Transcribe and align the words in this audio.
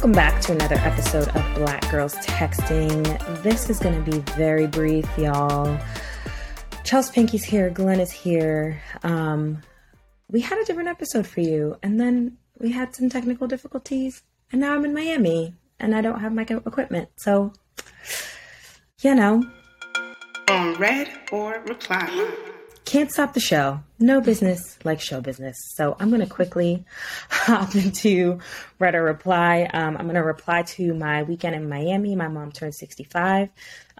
Welcome 0.00 0.12
back 0.12 0.40
to 0.44 0.52
another 0.52 0.76
episode 0.76 1.28
of 1.28 1.54
Black 1.56 1.90
Girls 1.90 2.14
Texting. 2.24 3.42
This 3.42 3.68
is 3.68 3.78
going 3.78 4.02
to 4.02 4.10
be 4.10 4.20
very 4.32 4.66
brief, 4.66 5.06
y'all. 5.18 5.78
Chelsea 6.84 7.12
Pinky's 7.12 7.44
here, 7.44 7.68
Glenn 7.68 8.00
is 8.00 8.10
here. 8.10 8.80
Um, 9.02 9.60
we 10.30 10.40
had 10.40 10.56
a 10.56 10.64
different 10.64 10.88
episode 10.88 11.26
for 11.26 11.42
you, 11.42 11.76
and 11.82 12.00
then 12.00 12.38
we 12.58 12.72
had 12.72 12.96
some 12.96 13.10
technical 13.10 13.46
difficulties, 13.46 14.22
and 14.50 14.62
now 14.62 14.74
I'm 14.74 14.86
in 14.86 14.94
Miami 14.94 15.52
and 15.78 15.94
I 15.94 16.00
don't 16.00 16.20
have 16.20 16.32
my 16.32 16.46
equipment. 16.48 17.10
So, 17.18 17.52
you 19.02 19.14
know. 19.14 19.44
On 20.48 20.74
read 20.76 21.10
or 21.30 21.62
reply. 21.66 22.48
Can't 22.90 23.12
stop 23.12 23.34
the 23.34 23.40
show. 23.40 23.84
No 24.00 24.20
business 24.20 24.76
like 24.82 25.00
show 25.00 25.20
business. 25.20 25.56
So 25.76 25.96
I'm 26.00 26.08
going 26.08 26.22
to 26.22 26.26
quickly 26.26 26.84
hop 27.30 27.76
into 27.76 28.40
read 28.80 28.96
or 28.96 29.04
reply. 29.04 29.70
Um, 29.72 29.96
I'm 29.96 30.06
going 30.06 30.16
to 30.16 30.24
reply 30.24 30.62
to 30.62 30.92
my 30.92 31.22
weekend 31.22 31.54
in 31.54 31.68
Miami. 31.68 32.16
My 32.16 32.26
mom 32.26 32.50
turned 32.50 32.74
65. 32.74 33.50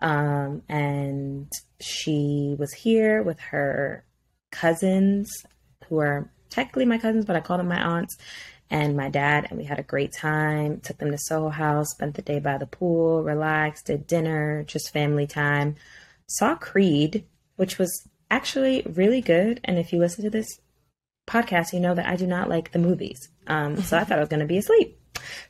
Um, 0.02 0.62
and 0.68 1.52
she 1.80 2.56
was 2.58 2.72
here 2.72 3.22
with 3.22 3.38
her 3.38 4.04
cousins 4.50 5.30
who 5.86 5.98
are 6.00 6.28
technically 6.48 6.84
my 6.84 6.98
cousins, 6.98 7.26
but 7.26 7.36
I 7.36 7.40
call 7.42 7.58
them 7.58 7.68
my 7.68 7.80
aunts 7.80 8.16
and 8.70 8.96
my 8.96 9.08
dad, 9.08 9.46
and 9.48 9.56
we 9.56 9.66
had 9.66 9.78
a 9.78 9.84
great 9.84 10.12
time. 10.12 10.80
Took 10.80 10.98
them 10.98 11.12
to 11.12 11.18
Soho 11.18 11.50
House, 11.50 11.92
spent 11.92 12.16
the 12.16 12.22
day 12.22 12.40
by 12.40 12.58
the 12.58 12.66
pool, 12.66 13.22
relaxed, 13.22 13.86
did 13.86 14.08
dinner, 14.08 14.64
just 14.64 14.92
family 14.92 15.28
time. 15.28 15.76
Saw 16.26 16.56
Creed, 16.56 17.24
which 17.54 17.78
was 17.78 18.08
actually 18.30 18.82
really 18.88 19.20
good. 19.20 19.60
And 19.64 19.78
if 19.78 19.92
you 19.92 19.98
listen 19.98 20.24
to 20.24 20.30
this 20.30 20.60
podcast, 21.26 21.72
you 21.72 21.80
know 21.80 21.94
that 21.94 22.06
I 22.06 22.16
do 22.16 22.26
not 22.26 22.48
like 22.48 22.72
the 22.72 22.78
movies. 22.78 23.28
Um, 23.46 23.80
so 23.82 23.98
I 23.98 24.04
thought 24.04 24.18
I 24.18 24.20
was 24.20 24.28
going 24.28 24.40
to 24.40 24.46
be 24.46 24.58
asleep. 24.58 24.98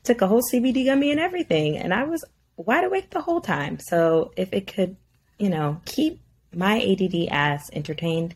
Took 0.05 0.23
a 0.23 0.27
whole 0.27 0.42
CBD 0.42 0.86
gummy 0.86 1.11
and 1.11 1.20
everything, 1.20 1.78
and 1.78 1.95
I 1.95 2.05
was 2.05 2.25
wide 2.56 2.84
awake 2.84 3.11
the 3.11 3.20
whole 3.20 3.41
time. 3.41 3.78
So 3.78 4.33
if 4.36 4.53
it 4.53 4.67
could, 4.67 4.97
you 5.39 5.48
know, 5.48 5.81
keep 5.84 6.20
my 6.55 6.81
ADD 6.81 7.28
ass 7.31 7.70
entertained, 7.73 8.34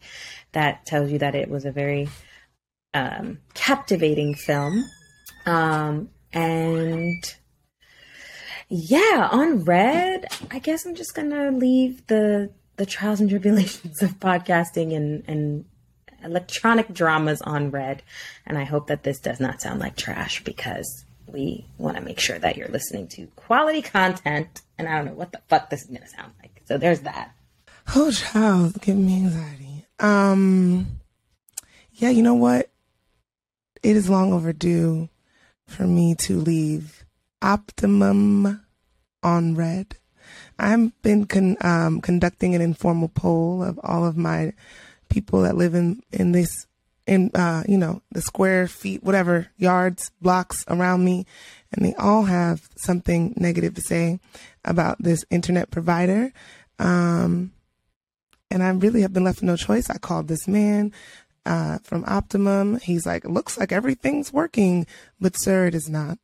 that 0.53 0.87
tells 0.87 1.11
you 1.11 1.19
that 1.19 1.35
it 1.35 1.49
was 1.49 1.65
a 1.65 1.73
very 1.73 2.09
um, 2.93 3.39
captivating 3.55 4.35
film. 4.35 4.85
Um, 5.47 6.11
and 6.33 7.35
yeah, 8.69 9.29
on 9.31 9.65
Red, 9.65 10.27
I 10.51 10.59
guess 10.59 10.87
I'm 10.87 10.95
just 10.95 11.15
gonna 11.15 11.51
leave 11.51 12.07
the 12.07 12.51
the 12.77 12.87
trials 12.87 13.21
and 13.21 13.31
tribulations 13.31 14.03
of 14.03 14.19
podcasting 14.21 14.95
and 14.95 15.25
and 15.27 15.65
electronic 16.23 16.93
dramas 16.93 17.43
on 17.43 17.71
Red. 17.71 18.03
And 18.47 18.57
I 18.57 18.65
hope 18.65 18.87
that 18.87 19.03
this 19.03 19.19
does 19.19 19.41
not 19.41 19.61
sound 19.61 19.81
like 19.81 19.97
trash 19.97 20.43
because 20.45 21.05
we 21.27 21.67
want 21.79 21.97
to 21.97 22.03
make 22.03 22.19
sure 22.19 22.39
that 22.39 22.57
you're 22.57 22.69
listening 22.69 23.09
to 23.09 23.27
quality 23.37 23.83
content. 23.83 24.63
And 24.79 24.89
I 24.89 24.97
don't 24.97 25.07
know 25.07 25.13
what 25.13 25.33
the 25.33 25.41
fuck 25.49 25.71
this 25.71 25.83
is 25.83 25.89
gonna 25.89 26.09
sound 26.09 26.33
like. 26.43 26.63
So 26.67 26.79
there's 26.79 27.01
that. 27.01 27.35
Oh, 27.95 28.11
child, 28.11 28.81
give 28.81 28.97
me 28.97 29.17
anxiety. 29.17 29.85
Um, 30.01 31.01
yeah, 31.93 32.09
you 32.09 32.23
know 32.23 32.35
what? 32.35 32.71
it 33.85 33.97
is 33.97 34.09
long 34.09 34.33
overdue 34.33 35.11
for 35.67 35.87
me 35.87 36.15
to 36.15 36.41
leave 36.41 37.05
Optimum 37.43 38.65
on 39.23 39.55
red. 39.55 39.99
I've 40.59 40.91
been 41.03 41.27
con- 41.27 41.57
um, 41.61 42.01
conducting 42.01 42.55
an 42.55 42.61
informal 42.61 43.09
poll 43.09 43.63
of 43.63 43.79
all 43.83 44.05
of 44.05 44.17
my 44.17 44.53
people 45.09 45.43
that 45.43 45.57
live 45.57 45.75
in 45.75 46.03
in 46.13 46.33
this 46.33 46.67
in 47.07 47.31
uh, 47.35 47.63
you 47.69 47.79
know 47.79 48.03
the 48.13 48.23
square 48.23 48.67
feet 48.67 49.03
whatever 49.03 49.49
yards 49.57 50.11
blocks 50.21 50.65
around 50.69 51.05
me 51.05 51.27
and 51.73 51.85
they 51.85 51.95
all 51.95 52.25
have 52.25 52.69
something 52.77 53.35
negative 53.37 53.75
to 53.75 53.81
say 53.83 54.19
about 54.65 54.97
this 55.03 55.25
internet 55.31 55.71
provider 55.71 56.33
um, 56.79 57.53
and 58.51 58.63
I 58.63 58.71
really 58.71 59.03
have 59.03 59.13
been 59.13 59.25
left 59.25 59.41
with 59.41 59.49
no 59.49 59.57
choice. 59.57 59.91
I 59.91 59.99
called 59.99 60.29
this 60.29 60.47
man 60.47 60.93
uh, 61.45 61.79
from 61.83 62.05
Optimum. 62.07 62.79
He's 62.79 63.05
like, 63.05 63.25
looks 63.25 63.59
like 63.59 63.73
everything's 63.73 64.33
working, 64.33 64.87
but 65.21 65.37
sir, 65.37 65.67
it 65.67 65.75
is 65.75 65.89
not. 65.89 66.19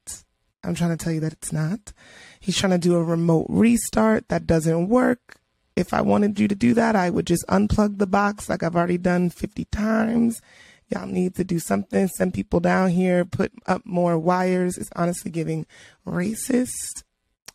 I'm 0.63 0.75
trying 0.75 0.97
to 0.97 1.03
tell 1.03 1.13
you 1.13 1.21
that 1.21 1.33
it's 1.33 1.53
not. 1.53 1.93
He's 2.39 2.57
trying 2.57 2.73
to 2.73 2.79
do 2.79 2.97
a 2.97 3.03
remote 3.03 3.47
restart 3.49 4.29
that 4.29 4.47
doesn't 4.47 4.89
work. 4.89 5.37
If 5.77 5.95
I 5.95 6.03
wanted 6.03 6.39
you 6.39 6.49
to 6.49 6.55
do 6.55 6.75
that, 6.75 6.97
I 6.97 7.11
would 7.11 7.27
just 7.27 7.45
unplug 7.49 7.99
the 7.99 8.07
box 8.07 8.49
like 8.49 8.63
I've 8.63 8.77
already 8.77 8.99
done 8.99 9.31
50 9.31 9.65
times. 9.67 10.43
Y'all 10.89 11.07
need 11.07 11.37
to 11.37 11.45
do 11.45 11.59
something. 11.59 12.09
Send 12.09 12.35
people 12.35 12.61
down 12.61 12.91
here, 12.91 13.25
put 13.25 13.53
up 13.67 13.87
more 13.87 14.19
wires. 14.19 14.77
It's 14.77 14.91
honestly 14.97 15.31
giving 15.31 15.67
racist, 16.07 17.05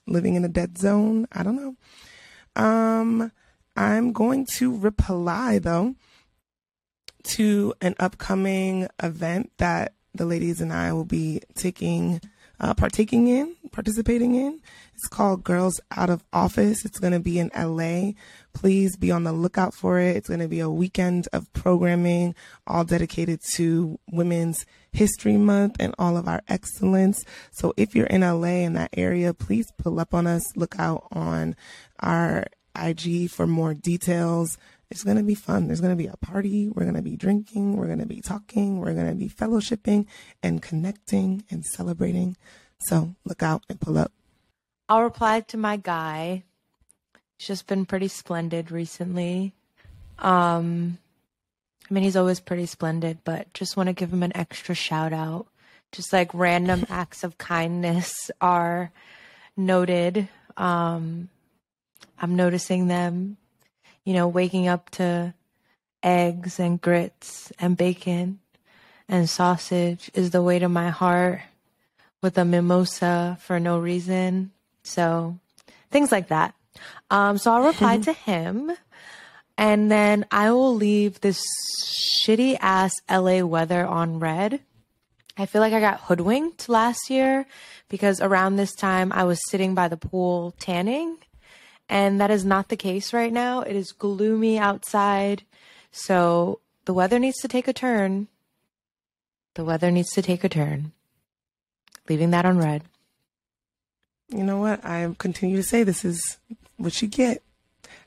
living 0.08 0.36
in 0.36 0.46
a 0.46 0.50
dead 0.50 0.78
zone. 0.78 1.28
I 1.32 1.44
don't 1.44 1.56
know. 1.56 1.76
Um, 2.56 3.32
I'm 3.76 4.14
going 4.14 4.46
to 4.54 4.76
reply 4.76 5.60
though 5.60 5.96
to 7.24 7.74
an 7.82 7.96
upcoming 8.00 8.88
event 9.02 9.52
that 9.58 9.94
the 10.14 10.26
ladies 10.26 10.62
and 10.62 10.72
I 10.72 10.94
will 10.94 11.06
be 11.06 11.42
taking, 11.56 12.22
uh, 12.60 12.74
partaking 12.74 13.28
in, 13.28 13.56
participating 13.72 14.36
in. 14.36 14.60
It's 14.94 15.08
called 15.08 15.44
Girls 15.44 15.80
Out 15.96 16.10
of 16.10 16.24
Office. 16.32 16.86
It's 16.86 17.00
going 17.00 17.14
to 17.14 17.20
be 17.20 17.40
in 17.40 17.52
LA. 17.56 18.12
Please 18.54 18.96
be 18.96 19.12
on 19.12 19.26
the 19.26 19.34
lookout 19.34 19.74
for 19.74 20.00
it. 20.00 20.16
It's 20.16 20.30
going 20.30 20.40
to 20.40 20.48
be 20.48 20.62
a 20.62 20.70
weekend 20.70 21.28
of 21.34 21.52
programming, 21.54 22.34
all 22.66 22.86
dedicated 22.86 23.42
to 23.56 24.00
Women's 24.10 24.66
History 24.92 25.38
Month 25.38 25.76
and 25.80 25.94
all 26.00 26.16
of 26.16 26.28
our 26.28 26.42
excellence. 26.48 27.24
So 27.52 27.74
if 27.76 27.94
you're 27.94 28.08
in 28.08 28.22
LA 28.22 28.64
in 28.64 28.74
that 28.74 28.92
area, 28.94 29.34
please 29.34 29.68
pull 29.78 30.00
up 30.00 30.14
on 30.14 30.28
us. 30.28 30.56
Look 30.56 30.80
out 30.80 31.08
on 31.12 31.56
our 32.00 32.46
IG 32.80 33.30
for 33.30 33.48
more 33.48 33.74
details. 33.74 34.58
It's 34.96 35.04
going 35.04 35.18
to 35.18 35.24
be 35.24 35.36
fun. 35.36 35.68
There's 35.68 35.82
going 35.82 35.92
to 35.92 36.02
be 36.02 36.08
a 36.08 36.16
party. 36.16 36.70
We're 36.70 36.84
going 36.84 36.96
to 36.96 37.02
be 37.02 37.18
drinking. 37.18 37.76
We're 37.76 37.88
going 37.88 38.00
to 38.00 38.06
be 38.06 38.22
talking. 38.22 38.80
We're 38.80 38.94
going 38.94 39.10
to 39.10 39.14
be 39.14 39.28
fellowshipping 39.28 40.06
and 40.42 40.62
connecting 40.62 41.44
and 41.52 41.66
celebrating. 41.66 42.38
So 42.80 43.14
look 43.26 43.44
out 43.44 43.66
and 43.68 43.78
pull 43.78 43.98
up. 43.98 44.14
I'll 44.88 45.04
reply 45.04 45.42
to 45.42 45.58
my 45.58 45.76
guy. 45.76 46.44
He's 47.38 47.48
just 47.48 47.68
been 47.68 47.86
pretty 47.86 48.08
splendid 48.08 48.72
recently. 48.72 49.52
Um, 50.18 50.98
I 51.92 51.94
mean, 51.94 52.06
he's 52.06 52.16
always 52.16 52.40
pretty 52.40 52.66
splendid, 52.66 53.18
but 53.26 53.54
just 53.54 53.76
want 53.76 53.88
to 53.88 53.94
give 53.94 54.14
him 54.14 54.24
an 54.24 54.32
extra 54.34 54.76
shout 54.76 55.12
out. 55.12 55.48
Just 55.92 56.14
like 56.14 56.34
random 56.34 56.86
acts 56.90 57.26
of 57.26 57.38
kindness 57.38 58.32
are 58.40 58.94
noted. 59.58 60.30
Um, 60.56 61.28
I'm 62.18 62.38
noticing 62.38 62.88
them 62.88 63.36
you 64.06 64.14
know, 64.14 64.28
waking 64.28 64.68
up 64.68 64.90
to 64.92 65.34
eggs 66.02 66.60
and 66.60 66.80
grits 66.80 67.52
and 67.60 67.76
bacon 67.76 68.40
and 69.10 69.30
sausage 69.30 70.10
is 70.14 70.32
the 70.32 70.42
way 70.42 70.60
to 70.60 70.70
my 70.70 70.90
heart 70.90 71.42
with 72.22 72.38
a 72.38 72.46
mimosa 72.46 73.38
for 73.42 73.60
no 73.60 73.78
reason. 73.78 74.52
So 74.84 75.38
things 75.92 76.12
like 76.12 76.30
that. 76.30 76.56
Um, 77.10 77.38
so 77.38 77.52
I'll 77.52 77.66
reply 77.66 77.98
to 78.02 78.14
him 78.14 78.72
and 79.58 79.92
then 79.92 80.26
I 80.32 80.52
will 80.52 80.76
leave 80.76 81.22
this 81.22 81.44
shitty 82.26 82.58
ass 82.60 82.94
LA 83.10 83.42
weather 83.42 83.86
on 83.86 84.20
red. 84.20 84.60
I 85.38 85.46
feel 85.46 85.62
like 85.62 85.74
I 85.74 85.80
got 85.80 86.02
hoodwinked 86.02 86.70
last 86.70 87.10
year 87.10 87.46
because 87.90 88.22
around 88.22 88.56
this 88.56 88.74
time 88.74 89.12
I 89.12 89.24
was 89.24 89.40
sitting 89.50 89.76
by 89.76 89.88
the 89.88 89.98
pool 89.98 90.54
tanning 90.60 91.18
and 91.90 92.20
that 92.20 92.32
is 92.32 92.46
not 92.46 92.70
the 92.70 92.78
case 92.78 93.14
right 93.14 93.32
now. 93.32 93.62
It 93.62 93.76
is 93.76 93.92
gloomy 93.92 94.58
outside. 94.58 95.44
So 95.92 96.60
the 96.86 96.94
weather 96.94 97.20
needs 97.20 97.40
to 97.42 97.48
take 97.48 97.68
a 97.68 97.74
turn. 97.74 98.28
The 99.56 99.64
weather 99.64 99.92
needs 99.92 100.12
to 100.12 100.22
take 100.22 100.44
a 100.44 100.50
turn. 100.50 100.92
Leaving 102.10 102.32
that 102.32 102.46
on 102.46 102.58
red. 102.58 102.84
You 104.30 104.44
know 104.44 104.58
what? 104.58 104.84
I 104.84 105.14
continue 105.18 105.58
to 105.58 105.64
say 105.64 105.84
this 105.84 106.04
is 106.04 106.38
what 106.78 107.02
you 107.02 107.08
get 107.08 107.44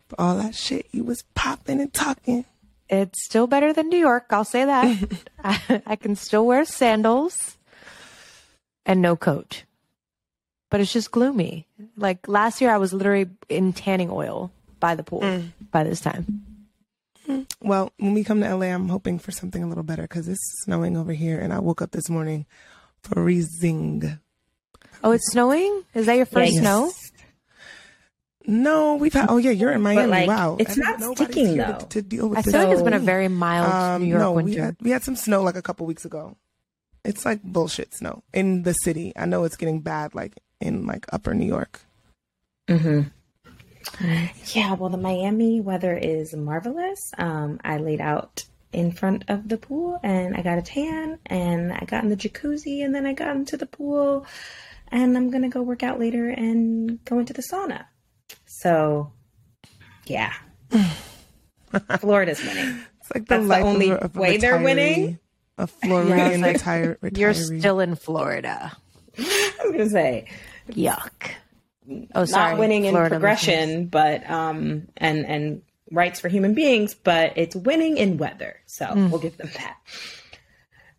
for 0.09 0.21
all 0.21 0.37
that 0.37 0.55
shit 0.55 0.87
you 0.91 1.05
was 1.05 1.23
popping 1.35 1.81
and 1.81 1.93
talking. 1.93 2.45
It's 2.89 3.25
still 3.25 3.47
better 3.47 3.73
than 3.73 3.89
New 3.89 3.99
York. 3.99 4.27
I'll 4.31 4.45
say 4.45 4.65
that. 4.65 5.21
I, 5.43 5.83
I 5.87 5.97
can 5.97 6.17
still 6.17 6.47
wear 6.47 6.65
sandals 6.65 7.57
and 8.87 9.01
no 9.03 9.17
coat. 9.17 9.65
But 10.71 10.81
it's 10.81 10.93
just 10.93 11.11
gloomy. 11.11 11.67
Like 11.97 12.27
last 12.29 12.61
year, 12.61 12.71
I 12.71 12.79
was 12.79 12.93
literally 12.93 13.29
in 13.49 13.73
tanning 13.73 14.11
oil 14.11 14.51
by 14.81 14.95
the 14.95 15.03
pool 15.03 15.21
Mm. 15.23 15.53
by 15.71 15.85
this 15.85 16.01
time. 16.01 16.45
Well, 17.61 17.93
when 17.99 18.15
we 18.15 18.25
come 18.25 18.41
to 18.41 18.49
LA, 18.49 18.67
I'm 18.67 18.89
hoping 18.89 19.19
for 19.19 19.33
something 19.33 19.63
a 19.63 19.69
little 19.69 19.83
better 19.85 20.03
because 20.03 20.29
it's 20.29 20.41
snowing 20.65 20.97
over 20.97 21.13
here, 21.13 21.39
and 21.39 21.53
I 21.53 21.59
woke 21.59 21.83
up 21.83 21.91
this 21.91 22.09
morning 22.09 22.47
freezing. 23.03 24.19
Oh, 25.05 25.11
it's 25.13 25.31
snowing? 25.33 25.85
Is 25.95 26.07
that 26.07 26.15
your 26.17 26.25
first 26.27 26.53
Yes. 26.53 26.61
snow? 26.63 26.91
No, 28.47 28.95
we've 28.95 29.13
had. 29.13 29.27
Oh 29.29 29.37
yeah, 29.37 29.51
you're 29.51 29.73
in 29.73 29.83
Miami. 29.83 30.07
like, 30.11 30.27
wow, 30.29 30.57
it's 30.59 30.75
didn't- 30.75 31.17
sticking, 31.17 31.57
though. 31.59 31.77
To, 31.81 31.87
to 31.89 32.03
deal 32.03 32.29
with 32.29 32.39
I 32.39 32.43
this. 32.43 32.55
feel 32.55 32.63
like 32.65 32.73
it's 32.73 32.83
been 32.83 32.95
a 32.95 32.99
very 32.99 33.29
mild 33.29 33.71
Um, 33.73 34.03
New 34.03 34.09
York 34.09 34.21
no, 34.21 34.33
we 34.33 34.43
winter. 34.45 34.65
had 34.65 34.77
we 34.81 34.91
had 34.91 35.03
some 35.03 35.17
snow 35.17 35.43
like 35.43 35.57
a 35.57 35.63
couple 35.63 35.85
weeks 35.87 36.07
ago. 36.07 36.37
It's 37.05 37.27
like 37.27 37.43
bullshit 37.43 37.95
snow 37.95 38.23
in 38.33 38.63
the 38.63 38.73
city. 38.73 39.13
I 39.17 39.27
know 39.27 39.45
it's 39.45 39.57
getting 39.57 39.81
bad, 39.81 40.15
like 40.15 40.35
in 40.61 40.87
like 40.87 41.07
Upper 41.13 41.35
New 41.35 41.47
York. 41.47 41.81
Mm-hmm. 42.69 43.09
Yeah, 44.53 44.75
well, 44.75 44.91
the 44.91 44.99
Miami 44.99 45.61
weather 45.61 45.97
is 45.97 46.35
marvelous. 46.35 47.13
Um, 47.17 47.59
I 47.65 47.79
laid 47.79 48.01
out 48.01 48.45
in 48.73 48.93
front 48.93 49.25
of 49.29 49.49
the 49.49 49.57
pool 49.57 49.99
and 50.03 50.37
I 50.37 50.43
got 50.43 50.59
a 50.59 50.63
tan 50.63 51.19
and 51.27 51.73
I 51.73 51.85
got 51.87 52.05
in 52.05 52.11
the 52.11 52.17
jacuzzi 52.17 52.85
and 52.85 52.95
then 52.95 53.07
I 53.07 53.15
got 53.15 53.35
into 53.37 53.57
the 53.57 53.67
pool 53.67 54.27
and 54.89 55.17
I'm 55.17 55.31
gonna 55.31 55.49
go 55.49 55.63
work 55.63 55.83
out 55.83 55.99
later 55.99 56.29
and 56.29 57.03
go 57.05 57.19
into 57.19 57.33
the 57.33 57.43
sauna. 57.43 57.87
So, 58.47 59.13
yeah, 60.07 60.35
Florida's 61.99 62.43
winning. 62.43 62.83
It's 63.01 63.15
like 63.15 63.27
the 63.27 63.39
That's 63.39 63.49
the 63.49 63.61
only 63.61 63.91
of 63.91 63.99
a, 63.99 64.05
of 64.05 64.17
a 64.17 64.21
way 64.21 64.37
they're 64.37 64.63
winning? 64.63 65.19
A 65.57 65.67
Floridian 65.67 66.41
like, 66.41 66.55
retire, 66.55 66.99
retiree. 67.03 67.19
You're 67.19 67.35
still 67.35 67.81
in 67.81 67.97
Florida. 67.97 68.77
I 69.19 69.61
was 69.65 69.73
gonna 69.73 69.91
say 69.91 70.27
Yuck. 70.71 71.31
Oh, 72.15 72.25
sorry. 72.27 72.53
not 72.53 72.59
winning 72.61 72.85
in 72.85 72.93
Florida 72.93 73.15
progression, 73.15 73.87
but 73.87 74.29
um, 74.29 74.89
and 74.97 75.25
and 75.27 75.63
rights 75.91 76.21
for 76.21 76.29
human 76.29 76.55
beings, 76.55 76.95
but 76.95 77.33
it's 77.37 77.57
winning 77.57 77.97
in 77.97 78.19
weather. 78.19 78.61
So 78.67 78.93
we'll 78.95 79.21
give 79.21 79.37
them 79.39 79.51
that. 79.55 79.77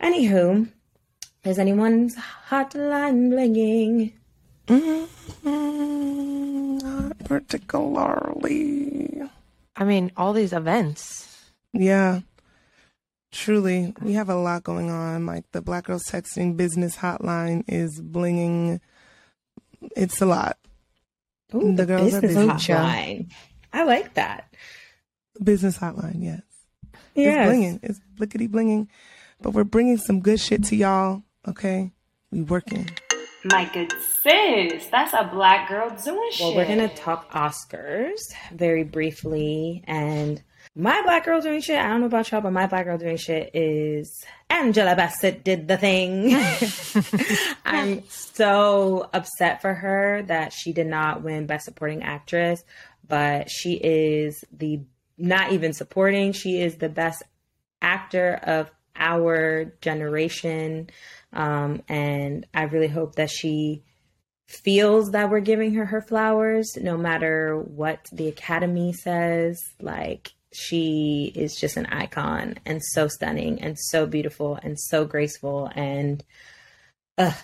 Anywho, 0.01 0.67
is 1.43 1.59
anyone's 1.59 2.15
hotline 2.49 3.29
blinging? 3.31 4.13
Mm, 5.43 6.81
not 6.83 7.19
particularly. 7.25 9.21
I 9.75 9.83
mean, 9.83 10.11
all 10.17 10.33
these 10.33 10.53
events. 10.53 11.27
Yeah. 11.73 12.21
Truly, 13.31 13.93
we 14.01 14.13
have 14.13 14.29
a 14.29 14.35
lot 14.35 14.63
going 14.63 14.89
on. 14.89 15.25
Like 15.25 15.45
the 15.51 15.61
Black 15.61 15.85
Girls 15.85 16.03
Texting 16.05 16.57
Business 16.57 16.97
Hotline 16.97 17.63
is 17.67 18.01
blinging. 18.01 18.79
It's 19.95 20.21
a 20.21 20.25
lot. 20.25 20.57
Ooh, 21.53 21.75
The 21.75 21.83
the, 21.83 21.85
girls 21.85 22.13
are 22.15 22.21
business 22.21 22.53
busy. 22.53 22.73
hotline. 22.73 23.31
I 23.71 23.83
like 23.83 24.15
that. 24.15 24.53
Business 25.43 25.77
Hotline, 25.77 26.23
yes. 26.23 26.41
Yes. 27.15 27.47
It's 27.49 27.55
blinging. 27.55 27.79
It's 27.83 27.99
blickety 28.19 28.49
blinging. 28.49 28.87
But 29.41 29.51
we're 29.51 29.63
bringing 29.63 29.97
some 29.97 30.19
good 30.21 30.39
shit 30.39 30.63
to 30.65 30.75
y'all. 30.75 31.23
Okay, 31.47 31.91
we 32.31 32.41
working. 32.41 32.89
My 33.45 33.69
good 33.73 33.93
sis, 34.21 34.87
that's 34.87 35.13
a 35.13 35.29
black 35.31 35.69
girl 35.69 35.89
doing 36.03 36.29
shit. 36.31 36.45
Well, 36.45 36.55
we're 36.55 36.67
gonna 36.67 36.93
talk 36.93 37.31
Oscars 37.31 38.19
very 38.53 38.83
briefly, 38.83 39.81
and 39.87 40.43
my 40.79 41.01
black 41.01 41.25
girl 41.25 41.41
doing 41.41 41.59
shit. 41.59 41.77
I 41.77 41.89
don't 41.89 41.99
know 41.99 42.07
about 42.07 42.31
y'all, 42.31 42.39
but 42.39 42.53
my 42.53 42.65
black 42.65 42.85
girl 42.85 42.97
doing 42.97 43.17
shit 43.17 43.51
is 43.53 44.23
Angela 44.49 44.95
Bassett 44.95 45.43
did 45.43 45.67
the 45.67 45.77
thing. 45.77 46.33
I'm 47.65 48.07
so 48.07 49.09
upset 49.13 49.61
for 49.61 49.73
her 49.73 50.23
that 50.27 50.53
she 50.53 50.71
did 50.71 50.87
not 50.87 51.21
win 51.21 51.47
Best 51.47 51.65
Supporting 51.65 52.01
Actress, 52.01 52.63
but 53.05 53.51
she 53.51 53.73
is 53.73 54.45
the 54.57 54.79
not 55.17 55.51
even 55.51 55.73
supporting. 55.73 56.31
She 56.31 56.61
is 56.61 56.77
the 56.77 56.87
best 56.87 57.23
actor 57.81 58.39
of 58.41 58.71
our 58.95 59.73
generation, 59.81 60.89
um, 61.33 61.81
and 61.89 62.47
I 62.53 62.63
really 62.63 62.87
hope 62.87 63.15
that 63.15 63.29
she 63.29 63.83
feels 64.47 65.11
that 65.11 65.29
we're 65.29 65.41
giving 65.41 65.73
her 65.73 65.85
her 65.85 66.01
flowers 66.01 66.77
no 66.81 66.97
matter 66.97 67.55
what 67.59 68.07
the 68.11 68.29
academy 68.29 68.91
says 68.93 69.61
like 69.79 70.33
she 70.51 71.31
is 71.35 71.55
just 71.55 71.77
an 71.77 71.85
icon 71.87 72.55
and 72.65 72.83
so 72.83 73.07
stunning 73.07 73.61
and 73.61 73.77
so 73.77 74.05
beautiful 74.05 74.59
and 74.61 74.79
so 74.79 75.05
graceful 75.05 75.69
and 75.75 76.23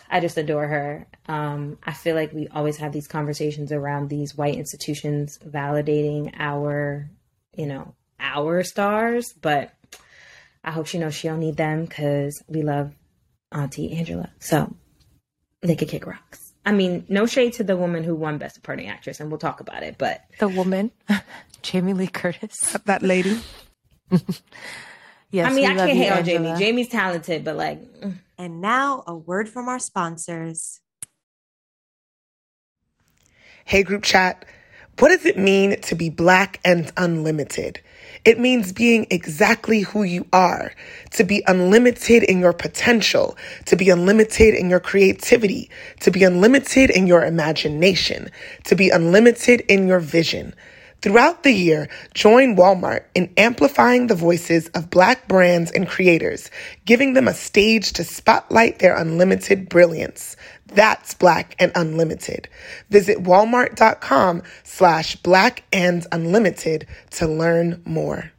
i 0.10 0.19
just 0.22 0.38
adore 0.38 0.68
her. 0.68 1.06
Um, 1.28 1.78
i 1.84 1.94
feel 1.94 2.16
like 2.16 2.34
we 2.34 2.48
always 2.48 2.78
have 2.78 2.94
these 2.94 3.07
conversations 3.07 3.72
around 3.72 4.10
these 4.10 4.36
white 4.36 4.56
institutions 4.56 5.38
validating 5.46 6.34
our 6.38 7.10
you 7.56 7.66
know 7.66 7.94
our 8.19 8.63
stars 8.63 9.34
but 9.42 9.74
i 10.63 10.72
hope 10.72 10.88
she 10.88 10.98
knows 10.98 11.13
she 11.13 11.28
don't 11.28 11.40
need 11.40 11.58
them 11.58 11.86
because 11.86 12.42
we 12.48 12.63
love 12.63 12.94
auntie 13.51 13.94
angela. 13.94 14.31
So 14.40 14.75
they 15.62 15.75
could 15.75 15.90
kick 15.90 16.06
rocks 16.06 16.44
I 16.65 16.71
mean, 16.71 17.06
no 17.09 17.25
shade 17.25 17.53
to 17.53 17.63
the 17.63 17.77
woman 17.77 18.03
who 18.03 18.15
won 18.15 18.38
Best 18.38 18.56
Supporting 18.56 18.88
Actress, 18.88 19.19
and 19.19 19.29
we'll 19.29 19.38
talk 19.38 19.59
about 19.59 19.83
it. 19.83 19.97
But 19.97 20.21
The 20.39 20.50
woman, 20.50 20.91
Jamie 21.62 21.94
Lee 21.94 22.07
Curtis. 22.07 22.77
That 22.85 23.01
lady. 23.01 23.39
Yes, 25.31 25.51
I 25.51 25.53
mean, 25.53 25.65
we 25.65 25.65
I 25.65 25.75
love 25.75 25.88
can't 25.88 25.97
hate 25.97 26.12
on 26.12 26.23
Jamie. 26.23 26.53
Jamie's 26.57 26.88
talented, 26.88 27.44
but 27.44 27.57
like, 27.57 27.81
mm. 28.00 28.15
And 28.38 28.62
now, 28.62 29.03
a 29.07 29.15
word 29.15 29.50
from 29.50 29.67
our 29.67 29.79
sponsors. 29.79 30.79
Hey, 33.65 33.83
group 33.83 34.03
chat. 34.03 34.45
What 35.00 35.09
does 35.09 35.25
it 35.25 35.38
mean 35.38 35.79
to 35.81 35.95
be 35.95 36.09
black 36.09 36.59
and 36.63 36.91
unlimited? 36.95 37.81
It 38.25 38.39
means 38.39 38.74
being 38.74 39.06
exactly 39.12 39.81
who 39.81 40.01
you 40.01 40.25
are, 40.33 40.74
to 41.12 41.24
be 41.24 41.44
unlimited 41.45 42.24
in 42.24 42.39
your 42.39 42.54
potential, 42.54 43.38
to 43.66 43.75
be 43.75 43.92
unlimited 43.92 44.56
in 44.56 44.68
your 44.68 44.80
creativity, 44.80 45.69
to 46.00 46.10
be 46.10 46.24
unlimited 46.24 46.89
in 46.89 47.06
your 47.06 47.24
imagination, 47.24 48.31
to 48.63 48.75
be 48.75 48.89
unlimited 48.89 49.62
in 49.69 49.88
your 49.88 50.00
vision. 50.00 50.56
Throughout 51.04 51.44
the 51.44 51.51
year, 51.51 51.88
join 52.16 52.56
Walmart 52.56 53.04
in 53.13 53.31
amplifying 53.38 54.07
the 54.07 54.16
voices 54.16 54.69
of 54.69 54.89
Black 54.89 55.27
brands 55.27 55.69
and 55.69 55.88
creators, 55.88 56.50
giving 56.86 57.13
them 57.13 57.27
a 57.27 57.33
stage 57.36 57.94
to 57.94 58.04
spotlight 58.04 58.80
their 58.80 58.95
unlimited 58.95 59.69
brilliance. 59.69 60.36
That's 60.67 61.13
Black 61.13 61.56
and 61.59 61.71
Unlimited. 61.75 62.50
Visit 62.89 63.19
walmart.com 63.23 64.44
slash 64.63 65.15
black 65.17 65.63
and 65.72 66.05
unlimited 66.12 66.88
to 67.12 67.27
learn 67.27 67.81
more. 67.86 68.31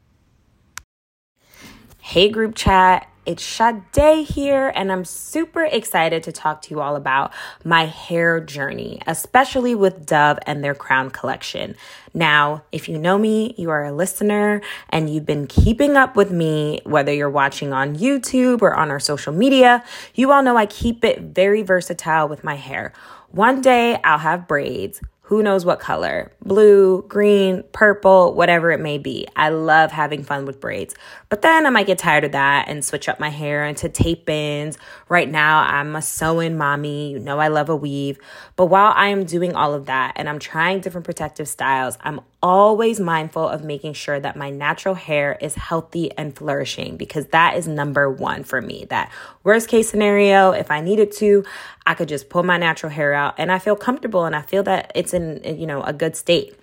Hey, 2.00 2.28
group 2.28 2.54
chat. 2.54 3.09
It's 3.26 3.42
Sade 3.42 4.25
here, 4.25 4.73
and 4.76 4.92
I'm 4.92 5.04
super 5.04 5.64
excited 5.64 6.23
to 6.23 6.30
talk 6.30 6.62
to 6.62 6.71
you 6.71 6.80
all 6.80 6.95
about 6.95 7.33
my 7.64 7.87
hair 7.87 8.38
journey, 8.38 9.02
especially 9.04 9.75
with 9.75 10.06
Dove 10.06 10.38
and 10.47 10.62
their 10.62 10.76
crown 10.76 11.11
collection. 11.11 11.75
Now, 12.14 12.62
if 12.71 12.88
you 12.88 12.99
know 12.99 13.18
me, 13.18 13.52
you 13.59 13.71
are 13.71 13.85
a 13.85 13.92
listener 13.92 14.62
and 14.90 15.12
you've 15.12 15.26
been 15.26 15.49
keeping 15.49 15.97
up 15.97 16.14
with 16.14 16.30
me, 16.30 16.80
whether 16.85 17.12
you're 17.12 17.28
watching 17.28 17.73
on 17.73 17.97
YouTube 17.97 18.62
or 18.62 18.76
on 18.76 18.92
our 18.92 19.00
social 19.00 19.33
media, 19.33 19.83
you 20.14 20.30
all 20.30 20.45
know 20.45 20.56
I 20.56 20.66
keep 20.66 21.04
it 21.04 21.21
very 21.21 21.62
versatile 21.62 22.28
with 22.28 22.45
my 22.45 22.54
hair. 22.54 22.92
One 23.33 23.61
day 23.61 24.00
I'll 24.04 24.18
have 24.18 24.47
braids. 24.47 25.00
Who 25.26 25.42
knows 25.42 25.64
what 25.64 25.80
color? 25.80 26.30
Blue, 26.45 27.02
green, 27.09 27.64
purple, 27.73 28.33
whatever 28.35 28.71
it 28.71 28.78
may 28.78 28.97
be. 28.97 29.26
I 29.35 29.49
love 29.49 29.90
having 29.90 30.23
fun 30.23 30.47
with 30.47 30.61
braids. 30.61 30.95
But 31.30 31.42
then 31.42 31.66
I 31.66 31.71
might 31.71 31.88
get 31.88 31.99
tired 31.99 32.23
of 32.23 32.30
that 32.30 32.68
and 32.68 32.85
switch 32.85 33.09
up 33.09 33.18
my 33.18 33.30
hair 33.30 33.64
into 33.64 33.88
tape 33.88 34.30
ins. 34.30 34.78
Right 35.09 35.28
now, 35.28 35.62
I'm 35.62 35.97
a 35.97 36.02
sew-in 36.02 36.56
mommy. 36.56 37.11
You 37.11 37.18
know 37.18 37.40
I 37.40 37.49
love 37.49 37.68
a 37.68 37.75
weave. 37.75 38.21
But 38.54 38.66
while 38.66 38.92
I 38.95 39.09
am 39.09 39.25
doing 39.25 39.56
all 39.56 39.75
of 39.75 39.87
that 39.87 40.12
and 40.14 40.28
I'm 40.28 40.38
trying 40.38 40.78
different 40.78 41.06
protective 41.06 41.49
styles, 41.49 41.99
I'm 42.02 42.21
always 42.43 43.00
mindful 43.00 43.49
of 43.49 43.64
making 43.64 43.95
sure 43.95 44.21
that 44.21 44.37
my 44.37 44.50
natural 44.50 44.95
hair 44.95 45.38
is 45.40 45.55
healthy 45.55 46.11
and 46.16 46.37
flourishing 46.37 46.97
because 46.97 47.26
that 47.26 47.57
is 47.57 47.66
number 47.66 48.11
one 48.11 48.45
for 48.45 48.61
me. 48.61 48.87
That 48.90 49.11
worst 49.43 49.69
case 49.69 49.88
scenario, 49.88 50.52
if 50.52 50.71
I 50.71 50.81
needed 50.81 51.12
to, 51.12 51.45
I 51.87 51.95
could 51.95 52.09
just 52.09 52.28
pull 52.28 52.43
my 52.43 52.59
natural 52.59 52.93
hair 52.93 53.12
out 53.14 53.35
and 53.38 53.50
I 53.50 53.59
feel 53.59 53.76
comfortable 53.76 54.25
and 54.25 54.37
I 54.37 54.43
feel 54.43 54.62
that 54.64 54.93
it's 54.95 55.14
in, 55.14 55.43
you 55.59 55.66
know, 55.66 55.83
a 55.83 55.93
good 55.93 56.16
state. 56.16 56.55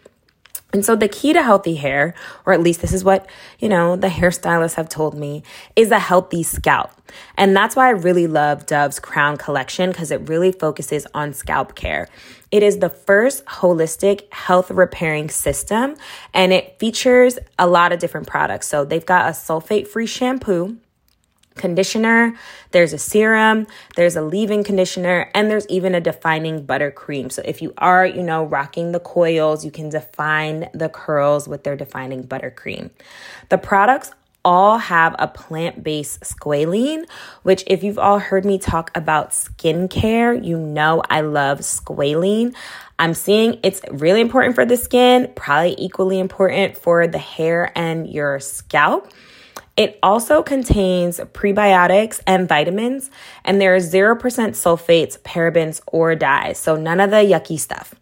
And 0.74 0.84
so 0.84 0.96
the 0.96 1.08
key 1.08 1.34
to 1.34 1.44
healthy 1.44 1.75
hair, 1.75 2.15
or 2.48 2.53
at 2.53 2.60
least 2.60 2.82
this 2.82 2.94
is 2.94 3.03
what, 3.03 3.30
you 3.60 3.70
know, 3.70 3.96
the 3.96 4.08
hairstylists 4.08 4.74
have 4.74 4.89
told 4.89 5.15
me, 5.15 5.44
is 5.75 5.92
a 5.92 6.00
healthy 6.00 6.42
scalp. 6.42 6.89
And 7.38 7.56
that's 7.56 7.75
why 7.75 7.88
I 7.88 7.92
really 7.92 8.25
love 8.25 8.65
Dove's 8.65 9.00
Crown 9.00 9.38
collection 9.38 9.92
because 9.92 10.10
it 10.10 10.27
really 10.27 10.51
focuses 10.51 11.06
on 11.13 11.34
scalp 11.34 11.75
care. 11.75 12.10
It 12.53 12.62
is 12.62 12.77
the 12.77 12.89
first 12.89 13.43
holistic 13.45 14.31
health 14.31 14.69
repairing 14.69 15.29
system 15.29 15.95
and 16.36 16.53
it 16.53 16.77
features 16.77 17.39
a 17.57 17.65
lot 17.65 17.91
of 17.91 17.98
different 17.98 18.27
products. 18.27 18.67
So 18.67 18.86
they've 18.86 19.03
got 19.03 19.25
a 19.25 19.31
sulfate 19.31 19.88
free 19.88 20.05
shampoo 20.05 20.77
conditioner, 21.55 22.36
there's 22.69 22.93
a 22.93 22.98
serum, 23.00 23.65
there's 23.95 24.15
a 24.15 24.22
leave-in 24.22 24.63
conditioner, 24.63 25.31
and 25.33 25.50
there's 25.50 25.67
even 25.67 25.95
a 25.95 26.01
defining 26.01 26.65
buttercream. 26.65 27.31
So 27.31 27.41
if 27.43 27.62
you 27.62 27.74
are, 27.77 28.05
you 28.05 28.24
know, 28.24 28.43
rocking 28.43 28.91
the 28.91 29.00
coils, 29.00 29.65
you 29.65 29.72
can 29.72 29.89
define 29.89 30.69
the 30.74 30.89
curls 30.89 31.48
with 31.48 31.63
their 31.63 31.75
defining 31.75 32.24
buttercream. 32.24 32.91
The 33.50 33.57
products 33.57 34.12
all 34.46 34.78
have 34.78 35.16
a 35.20 35.28
plant-based 35.28 36.22
squalene, 36.22 37.06
which 37.44 37.64
if 37.68 37.84
you've 37.84 38.00
all 38.00 38.20
heard 38.20 38.46
me 38.46 38.58
talk 38.58 38.92
about 38.96 39.32
skincare, 39.32 40.44
you 40.44 40.58
know 40.58 41.02
I 41.10 41.22
love 41.22 41.60
squalene. 41.60 42.56
I'm 43.00 43.14
seeing 43.14 43.60
it's 43.64 43.82
really 43.92 44.22
important 44.22 44.56
for 44.56 44.66
the 44.66 44.78
skin, 44.78 45.32
probably 45.36 45.76
equally 45.78 46.20
important 46.20 46.78
for 46.78 47.08
the 47.08 47.18
hair 47.18 47.72
and 47.76 48.08
your 48.10 48.40
scalp. 48.40 49.12
It 49.76 49.98
also 50.04 50.44
contains 50.44 51.20
prebiotics 51.20 52.22
and 52.28 52.48
vitamins, 52.48 53.10
and 53.44 53.60
there 53.60 53.74
are 53.74 53.80
0% 53.80 54.20
sulfates, 54.20 55.18
parabens, 55.20 55.82
or 55.88 56.14
dyes, 56.14 56.60
so 56.60 56.76
none 56.76 57.00
of 57.00 57.10
the 57.10 57.18
yucky 57.18 57.60
stuff. 57.60 57.96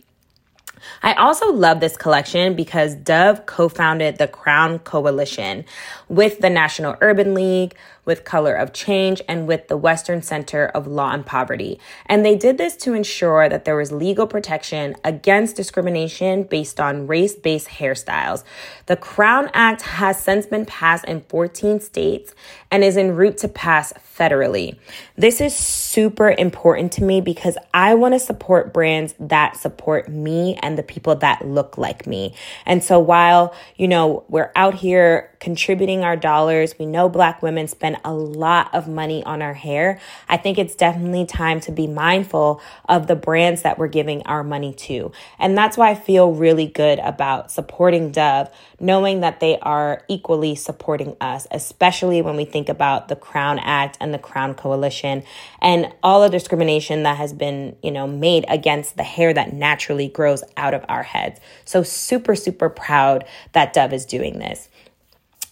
I 1.04 1.14
also 1.14 1.52
love 1.52 1.80
this 1.80 1.98
collection 1.98 2.56
because 2.56 2.96
Dove 2.96 3.46
co 3.46 3.70
founded 3.70 4.18
the 4.18 4.28
Crown 4.28 4.80
Coalition 4.80 5.66
with 6.10 6.40
the 6.40 6.50
National 6.50 6.96
Urban 7.02 7.34
League, 7.34 7.76
with 8.06 8.24
Color 8.24 8.56
of 8.56 8.74
Change, 8.74 9.22
and 9.28 9.48
with 9.48 9.68
the 9.68 9.78
Western 9.78 10.22
Center 10.22 10.68
of 10.68 10.88
Law 10.88 11.12
and 11.12 11.26
Poverty. 11.26 11.80
And 12.06 12.26
they 12.26 12.36
did 12.36 12.58
this 12.58 12.76
to 12.78 12.94
ensure 12.94 13.48
that 13.50 13.66
there 13.66 13.76
was 13.76 13.92
legal 13.92 14.28
protection 14.28 14.96
against 15.04 15.56
discrimination 15.56 16.44
based 16.44 16.80
on 16.80 17.08
race 17.08 17.36
based 17.36 17.68
hairstyles. 17.68 18.44
The 18.88 18.96
Crown 18.96 19.50
Act 19.54 19.82
has 19.84 20.22
since 20.22 20.46
been 20.46 20.66
passed 20.66 21.06
in 21.06 21.22
14 21.22 21.80
states 21.80 22.34
and 22.72 22.84
is 22.84 22.98
en 22.98 23.16
route 23.16 23.38
to 23.38 23.48
pass 23.48 23.94
federally. 23.94 24.78
This 25.16 25.42
is 25.42 25.56
super 25.56 26.32
important 26.32 26.92
to 26.94 27.04
me 27.04 27.22
because 27.22 27.58
I 27.74 27.96
want 27.96 28.14
to 28.14 28.20
support 28.20 28.74
brands 28.74 29.14
that 29.20 29.58
support 29.58 30.10
me 30.10 30.58
and 30.62 30.78
the 30.78 30.84
people 30.84 31.16
that 31.16 31.46
look 31.46 31.78
like 31.78 32.08
me. 32.08 32.36
And 32.66 32.84
so 32.84 33.00
while, 33.00 33.56
you 33.76 33.88
know, 33.88 34.24
we're 34.30 34.52
out 34.56 34.76
here 34.76 35.31
contributing 35.42 36.04
our 36.04 36.16
dollars, 36.16 36.76
we 36.78 36.86
know 36.86 37.10
black 37.10 37.42
women 37.42 37.68
spend 37.68 37.98
a 38.06 38.14
lot 38.14 38.74
of 38.74 38.88
money 38.88 39.24
on 39.26 39.42
our 39.42 39.56
hair. 39.56 40.00
I 40.30 40.38
think 40.38 40.60
it's 40.60 40.76
definitely 40.76 41.26
time 41.26 41.60
to 41.62 41.72
be 41.72 41.88
mindful 41.88 42.62
of 42.88 43.08
the 43.08 43.16
brands 43.16 43.64
that 43.64 43.80
we're 43.80 43.88
giving 43.88 44.22
our 44.24 44.44
money 44.44 44.72
to. 44.74 45.12
And 45.40 45.58
that's 45.58 45.78
why 45.78 45.90
I 45.90 45.96
feel 45.96 46.32
really 46.32 46.68
good 46.68 47.00
about 47.00 47.52
supporting 47.52 48.12
Dove, 48.12 48.50
knowing 48.80 49.22
that 49.22 49.40
they 49.40 49.58
are 49.60 50.04
equally 50.08 50.54
supporting 50.54 51.18
us, 51.20 51.48
especially 51.50 52.22
when 52.22 52.38
we 52.38 52.46
think 52.46 52.70
about 52.70 53.08
the 53.08 53.16
Crown 53.16 53.58
Act 53.58 53.98
and 54.00 54.14
the 54.14 54.20
Crown 54.20 54.54
Coalition 54.54 55.24
and 55.60 55.92
all 56.04 56.22
the 56.22 56.30
discrimination 56.30 57.02
that 57.04 57.18
has 57.18 57.34
been, 57.34 57.76
you 57.82 57.90
know, 57.90 58.06
made 58.06 58.46
against 58.48 58.96
the 58.96 59.04
hair 59.04 59.34
that 59.34 59.54
naturally 59.54 60.08
grows 60.08 60.44
out 60.56 60.76
of 60.76 60.86
our 60.88 61.02
heads. 61.02 61.40
So 61.66 61.82
super, 61.82 62.36
super 62.36 62.70
proud 62.70 63.26
that 63.54 63.74
Dove 63.74 63.92
is 63.92 64.06
doing 64.06 64.38
this. 64.38 64.70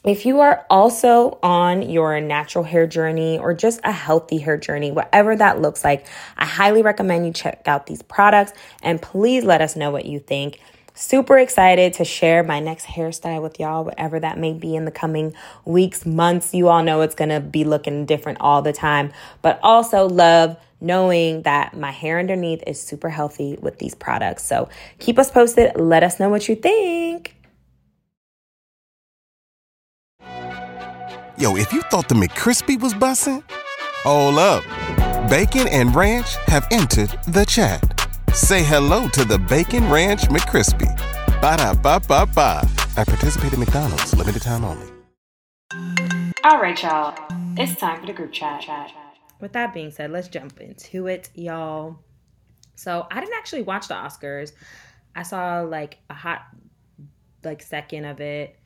If 0.03 0.25
you 0.25 0.39
are 0.39 0.65
also 0.69 1.39
on 1.43 1.89
your 1.89 2.21
natural 2.21 2.63
hair 2.63 2.87
journey 2.87 3.37
or 3.37 3.53
just 3.53 3.81
a 3.83 3.91
healthy 3.91 4.37
hair 4.37 4.55
journey, 4.55 4.91
whatever 4.91 5.35
that 5.35 5.61
looks 5.61 5.83
like, 5.83 6.07
I 6.37 6.45
highly 6.45 6.81
recommend 6.81 7.25
you 7.25 7.33
check 7.33 7.63
out 7.67 7.85
these 7.85 8.01
products 8.01 8.53
and 8.81 9.01
please 9.01 9.43
let 9.43 9.59
us 9.59 9.75
know 9.75 9.91
what 9.91 10.05
you 10.05 10.19
think. 10.19 10.61
Super 10.93 11.37
excited 11.37 11.93
to 11.95 12.05
share 12.05 12.43
my 12.43 12.61
next 12.61 12.85
hairstyle 12.85 13.41
with 13.41 13.59
y'all, 13.59 13.83
whatever 13.83 14.21
that 14.21 14.37
may 14.37 14.53
be 14.53 14.73
in 14.73 14.85
the 14.85 14.91
coming 14.91 15.33
weeks, 15.65 16.05
months. 16.05 16.53
You 16.53 16.69
all 16.69 16.83
know 16.83 17.01
it's 17.01 17.15
gonna 17.15 17.41
be 17.41 17.65
looking 17.65 18.05
different 18.05 18.39
all 18.39 18.61
the 18.61 18.73
time, 18.73 19.11
but 19.41 19.59
also 19.61 20.07
love 20.07 20.55
knowing 20.79 21.41
that 21.41 21.75
my 21.75 21.91
hair 21.91 22.19
underneath 22.19 22.63
is 22.65 22.81
super 22.81 23.09
healthy 23.09 23.57
with 23.61 23.79
these 23.79 23.95
products. 23.95 24.45
So 24.45 24.69
keep 24.97 25.19
us 25.19 25.29
posted. 25.29 25.75
Let 25.75 26.03
us 26.03 26.21
know 26.21 26.29
what 26.29 26.47
you 26.47 26.55
think. 26.55 27.35
Yo, 31.39 31.55
if 31.55 31.71
you 31.71 31.81
thought 31.83 32.09
the 32.09 32.15
McCrispy 32.15 32.77
was 32.77 32.93
bussin', 32.93 33.41
hold 34.03 34.37
up. 34.37 34.61
Bacon 35.29 35.69
and 35.69 35.95
Ranch 35.95 36.35
have 36.47 36.67
entered 36.69 37.17
the 37.29 37.45
chat. 37.45 37.81
Say 38.33 38.61
hello 38.61 39.07
to 39.07 39.23
the 39.23 39.39
Bacon 39.39 39.89
Ranch 39.89 40.23
McCrispy. 40.23 40.93
Ba 41.39 41.55
da 41.55 41.73
ba 41.75 42.01
ba 42.05 42.25
ba. 42.35 42.67
At 42.97 43.07
participating 43.07 43.57
McDonald's, 43.57 44.13
limited 44.17 44.41
time 44.41 44.65
only. 44.65 44.85
All 46.43 46.59
right, 46.59 46.83
y'all. 46.83 47.17
It's 47.55 47.79
time 47.79 48.01
for 48.01 48.07
the 48.07 48.11
group 48.11 48.33
chat. 48.33 48.65
With 49.39 49.53
that 49.53 49.73
being 49.73 49.91
said, 49.91 50.11
let's 50.11 50.27
jump 50.27 50.59
into 50.59 51.07
it, 51.07 51.29
y'all. 51.35 51.99
So 52.75 53.07
I 53.09 53.21
didn't 53.21 53.35
actually 53.35 53.61
watch 53.61 53.87
the 53.87 53.93
Oscars. 53.93 54.51
I 55.15 55.23
saw 55.23 55.61
like 55.61 55.99
a 56.09 56.15
hot 56.15 56.41
like 57.45 57.61
second 57.61 58.03
of 58.03 58.19
it 58.19 58.58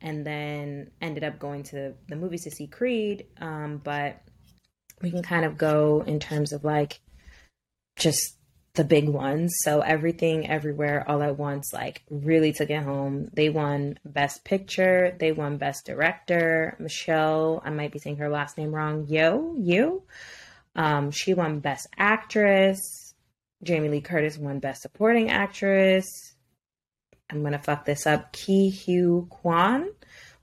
and 0.00 0.26
then 0.26 0.90
ended 1.00 1.24
up 1.24 1.38
going 1.38 1.62
to 1.64 1.94
the 2.08 2.16
movies 2.16 2.44
to 2.44 2.50
see 2.50 2.66
Creed. 2.66 3.26
Um, 3.40 3.80
but 3.82 4.20
we 5.02 5.10
can 5.10 5.22
kind 5.22 5.44
of 5.44 5.58
go 5.58 6.02
in 6.06 6.20
terms 6.20 6.52
of 6.52 6.64
like 6.64 7.00
just 7.96 8.36
the 8.74 8.84
big 8.84 9.08
ones. 9.08 9.52
So 9.62 9.80
everything, 9.80 10.48
everywhere, 10.48 11.04
all 11.08 11.22
at 11.22 11.38
once, 11.38 11.72
like 11.72 12.02
really 12.10 12.52
took 12.52 12.70
it 12.70 12.82
home. 12.82 13.28
They 13.32 13.50
won 13.50 13.98
Best 14.04 14.44
Picture. 14.44 15.16
They 15.18 15.32
won 15.32 15.58
Best 15.58 15.86
Director. 15.86 16.76
Michelle, 16.78 17.62
I 17.64 17.70
might 17.70 17.92
be 17.92 17.98
saying 17.98 18.16
her 18.16 18.28
last 18.28 18.56
name 18.56 18.74
wrong. 18.74 19.06
Yo, 19.08 19.54
you. 19.58 20.04
Um, 20.76 21.10
she 21.10 21.34
won 21.34 21.60
Best 21.60 21.88
Actress. 21.98 23.14
Jamie 23.62 23.88
Lee 23.88 24.00
Curtis 24.00 24.38
won 24.38 24.60
Best 24.60 24.82
Supporting 24.82 25.30
Actress. 25.30 26.29
I'm 27.30 27.42
gonna 27.42 27.58
fuck 27.62 27.84
this 27.84 28.06
up. 28.06 28.32
Ke 28.32 28.72
Huy 28.72 29.26
Quan 29.28 29.90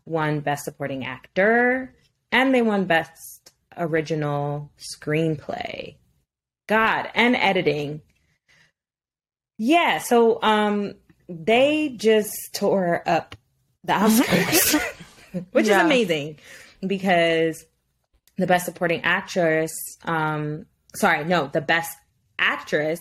won 0.06 0.40
Best 0.40 0.66
Supporting 0.66 1.06
Actor, 1.06 1.94
and 2.32 2.54
they 2.54 2.62
won 2.62 2.86
Best 2.86 3.52
Original 3.78 4.72
Screenplay. 4.78 5.96
God, 6.68 7.10
and 7.16 7.36
editing. 7.36 8.02
Yeah, 9.58 10.00
so 10.00 10.40
um 10.42 10.94
they 11.30 11.90
just 11.98 12.32
tore 12.54 13.04
up 13.08 13.36
the 13.84 13.94
Oscars, 13.94 14.82
which 15.52 15.68
Yeah. 15.68 15.80
is 15.80 15.86
amazing 15.86 16.40
because 16.86 17.66
the 18.38 18.48
best 18.48 18.66
supporting 18.66 19.02
actress 19.04 19.72
um 20.04 20.66
sorry, 20.96 21.24
no, 21.26 21.48
the 21.48 21.62
best 21.62 21.98
actress 22.40 23.00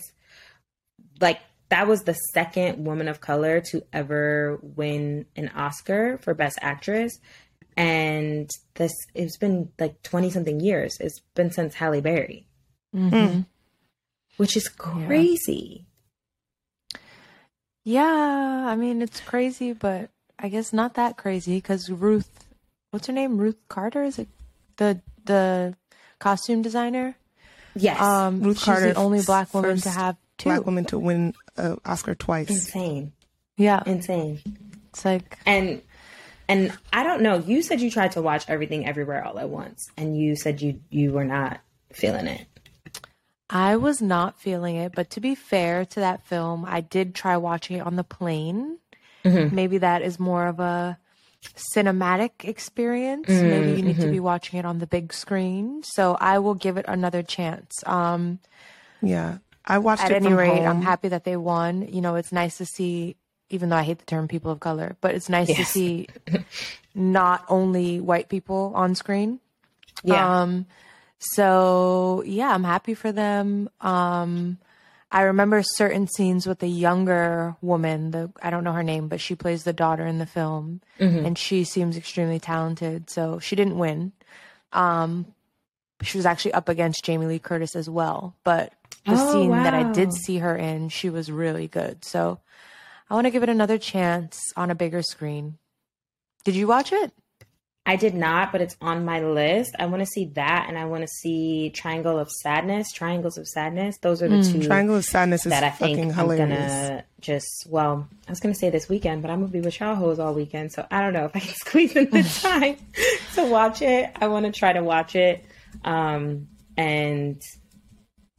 like 1.21 1.39
that 1.69 1.87
was 1.87 2.03
the 2.03 2.13
second 2.33 2.85
woman 2.85 3.07
of 3.07 3.19
color 3.21 3.61
to 3.71 3.83
ever 3.91 4.59
win 4.61 5.25
an 5.35 5.49
Oscar 5.55 6.17
for 6.19 6.33
best 6.33 6.57
actress 6.61 7.19
and 7.75 8.49
this 8.75 8.93
it's 9.13 9.37
been 9.37 9.69
like 9.79 10.01
20 10.03 10.31
something 10.31 10.59
years. 10.59 10.97
It's 10.99 11.19
been 11.35 11.51
since 11.51 11.75
Halle 11.75 12.01
Berry, 12.01 12.47
Mhm. 12.95 13.45
which 14.37 14.57
is 14.57 14.67
crazy. 14.67 15.85
Yeah, 17.83 18.65
I 18.67 18.75
mean 18.75 19.01
it's 19.01 19.19
crazy, 19.21 19.73
but 19.73 20.09
I 20.39 20.49
guess 20.49 20.73
not 20.73 20.95
that 20.95 21.17
crazy 21.17 21.55
because 21.57 21.89
Ruth, 21.89 22.45
what's 22.91 23.07
her 23.07 23.13
name? 23.13 23.37
Ruth 23.37 23.57
Carter 23.69 24.03
is 24.03 24.19
it 24.19 24.27
the 24.77 25.01
the 25.25 25.75
costume 26.19 26.61
designer? 26.61 27.15
Yes. 27.75 28.01
Um, 28.01 28.41
Ruth 28.41 28.57
she's 28.57 28.65
Carter, 28.65 28.93
the 28.93 28.99
only 28.99 29.21
black 29.21 29.53
woman 29.53 29.77
to 29.81 29.89
have 29.89 30.17
two. 30.37 30.49
Black 30.49 30.65
woman 30.65 30.85
to 30.85 30.97
win 30.99 31.33
an 31.57 31.79
Oscar 31.85 32.15
twice. 32.15 32.49
insane. 32.49 33.11
Yeah, 33.57 33.81
Insane. 33.85 34.39
it's 34.89 35.03
like 35.03 35.37
And 35.45 35.81
and 36.47 36.71
I 36.93 37.03
don't 37.03 37.21
know, 37.21 37.37
you 37.37 37.61
said 37.61 37.81
you 37.81 37.89
tried 37.91 38.11
to 38.13 38.21
watch 38.21 38.45
everything 38.47 38.85
everywhere 38.87 39.23
all 39.25 39.37
at 39.39 39.49
once 39.49 39.83
and 39.97 40.15
you 40.17 40.35
said 40.35 40.61
you 40.61 40.79
you 40.89 41.11
were 41.11 41.25
not 41.25 41.59
feeling 41.91 42.27
it. 42.27 42.45
I 43.49 43.77
was 43.77 44.01
not 44.01 44.39
feeling 44.39 44.75
it, 44.75 44.91
but 44.93 45.09
to 45.11 45.21
be 45.21 45.33
fair 45.33 45.85
to 45.85 45.99
that 46.01 46.25
film, 46.25 46.65
I 46.67 46.81
did 46.81 47.15
try 47.15 47.37
watching 47.37 47.77
it 47.77 47.85
on 47.85 47.95
the 47.95 48.03
plane. 48.03 48.77
Mhm. 49.23 49.51
Maybe 49.53 49.77
that 49.79 50.01
is 50.01 50.19
more 50.19 50.47
of 50.47 50.59
a 50.59 50.97
cinematic 51.55 52.43
experience. 52.43 53.29
Maybe 53.29 53.71
you 53.71 53.81
need 53.83 53.99
to 54.01 54.11
be 54.11 54.19
watching 54.19 54.59
it 54.59 54.65
on 54.65 54.79
the 54.79 54.87
big 54.87 55.13
screen. 55.13 55.81
So 55.83 56.17
I 56.19 56.39
will 56.39 56.55
give 56.55 56.77
it 56.77 56.85
another 56.87 57.23
chance. 57.23 57.71
Um, 57.85 58.39
Yeah, 59.01 59.37
I 59.67 59.77
watched 59.79 60.03
at 60.03 60.11
it 60.11 60.15
any 60.15 60.27
from 60.27 60.35
rate, 60.35 60.63
home. 60.63 60.67
I'm 60.77 60.81
happy 60.81 61.09
that 61.09 61.23
they 61.25 61.35
won. 61.37 61.81
You 61.87 62.01
know, 62.01 62.15
it's 62.15 62.31
nice 62.31 62.57
to 62.57 62.65
see, 62.65 63.17
even 63.49 63.69
though 63.69 63.75
I 63.75 63.83
hate 63.83 63.99
the 63.99 64.05
term 64.05 64.27
people 64.27 64.49
of 64.51 64.59
color, 64.59 64.95
but 65.01 65.13
it's 65.13 65.29
nice 65.29 65.47
to 65.53 65.65
see 65.65 66.07
not 66.95 67.45
only 67.49 67.99
white 67.99 68.29
people 68.29 68.71
on 68.75 68.95
screen. 68.95 69.39
Yeah. 70.03 70.41
Um, 70.41 70.65
so 71.19 72.23
yeah, 72.25 72.53
I'm 72.53 72.63
happy 72.63 72.93
for 72.93 73.11
them. 73.11 73.69
Um, 73.81 74.57
I 75.11 75.21
remember 75.23 75.61
certain 75.63 76.07
scenes 76.07 76.45
with 76.45 76.59
the 76.59 76.67
younger 76.67 77.55
woman. 77.61 78.11
The 78.11 78.31
I 78.41 78.49
don't 78.49 78.63
know 78.63 78.73
her 78.73 78.83
name, 78.83 79.07
but 79.07 79.21
she 79.21 79.35
plays 79.35 79.63
the 79.63 79.73
daughter 79.73 80.05
in 80.05 80.17
the 80.19 80.25
film, 80.25 80.81
Mm-hmm. 80.99 81.25
and 81.25 81.37
she 81.37 81.63
seems 81.63 81.95
extremely 81.97 82.39
talented. 82.39 83.09
So 83.09 83.39
she 83.39 83.55
didn't 83.55 83.77
win, 83.77 84.11
um, 84.73 85.25
she 86.01 86.17
was 86.17 86.25
actually 86.25 86.53
up 86.53 86.69
against 86.69 87.03
Jamie 87.03 87.25
Lee 87.25 87.39
Curtis 87.39 87.75
as 87.75 87.89
well. 87.89 88.35
But 88.43 88.73
the 89.05 89.15
Oh, 89.15 89.31
scene 89.31 89.51
that 89.63 89.73
I 89.73 89.83
did 89.93 90.13
see 90.13 90.37
her 90.39 90.55
in, 90.55 90.89
she 90.89 91.09
was 91.09 91.31
really 91.31 91.67
good. 91.67 92.03
So 92.05 92.39
I 93.09 93.13
want 93.15 93.25
to 93.25 93.31
give 93.31 93.43
it 93.43 93.49
another 93.49 93.77
chance 93.77 94.39
on 94.55 94.69
a 94.69 94.75
bigger 94.75 95.01
screen. 95.01 95.57
Did 96.43 96.55
you 96.55 96.67
watch 96.67 96.91
it? 96.93 97.11
I 97.85 97.95
did 97.95 98.13
not, 98.15 98.51
but 98.51 98.59
it's 98.59 98.75
on 98.81 99.05
my 99.05 99.21
list. 99.21 99.73
I 99.79 99.85
want 99.85 100.01
to 100.01 100.05
see 100.05 100.25
that, 100.35 100.65
and 100.67 100.77
I 100.77 100.83
want 100.85 101.03
to 101.03 101.07
see 101.07 101.69
Triangle 101.69 102.19
of 102.19 102.29
Sadness. 102.29 102.91
Triangles 102.91 103.37
of 103.37 103.47
Sadness. 103.47 103.97
Those 104.01 104.21
are 104.21 104.27
the 104.27 104.37
hmm, 104.37 104.41
two 104.51 104.59
Triangle 104.59 104.97
of 104.97 105.05
Sadness 105.05 105.45
is 105.45 105.51
that 105.51 105.63
I 105.63 105.69
think 105.69 105.99
I'm 106.01 106.13
hilarious. 106.15 106.47
gonna 106.73 107.05
just. 107.21 107.65
Well, 107.69 108.05
I 108.27 108.31
was 108.31 108.41
gonna 108.41 108.55
say 108.55 108.69
this 108.69 108.89
weekend, 108.89 109.21
but 109.21 109.31
I'm 109.31 109.39
gonna 109.39 109.53
be 109.53 109.61
with 109.61 109.79
y'all 109.79 109.95
hoes 109.95 110.19
all 110.19 110.33
weekend, 110.33 110.73
so 110.73 110.85
I 110.91 110.99
don't 110.99 111.13
know 111.13 111.25
if 111.25 111.35
I 111.35 111.39
can 111.39 111.55
squeeze 111.65 111.95
in 111.95 112.09
the 112.09 112.23
time 112.41 112.75
to 113.35 113.45
watch 113.45 113.81
it. 113.81 114.11
I 114.19 114.27
want 114.27 114.45
to 114.47 114.51
try 114.51 114.73
to 114.73 114.83
watch 114.83 115.15
it, 115.15 115.45
um, 115.85 116.47
and 116.75 117.41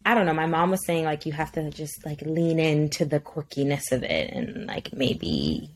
I 0.05 0.15
don't 0.15 0.27
know. 0.27 0.35
My 0.35 0.47
mom 0.47 0.71
was 0.71 0.85
saying 0.85 1.05
like 1.05 1.27
you 1.27 1.33
have 1.33 1.53
to 1.53 1.71
just 1.71 2.05
like 2.07 2.23
lean 2.23 2.59
into 2.59 3.05
the 3.05 3.21
quirkiness 3.21 3.93
of 3.93 4.03
it, 4.03 4.31
and 4.33 4.67
like 4.67 4.93
maybe 4.93 5.71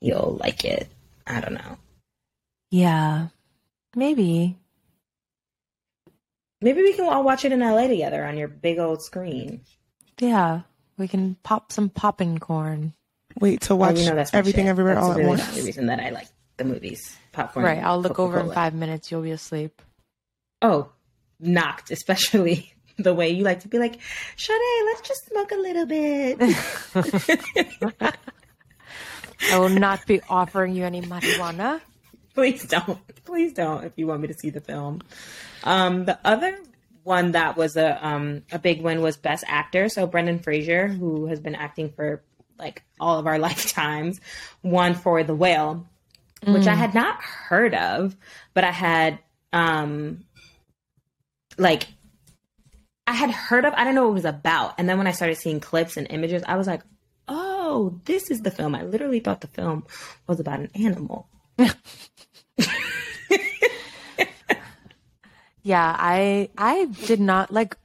you'll 0.00 0.38
like 0.40 0.64
it. 0.64 0.88
I 1.26 1.40
don't 1.40 1.54
know. 1.54 1.78
Yeah, 2.70 3.28
maybe. 3.94 4.56
Maybe 6.60 6.82
we 6.82 6.92
can 6.92 7.06
all 7.12 7.24
watch 7.24 7.44
it 7.44 7.52
in 7.52 7.60
LA 7.60 7.88
together 7.88 8.24
on 8.24 8.36
your 8.38 8.48
big 8.48 8.78
old 8.78 9.02
screen. 9.02 9.62
Yeah, 10.20 10.60
we 10.96 11.08
can 11.08 11.36
pop 11.42 11.72
some 11.72 11.88
popping 11.88 12.38
corn. 12.38 12.92
Wait 13.40 13.62
to 13.62 13.74
watch 13.74 13.96
Oh, 13.96 14.00
you 14.00 14.06
know 14.10 14.14
that's 14.14 14.32
everything 14.34 14.64
shit. 14.66 14.70
everywhere 14.70 14.94
That's 14.94 15.06
all 15.06 15.18
at 15.18 15.26
once. 15.26 15.44
The 15.44 15.50
only 15.50 15.62
reason 15.62 15.86
that 15.86 15.98
I 15.98 16.10
like 16.10 16.28
the 16.58 16.64
movies, 16.64 17.16
popcorn. 17.32 17.64
Right, 17.64 17.82
I'll 17.82 18.00
look 18.00 18.18
over 18.20 18.38
in 18.38 18.52
five 18.52 18.74
minutes. 18.74 19.10
You'll 19.10 19.22
be 19.22 19.30
asleep. 19.32 19.82
Oh, 20.60 20.90
knocked, 21.42 21.90
especially 21.90 22.72
the 22.98 23.12
way 23.14 23.30
you 23.30 23.44
like 23.44 23.60
to 23.60 23.68
be 23.68 23.78
like, 23.78 23.98
Sade, 24.36 24.58
let's 24.86 25.00
just 25.02 25.26
smoke 25.28 25.52
a 25.52 25.56
little 25.56 25.86
bit. 25.86 26.38
I 29.50 29.58
will 29.58 29.68
not 29.68 30.06
be 30.06 30.20
offering 30.28 30.74
you 30.74 30.84
any 30.84 31.02
marijuana. 31.02 31.80
Please 32.34 32.64
don't. 32.64 32.98
Please 33.24 33.52
don't 33.52 33.84
if 33.84 33.92
you 33.96 34.06
want 34.06 34.22
me 34.22 34.28
to 34.28 34.34
see 34.34 34.50
the 34.50 34.60
film. 34.60 35.02
Um, 35.64 36.04
the 36.04 36.18
other 36.24 36.58
one 37.02 37.32
that 37.32 37.56
was 37.56 37.76
a 37.76 38.06
um, 38.06 38.42
a 38.52 38.58
big 38.58 38.80
win 38.80 39.02
was 39.02 39.16
Best 39.16 39.44
Actor. 39.46 39.88
So 39.88 40.06
Brendan 40.06 40.38
Fraser, 40.38 40.86
who 40.88 41.26
has 41.26 41.40
been 41.40 41.54
acting 41.54 41.90
for 41.90 42.22
like 42.58 42.82
all 43.00 43.18
of 43.18 43.26
our 43.26 43.38
lifetimes, 43.38 44.20
won 44.62 44.94
for 44.94 45.24
The 45.24 45.34
Whale, 45.34 45.86
which 46.46 46.66
I 46.66 46.74
had 46.74 46.94
not 46.94 47.20
heard 47.22 47.74
of, 47.74 48.16
but 48.54 48.64
I 48.64 48.70
had 48.70 49.18
um, 49.52 50.24
like 51.58 51.86
I 53.06 53.12
had 53.12 53.30
heard 53.30 53.64
of. 53.64 53.74
I 53.76 53.84
don't 53.84 53.94
know 53.94 54.04
what 54.04 54.10
it 54.10 54.14
was 54.14 54.24
about, 54.24 54.74
and 54.78 54.88
then 54.88 54.98
when 54.98 55.06
I 55.06 55.12
started 55.12 55.36
seeing 55.36 55.60
clips 55.60 55.96
and 55.96 56.06
images, 56.10 56.42
I 56.46 56.56
was 56.56 56.66
like, 56.66 56.82
"Oh, 57.28 58.00
this 58.04 58.30
is 58.30 58.40
the 58.40 58.50
film." 58.50 58.74
I 58.74 58.82
literally 58.82 59.20
thought 59.20 59.40
the 59.40 59.46
film 59.48 59.84
was 60.26 60.40
about 60.40 60.60
an 60.60 60.70
animal. 60.74 61.28
Yeah, 65.62 65.94
I 65.96 66.50
I 66.58 66.86
did 67.06 67.20
not 67.20 67.52
like. 67.52 67.76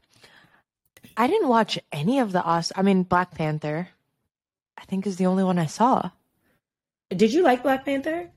I 1.16 1.28
didn't 1.28 1.48
watch 1.48 1.80
any 1.92 2.20
of 2.20 2.32
the 2.32 2.44
Os. 2.44 2.72
I 2.76 2.82
mean, 2.82 3.04
Black 3.04 3.32
Panther. 3.32 3.90
I 4.78 4.86
think 4.86 5.08
is 5.08 5.18
the 5.18 5.26
only 5.26 5.44
one 5.44 5.58
I 5.58 5.66
saw. 5.66 6.12
Did 7.10 7.34
you 7.34 7.44
like 7.44 7.64
Black 7.64 7.86
Panther? 7.86 8.30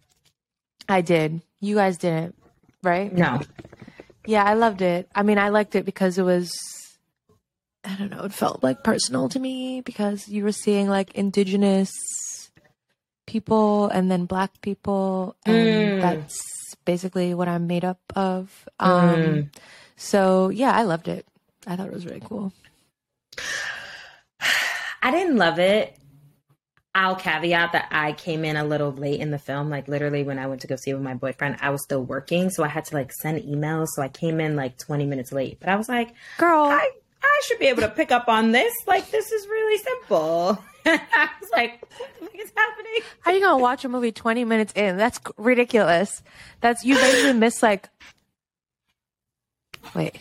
I 0.89 1.01
did. 1.01 1.43
You 1.61 1.75
guys 1.75 1.99
didn't, 1.99 2.35
right? 2.83 3.13
No. 3.13 3.41
Yeah, 4.27 4.45
I 4.45 4.55
loved 4.55 4.83
it. 4.83 5.09
I 5.15 5.23
mean, 5.23 5.39
I 5.39 5.49
liked 5.49 5.75
it 5.75 5.85
because 5.85 6.19
it 6.19 6.23
was. 6.23 6.53
I 7.85 7.97
don't 7.97 8.11
know. 8.11 8.25
It 8.25 8.33
felt 8.35 8.63
like 8.63 8.85
personal 8.85 9.29
to 9.31 9.41
me 9.41 9.81
because 9.81 10.29
you 10.29 10.45
were 10.45 10.53
seeing 10.53 10.89
like 10.89 11.15
indigenous 11.15 11.91
people 13.27 13.89
and 13.89 14.11
then 14.11 14.27
black 14.27 14.61
people, 14.61 15.37
and 15.47 15.93
Mm. 15.95 16.01
that's 16.01 16.43
basically 16.85 17.33
what 17.35 17.49
I'm 17.49 17.67
made 17.67 17.85
up 17.85 18.01
of. 18.15 18.69
Um, 18.79 18.91
Mm. 19.21 19.49
So 19.97 20.49
yeah, 20.51 20.73
I 20.73 20.83
loved 20.83 21.09
it. 21.09 21.27
I 21.67 21.77
thought 21.77 21.87
it 21.87 21.93
was 21.93 22.07
really 22.07 22.21
cool. 22.25 22.53
I 25.03 25.11
didn't 25.11 25.37
love 25.37 25.59
it. 25.59 25.97
I'll 26.95 27.15
caveat 27.15 27.73
that 27.73 27.89
I 27.93 28.13
came 28.13 28.45
in 28.45 28.57
a 28.57 28.65
little 28.65 28.91
late 28.91 29.21
in 29.21 29.31
the 29.31 29.39
film. 29.39 29.71
Like 29.71 29.87
literally 29.87 30.25
when 30.25 30.39
I 30.39 30.47
went 30.49 30.61
to 30.63 30.67
go 30.67 30.77
see 30.77 30.91
it 30.91 30.95
with 30.95 31.03
my 31.03 31.15
boyfriend, 31.15 31.59
I 31.61 31.71
was 31.71 31.83
still 31.83 32.03
working. 32.03 32.51
So 32.51 32.65
I 32.65 32.69
had 32.69 32.85
to 32.87 32.95
like 32.95 33.13
send 33.13 33.43
emails. 33.43 33.89
So 33.95 34.03
I 34.03 34.09
came 34.09 34.41
in 34.41 34.57
like 34.57 34.77
20 34.79 35.07
minutes 35.07 35.31
late. 35.31 35.59
But 35.61 35.69
I 35.69 35.77
was 35.77 35.89
like, 35.89 36.15
Girl, 36.39 36.65
I, 36.65 36.91
I 37.23 37.41
should 37.45 37.59
be 37.61 37.67
able 37.67 37.83
to 37.83 37.89
pick 37.91 38.11
up 38.11 38.29
on 38.29 38.51
this. 38.51 38.75
Like 38.87 39.11
this 39.11 39.31
is 39.31 39.47
really 39.47 39.79
simple. 39.79 40.59
I 40.87 41.29
was 41.41 41.51
like, 41.53 41.81
what 41.99 42.09
the 42.19 42.27
fuck 42.27 42.35
is 42.41 42.53
happening? 42.57 43.01
How 43.21 43.33
you 43.33 43.41
gonna 43.41 43.59
watch 43.63 43.85
a 43.85 43.89
movie 43.89 44.13
twenty 44.13 44.45
minutes 44.45 44.73
in? 44.75 44.97
That's 44.97 45.21
ridiculous. 45.37 46.23
That's 46.61 46.85
you 46.85 46.97
basically 46.97 47.35
miss 47.35 47.63
like 47.63 47.89
wait 49.95 50.19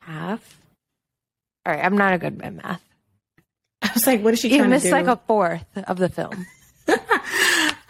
half. 0.00 0.58
All 1.64 1.74
right, 1.74 1.84
I'm 1.84 1.96
not 1.96 2.12
a 2.14 2.18
good 2.18 2.40
at 2.42 2.52
math. 2.52 2.82
I 3.82 3.90
was 3.94 4.06
like, 4.06 4.22
what 4.22 4.34
is 4.34 4.40
she 4.40 4.48
You 4.48 4.58
trying 4.58 4.70
to 4.70 4.74
missed 4.76 4.86
do? 4.86 4.90
like 4.92 5.06
a 5.06 5.16
fourth 5.26 5.64
of 5.86 5.96
the 5.98 6.08
film. 6.08 6.46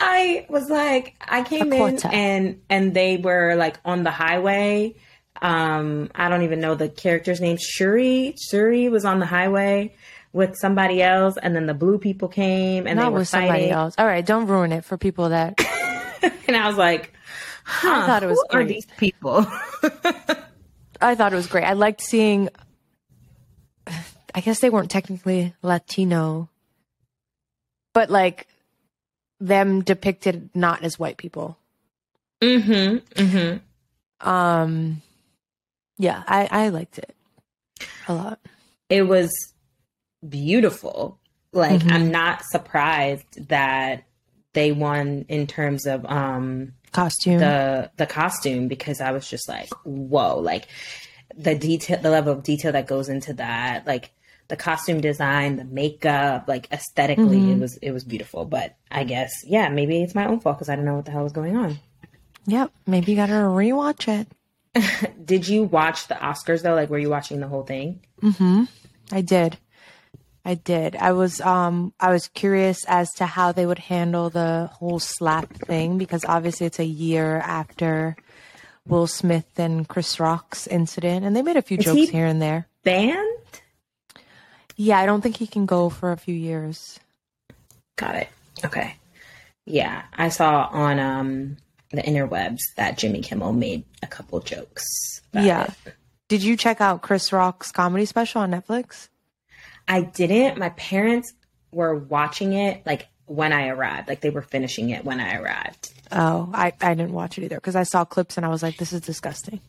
I 0.00 0.46
was 0.48 0.68
like, 0.70 1.14
I 1.20 1.42
came 1.42 1.72
in 1.72 1.98
and 2.06 2.60
and 2.68 2.94
they 2.94 3.16
were 3.16 3.54
like 3.56 3.78
on 3.84 4.02
the 4.02 4.10
highway. 4.10 4.94
Um, 5.42 6.10
I 6.14 6.28
don't 6.28 6.42
even 6.42 6.60
know 6.60 6.74
the 6.74 6.88
character's 6.88 7.40
name. 7.40 7.56
Shuri, 7.58 8.34
Shuri 8.50 8.88
was 8.88 9.04
on 9.04 9.20
the 9.20 9.26
highway 9.26 9.94
with 10.32 10.56
somebody 10.56 11.02
else, 11.02 11.36
and 11.42 11.56
then 11.56 11.66
the 11.66 11.74
blue 11.74 11.98
people 11.98 12.28
came 12.28 12.86
and 12.86 12.98
they 12.98 13.02
not 13.02 13.12
were 13.12 13.20
with 13.20 13.28
somebody 13.28 13.70
else. 13.70 13.94
All 13.98 14.06
right, 14.06 14.24
don't 14.24 14.46
ruin 14.46 14.72
it 14.72 14.84
for 14.84 14.96
people 14.98 15.30
that 15.30 15.54
And 16.46 16.56
I 16.56 16.66
was 16.68 16.76
like, 16.76 17.12
huh, 17.64 18.02
I 18.02 18.06
thought 18.06 18.22
it 18.22 18.26
was 18.26 18.44
who 18.50 18.58
are 18.58 18.64
these 18.64 18.86
people? 18.98 19.46
I 21.00 21.14
thought 21.14 21.32
it 21.32 21.36
was 21.36 21.46
great. 21.46 21.64
I 21.64 21.72
liked 21.72 22.02
seeing. 22.02 22.48
I 24.34 24.40
guess 24.40 24.60
they 24.60 24.70
weren't 24.70 24.90
technically 24.90 25.54
Latino, 25.62 26.48
but 27.94 28.10
like 28.10 28.46
them 29.40 29.82
depicted 29.82 30.50
not 30.54 30.82
as 30.82 30.98
white 30.98 31.16
people. 31.16 31.56
mm-hmm. 32.42 32.96
Mm-hmm. 33.22 34.28
Um, 34.28 35.02
yeah, 35.98 36.22
I 36.26 36.48
I 36.50 36.68
liked 36.68 36.98
it 36.98 37.14
a 38.08 38.14
lot. 38.14 38.38
It 38.88 39.02
was 39.02 39.30
beautiful. 40.26 41.18
Like 41.52 41.80
Mhm. 41.80 41.92
I'm 41.92 42.10
not 42.10 42.42
surprised 42.44 43.48
that 43.48 44.04
they 44.52 44.72
won 44.72 45.24
in 45.28 45.46
terms 45.46 45.86
of 45.86 46.04
um 46.06 46.74
Costume. 46.92 47.38
the 47.38 47.90
the 47.96 48.06
costume 48.06 48.68
because 48.68 49.00
I 49.00 49.12
was 49.12 49.28
just 49.28 49.48
like, 49.48 49.72
whoa, 49.84 50.38
like 50.38 50.66
the 51.36 51.54
detail, 51.54 52.00
the 52.02 52.10
level 52.10 52.32
of 52.32 52.42
detail 52.42 52.72
that 52.72 52.86
goes 52.86 53.08
into 53.08 53.32
that, 53.34 53.86
like 53.86 54.10
the 54.50 54.56
costume 54.56 55.00
design, 55.00 55.56
the 55.56 55.64
makeup, 55.64 56.44
like 56.46 56.68
aesthetically, 56.70 57.38
Mhm. 57.38 57.56
it 57.56 57.60
was 57.60 57.76
it 57.78 57.92
was 57.92 58.04
beautiful. 58.04 58.44
But 58.44 58.76
I 58.90 59.04
guess, 59.04 59.30
yeah, 59.46 59.68
maybe 59.70 60.02
it's 60.02 60.14
my 60.14 60.26
own 60.26 60.40
fault 60.40 60.58
because 60.58 60.68
I 60.68 60.74
didn't 60.74 60.84
know 60.86 60.96
what 60.96 61.06
the 61.06 61.12
hell 61.12 61.24
was 61.24 61.32
going 61.32 61.56
on. 61.56 61.78
Yep, 62.46 62.70
maybe 62.86 63.12
you 63.12 63.16
gotta 63.16 63.32
rewatch 63.32 64.08
it. 64.08 64.28
Did 65.24 65.48
you 65.48 65.64
watch 65.64 66.06
the 66.08 66.14
Oscars 66.14 66.62
though? 66.62 66.74
Like, 66.74 66.90
were 66.90 66.98
you 66.98 67.10
watching 67.10 67.40
the 67.40 67.48
whole 67.48 67.62
thing? 67.64 68.00
Mm-hmm. 68.22 68.64
I 69.12 69.20
did. 69.22 69.56
I 70.44 70.54
did. 70.54 70.96
I 70.96 71.12
was 71.12 71.40
um 71.40 71.92
I 72.00 72.10
was 72.10 72.28
curious 72.28 72.84
as 72.86 73.12
to 73.14 73.26
how 73.26 73.52
they 73.52 73.66
would 73.66 73.78
handle 73.78 74.30
the 74.30 74.70
whole 74.72 74.98
slap 74.98 75.52
thing 75.54 75.98
because 75.98 76.24
obviously 76.24 76.66
it's 76.66 76.78
a 76.78 76.84
year 76.84 77.36
after 77.38 78.16
Will 78.86 79.06
Smith 79.06 79.58
and 79.58 79.86
Chris 79.86 80.18
Rock's 80.18 80.66
incident 80.66 81.24
and 81.26 81.36
they 81.36 81.42
made 81.42 81.56
a 81.58 81.62
few 81.62 81.76
Is 81.78 81.84
jokes 81.84 81.96
he- 81.96 82.06
here 82.06 82.26
and 82.26 82.40
there. 82.40 82.66
Banned? 82.84 83.28
Yeah, 84.82 84.98
I 84.98 85.04
don't 85.04 85.20
think 85.20 85.36
he 85.36 85.46
can 85.46 85.66
go 85.66 85.90
for 85.90 86.10
a 86.10 86.16
few 86.16 86.34
years. 86.34 86.98
Got 87.96 88.14
it. 88.14 88.28
Okay. 88.64 88.94
Yeah, 89.66 90.04
I 90.14 90.30
saw 90.30 90.70
on 90.72 90.98
um 90.98 91.58
the 91.90 92.00
interwebs 92.00 92.60
that 92.78 92.96
Jimmy 92.96 93.20
Kimmel 93.20 93.52
made 93.52 93.84
a 94.02 94.06
couple 94.06 94.40
jokes. 94.40 95.20
yeah. 95.34 95.70
it. 95.84 95.94
Did 96.28 96.42
you 96.42 96.56
check 96.56 96.80
out 96.80 97.02
Chris 97.02 97.30
Rock's 97.30 97.70
comedy 97.72 98.06
special 98.06 98.40
on 98.40 98.52
Netflix? 98.52 99.08
I 99.86 100.00
didn't. 100.00 100.58
My 100.58 100.70
parents 100.70 101.34
were 101.72 101.94
watching 101.94 102.54
it 102.54 102.86
like 102.86 103.06
when 103.26 103.52
I 103.52 103.68
arrived. 103.68 104.08
Like 104.08 104.22
they 104.22 104.30
were 104.30 104.40
finishing 104.40 104.88
it 104.90 105.04
when 105.04 105.20
I 105.20 105.36
arrived. 105.36 105.92
Oh, 106.10 106.48
I, 106.54 106.72
I 106.80 106.94
didn't 106.94 107.12
watch 107.12 107.36
it 107.36 107.44
either 107.44 107.56
because 107.56 107.76
I 107.76 107.82
saw 107.82 108.06
clips 108.06 108.38
and 108.38 108.46
I 108.46 108.48
was 108.48 108.62
like, 108.62 108.78
this 108.78 108.94
is 108.94 109.02
disgusting. 109.02 109.60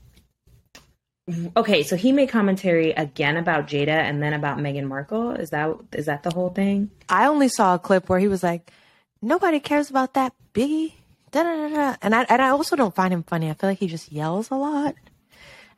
Okay, 1.55 1.83
so 1.83 1.95
he 1.95 2.11
made 2.11 2.29
commentary 2.29 2.91
again 2.91 3.37
about 3.37 3.67
Jada 3.67 3.89
and 3.89 4.21
then 4.21 4.33
about 4.33 4.57
Meghan 4.57 4.85
Markle. 4.85 5.31
Is 5.31 5.49
that 5.51 5.75
is 5.93 6.05
that 6.05 6.23
the 6.23 6.31
whole 6.31 6.49
thing? 6.49 6.91
I 7.09 7.27
only 7.27 7.47
saw 7.47 7.75
a 7.75 7.79
clip 7.79 8.09
where 8.09 8.19
he 8.19 8.27
was 8.27 8.43
like, 8.43 8.71
"Nobody 9.21 9.59
cares 9.59 9.89
about 9.89 10.13
that 10.15 10.33
Biggie," 10.53 10.93
da 11.31 11.43
da 11.43 11.69
da 11.69 11.95
and 12.01 12.15
I 12.15 12.23
and 12.23 12.41
I 12.41 12.49
also 12.49 12.75
don't 12.75 12.95
find 12.95 13.13
him 13.13 13.23
funny. 13.23 13.49
I 13.49 13.53
feel 13.53 13.69
like 13.69 13.79
he 13.79 13.87
just 13.87 14.11
yells 14.11 14.51
a 14.51 14.55
lot, 14.55 14.95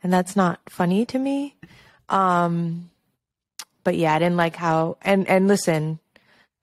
and 0.02 0.12
that's 0.12 0.36
not 0.36 0.60
funny 0.68 1.06
to 1.06 1.18
me. 1.18 1.56
Um, 2.08 2.90
but 3.82 3.96
yeah, 3.96 4.14
I 4.14 4.18
didn't 4.18 4.36
like 4.36 4.56
how 4.56 4.96
and 5.02 5.28
and 5.28 5.48
listen, 5.48 5.98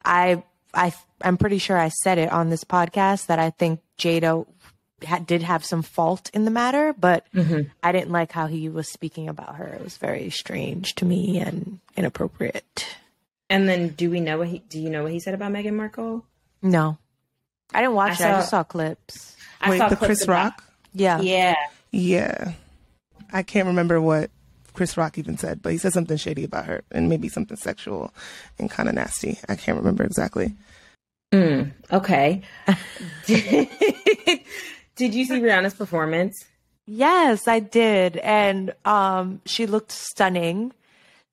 I 0.04 0.44
I 0.74 0.94
I'm 1.22 1.38
pretty 1.38 1.58
sure 1.58 1.78
I 1.78 1.90
said 1.90 2.18
it 2.18 2.32
on 2.32 2.50
this 2.50 2.64
podcast 2.64 3.28
that 3.28 3.40
I 3.40 3.52
think 3.52 3.82
Jada 3.98 4.46
ha- 5.06 5.20
did 5.20 5.42
have 5.44 5.64
some 5.66 5.82
fault 5.82 6.30
in 6.34 6.46
the 6.46 6.52
matter, 6.52 6.94
but 6.98 7.26
I 7.84 7.92
didn't 7.92 8.12
like 8.12 8.32
how 8.32 8.48
he 8.48 8.70
was 8.70 8.92
speaking 8.92 9.28
about 9.30 9.56
her. 9.56 9.68
It 9.68 9.84
was 9.84 9.98
very 9.98 10.30
strange 10.30 10.96
to 10.96 11.06
me 11.06 11.40
and 11.40 11.80
inappropriate. 11.98 12.86
And 13.50 13.68
then, 13.68 13.90
do 13.90 14.10
we 14.10 14.20
know 14.22 14.38
what 14.38 14.48
he? 14.48 14.60
Do 14.70 14.80
you 14.80 14.90
know 14.90 15.04
what 15.04 15.12
he 15.12 15.20
said 15.20 15.34
about 15.34 15.52
Meghan 15.52 15.74
Markle? 15.74 16.26
No, 16.62 16.98
I 17.74 17.82
didn't 17.82 17.96
watch 17.96 18.12
I 18.22 18.24
it. 18.24 18.28
I 18.28 18.32
saw- 18.32 18.38
just 18.40 18.50
saw 18.50 18.64
clips. 18.64 19.36
I 19.60 19.70
Wait, 19.72 19.78
saw 19.80 19.90
the 19.90 19.96
clips 19.96 20.08
Chris 20.08 20.24
about- 20.24 20.34
Rock? 20.34 20.64
Yeah, 20.94 21.20
Yeah, 21.22 21.56
Yeah. 21.92 22.54
I 23.34 23.44
can't 23.44 23.68
remember 23.68 24.02
what 24.02 24.30
Chris 24.74 24.98
Rock 24.98 25.18
even 25.18 25.38
said, 25.38 25.62
but 25.62 25.72
he 25.72 25.78
said 25.78 25.94
something 25.94 26.18
shady 26.18 26.44
about 26.44 26.66
her 26.66 26.84
and 26.92 27.08
maybe 27.10 27.30
something 27.30 27.56
sexual 27.58 28.14
and 28.60 28.70
kind 28.70 28.90
of 28.90 28.96
nasty. 28.96 29.38
I 29.50 29.56
can't 29.56 29.78
remember 29.78 30.04
exactly. 30.04 30.54
Mm, 31.34 31.72
okay. 31.92 32.42
did, 34.96 35.14
you 35.14 35.26
see 35.26 35.40
Rihanna's 35.40 35.74
performance? 35.74 36.36
Yes, 36.86 37.48
I 37.48 37.60
did. 37.60 38.18
And 38.18 38.74
um 38.86 39.42
she 39.46 39.66
looked 39.66 39.92
stunning. 39.92 40.74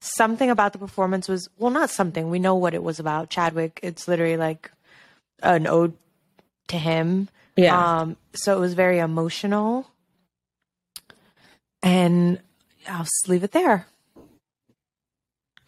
Something 0.00 0.50
about 0.50 0.72
the 0.72 0.78
performance 0.78 1.28
was 1.28 1.48
well 1.58 1.70
not 1.70 1.90
something. 1.90 2.30
We 2.30 2.38
know 2.38 2.54
what 2.54 2.74
it 2.74 2.82
was 2.82 3.00
about. 3.00 3.30
Chadwick, 3.30 3.80
it's 3.82 4.06
literally 4.06 4.36
like 4.36 4.70
an 5.42 5.66
ode 5.66 5.94
to 6.68 6.76
him. 6.78 7.28
Yeah. 7.56 8.00
Um 8.00 8.16
so 8.34 8.56
it 8.56 8.60
was 8.60 8.74
very 8.74 8.98
emotional. 8.98 9.86
And 11.82 12.40
I'll 12.88 13.04
just 13.04 13.28
leave 13.28 13.44
it 13.44 13.52
there. 13.52 13.86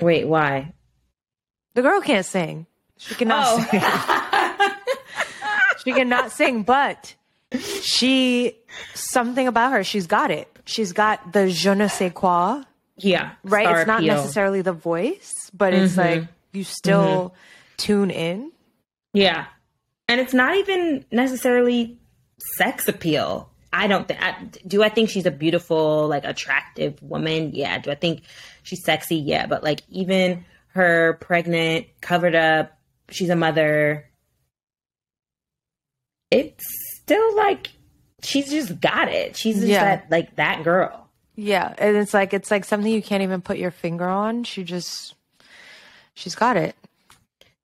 Wait, 0.01 0.27
why? 0.27 0.73
The 1.75 1.83
girl 1.83 2.01
can't 2.01 2.27
sing. 2.27 2.67
She 2.99 3.15
cannot 3.15 3.45
Oh. 3.49 3.61
sing. 3.71 3.81
she 5.85 5.93
cannot 5.93 6.33
sing, 6.33 6.63
but 6.63 7.15
she 7.59 8.57
something 8.95 9.47
about 9.49 9.73
her, 9.73 9.85
she's 9.85 10.07
got 10.07 10.31
it. 10.31 10.49
She's 10.65 10.93
got 10.93 11.33
the 11.33 11.51
je 11.51 11.75
ne 11.75 11.89
sais 11.89 12.13
quoi. 12.13 12.63
Yeah. 12.97 13.33
right? 13.45 13.79
it's 13.79 13.87
not 13.87 14.01
appeal. 14.01 14.15
necessarily 14.15 14.63
the 14.63 14.73
voice, 14.73 15.51
but 15.55 15.73
it's 15.75 15.95
mm-hmm. 15.95 16.21
like 16.21 16.29
you 16.53 16.65
still 16.65 17.31
mm-hmm. 17.31 17.35
tune 17.77 18.11
in. 18.11 18.53
Yeah. 19.13 19.47
And 20.09 20.21
it's 20.21 20.35
not 20.35 20.57
even 20.57 21.05
necessarily 21.11 21.99
sex 22.57 22.89
appeal. 22.89 23.51
I 23.73 23.87
don't 23.87 24.07
think. 24.09 24.21
I, 24.23 24.37
do 24.67 24.83
I 24.83 24.89
think 24.89 25.11
she's 25.11 25.27
a 25.27 25.31
beautiful, 25.31 26.09
like, 26.09 26.25
attractive 26.25 27.01
woman? 27.03 27.53
Yeah. 27.55 27.79
Do 27.79 27.91
I 27.91 27.95
think 27.95 28.23
she's 28.65 28.85
sexy? 28.85 29.17
Yeah. 29.17 29.47
But 29.47 29.63
like, 29.63 29.83
even 29.89 30.45
her 30.69 31.15
pregnant, 31.21 31.87
covered 32.01 32.35
up, 32.35 32.77
she's 33.11 33.31
a 33.31 33.37
mother. 33.37 34.09
It's 36.31 36.90
still 37.11 37.37
like 37.37 37.69
she's 38.23 38.51
just 38.51 38.81
got 38.81 39.09
it. 39.09 39.37
She's 39.37 39.57
just 39.57 39.67
Yeah. 39.67 39.85
that 39.85 40.11
like 40.11 40.37
that 40.37 40.63
girl. 40.65 41.09
Yeah, 41.37 41.75
and 41.79 41.97
it's 41.97 42.13
like 42.15 42.33
it's 42.35 42.51
like 42.51 42.65
something 42.65 42.93
you 42.93 43.03
can't 43.03 43.23
even 43.23 43.41
put 43.41 43.59
your 43.59 43.71
finger 43.71 44.09
on. 44.09 44.45
She 44.45 44.63
just 44.65 45.15
she's 46.15 46.35
got 46.35 46.57
it. 46.57 46.77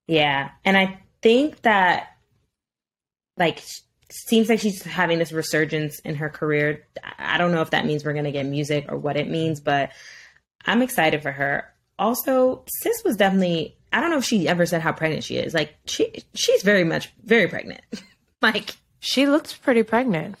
Yeah. 0.07 0.49
And 0.65 0.77
I 0.77 0.99
think 1.21 1.61
that, 1.63 2.15
like, 3.37 3.61
seems 4.09 4.47
like 4.49 4.59
she's 4.61 4.81
having 4.83 5.19
this 5.19 5.31
resurgence 5.33 5.99
in 5.99 6.15
her 6.15 6.29
career. 6.29 6.85
I 7.19 7.37
don't 7.37 7.51
know 7.51 7.61
if 7.61 7.71
that 7.71 7.85
means 7.85 8.05
we're 8.05 8.13
going 8.13 8.23
to 8.25 8.31
get 8.31 8.45
music 8.45 8.85
or 8.89 8.97
what 8.97 9.17
it 9.17 9.27
means, 9.29 9.59
but 9.59 9.91
I'm 10.65 10.81
excited 10.81 11.21
for 11.21 11.31
her. 11.31 11.65
Also, 11.99 12.63
Sis 12.81 13.03
was 13.03 13.17
definitely, 13.17 13.75
I 13.91 13.99
don't 13.99 14.09
know 14.11 14.19
if 14.19 14.23
she 14.25 14.47
ever 14.47 14.65
said 14.65 14.81
how 14.81 14.93
pregnant 14.93 15.25
she 15.25 15.35
is. 15.37 15.53
Like, 15.53 15.75
she 15.85 16.23
she's 16.33 16.63
very 16.63 16.85
much, 16.85 17.11
very 17.25 17.47
pregnant. 17.49 17.81
like, 18.41 18.75
She 19.07 19.25
looks 19.25 19.53
pretty 19.53 19.83
pregnant. 19.83 20.35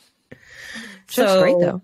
She 1.09 1.21
looks 1.21 1.33
So- 1.33 1.41
great 1.41 1.59
though. 1.61 1.81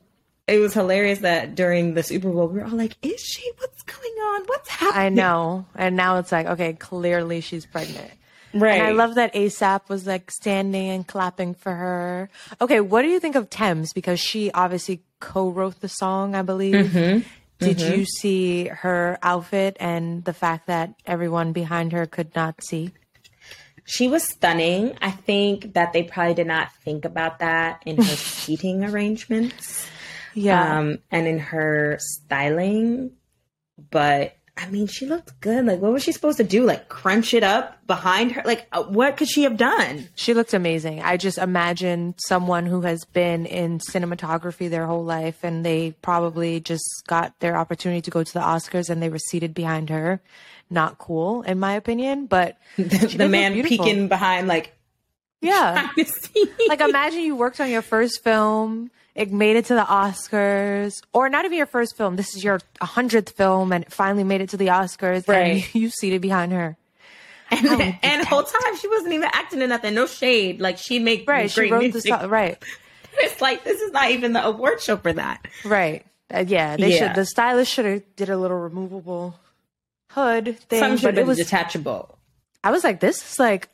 it 0.47 0.59
was 0.59 0.73
hilarious 0.73 1.19
that 1.19 1.55
during 1.55 1.93
the 1.93 2.03
Super 2.03 2.29
Bowl, 2.29 2.49
we 2.49 2.59
were 2.59 2.65
all 2.65 2.71
like, 2.71 2.97
is 3.01 3.21
she? 3.21 3.49
What's 3.57 3.83
going 3.83 4.11
on? 4.11 4.41
What's 4.47 4.67
happening? 4.67 5.01
I 5.01 5.07
know. 5.07 5.65
And 5.75 5.95
now 5.95 6.17
it's 6.17 6.33
like, 6.33 6.45
okay, 6.45 6.73
clearly 6.73 7.39
she's 7.39 7.65
pregnant. 7.65 8.11
Right. 8.53 8.81
And 8.81 8.87
I 8.87 8.91
love 8.91 9.15
that 9.15 9.33
ASAP 9.33 9.87
was 9.87 10.05
like 10.05 10.29
standing 10.29 10.89
and 10.89 11.07
clapping 11.07 11.53
for 11.53 11.71
her. 11.73 12.29
Okay, 12.59 12.81
what 12.81 13.03
do 13.03 13.07
you 13.07 13.21
think 13.21 13.35
of 13.35 13.49
Tems? 13.49 13.93
Because 13.93 14.19
she 14.19 14.51
obviously 14.51 15.01
co 15.21 15.49
wrote 15.49 15.79
the 15.79 15.87
song, 15.87 16.35
I 16.35 16.41
believe. 16.41 16.75
Mm-hmm. 16.75 17.19
Did 17.59 17.77
mm-hmm. 17.77 17.93
you 17.93 18.05
see 18.05 18.65
her 18.65 19.17
outfit 19.23 19.77
and 19.79 20.25
the 20.25 20.33
fact 20.33 20.67
that 20.67 20.95
everyone 21.05 21.53
behind 21.53 21.93
her 21.93 22.05
could 22.05 22.35
not 22.35 22.61
see? 22.61 22.91
She 23.85 24.07
was 24.07 24.23
stunning. 24.23 24.97
I 25.01 25.11
think 25.11 25.73
that 25.73 25.93
they 25.93 26.03
probably 26.03 26.33
did 26.35 26.47
not 26.47 26.69
think 26.83 27.05
about 27.05 27.39
that 27.39 27.81
in 27.85 27.97
her 27.97 28.03
seating 28.15 28.83
arrangements 28.85 29.85
Yeah. 30.33 30.79
um, 30.79 30.99
and 31.11 31.27
in 31.27 31.39
her 31.39 31.97
styling. 31.99 33.11
But 33.91 34.35
I 34.55 34.67
mean, 34.69 34.85
she 34.85 35.07
looked 35.07 35.39
good. 35.41 35.65
Like, 35.65 35.79
what 35.79 35.91
was 35.91 36.03
she 36.03 36.11
supposed 36.11 36.37
to 36.37 36.43
do? 36.43 36.63
Like, 36.63 36.87
crunch 36.87 37.33
it 37.33 37.41
up 37.43 37.85
behind 37.87 38.33
her? 38.33 38.43
Like, 38.45 38.67
uh, 38.71 38.83
what 38.83 39.17
could 39.17 39.27
she 39.27 39.43
have 39.43 39.57
done? 39.57 40.07
She 40.13 40.35
looked 40.35 40.53
amazing. 40.53 41.01
I 41.01 41.17
just 41.17 41.39
imagine 41.39 42.13
someone 42.27 42.67
who 42.67 42.81
has 42.81 43.03
been 43.03 43.47
in 43.47 43.79
cinematography 43.79 44.69
their 44.69 44.85
whole 44.85 45.03
life 45.03 45.43
and 45.43 45.65
they 45.65 45.95
probably 46.03 46.59
just 46.59 46.85
got 47.07 47.37
their 47.39 47.57
opportunity 47.57 48.01
to 48.01 48.11
go 48.11 48.23
to 48.23 48.33
the 48.33 48.41
Oscars 48.41 48.91
and 48.91 49.01
they 49.01 49.09
were 49.09 49.17
seated 49.17 49.55
behind 49.55 49.89
her. 49.89 50.21
Not 50.69 50.97
cool, 50.97 51.41
in 51.43 51.60
my 51.60 51.73
opinion, 51.73 52.26
but 52.26 52.58
did 52.78 52.89
the 53.12 53.30
man 53.30 53.54
peeking 53.63 54.08
behind, 54.08 54.47
like, 54.47 54.73
Yeah. 55.41 55.89
like 56.67 56.82
imagine 56.82 57.21
you 57.21 57.36
worked 57.36 57.60
on 57.60 57.69
your 57.69 57.82
first 57.84 58.23
film, 58.23 58.89
it 59.13 59.32
made 59.32 59.56
it 59.56 59.65
to 59.65 59.76
the 59.76 59.84
Oscars, 59.84 61.02
or 61.13 61.30
not 61.30 61.45
even 61.45 61.58
your 61.58 61.67
first 61.67 61.95
film. 61.95 62.15
This 62.15 62.36
is 62.36 62.43
your 62.43 62.60
hundredth 62.82 63.32
film, 63.38 63.71
and 63.71 63.84
it 63.84 63.91
finally 63.91 64.23
made 64.23 64.41
it 64.41 64.49
to 64.49 64.58
the 64.58 64.67
Oscars, 64.67 65.28
Right. 65.28 65.63
and 65.63 65.76
you 65.82 65.89
seated 65.89 66.21
behind 66.21 66.52
her. 66.54 66.76
and, 67.52 67.67
and 68.02 68.21
the 68.21 68.26
whole 68.26 68.41
time 68.43 68.78
she 68.78 68.88
wasn't 68.88 69.13
even 69.13 69.30
acting 69.32 69.62
in 69.62 69.69
nothing. 69.69 69.93
No 69.93 70.08
shade. 70.08 70.60
Like, 70.60 70.80
she 70.80 70.97
make 70.97 71.26
Right, 71.28 71.52
she 71.52 71.69
wrote 71.69 71.91
the 71.91 72.02
song. 72.02 72.28
Right, 72.30 72.58
It's 73.19 73.39
like, 73.41 73.63
this 73.63 73.80
is 73.80 73.91
not 73.91 74.10
even 74.10 74.34
the 74.34 74.43
award 74.43 74.82
show 74.82 74.97
for 74.97 75.13
that. 75.13 75.45
right. 75.63 76.04
Uh, 76.34 76.43
yeah, 76.47 76.78
they 76.78 76.93
Yeah. 76.95 77.10
should. 77.10 77.15
The 77.15 77.26
stylist 77.28 77.71
should 77.71 77.86
have 77.86 78.15
did 78.15 78.30
a 78.32 78.38
little 78.38 78.58
removable 78.58 79.36
hood 80.13 80.58
thing, 80.69 80.80
Something 80.80 80.97
should 80.97 81.15
but 81.15 81.17
it 81.21 81.28
was. 81.28 81.38
detachable. 81.38 82.17
I 82.63 82.71
was 82.71 82.84
like, 82.84 82.99
this 82.99 83.17
is 83.34 83.39
like 83.39 83.69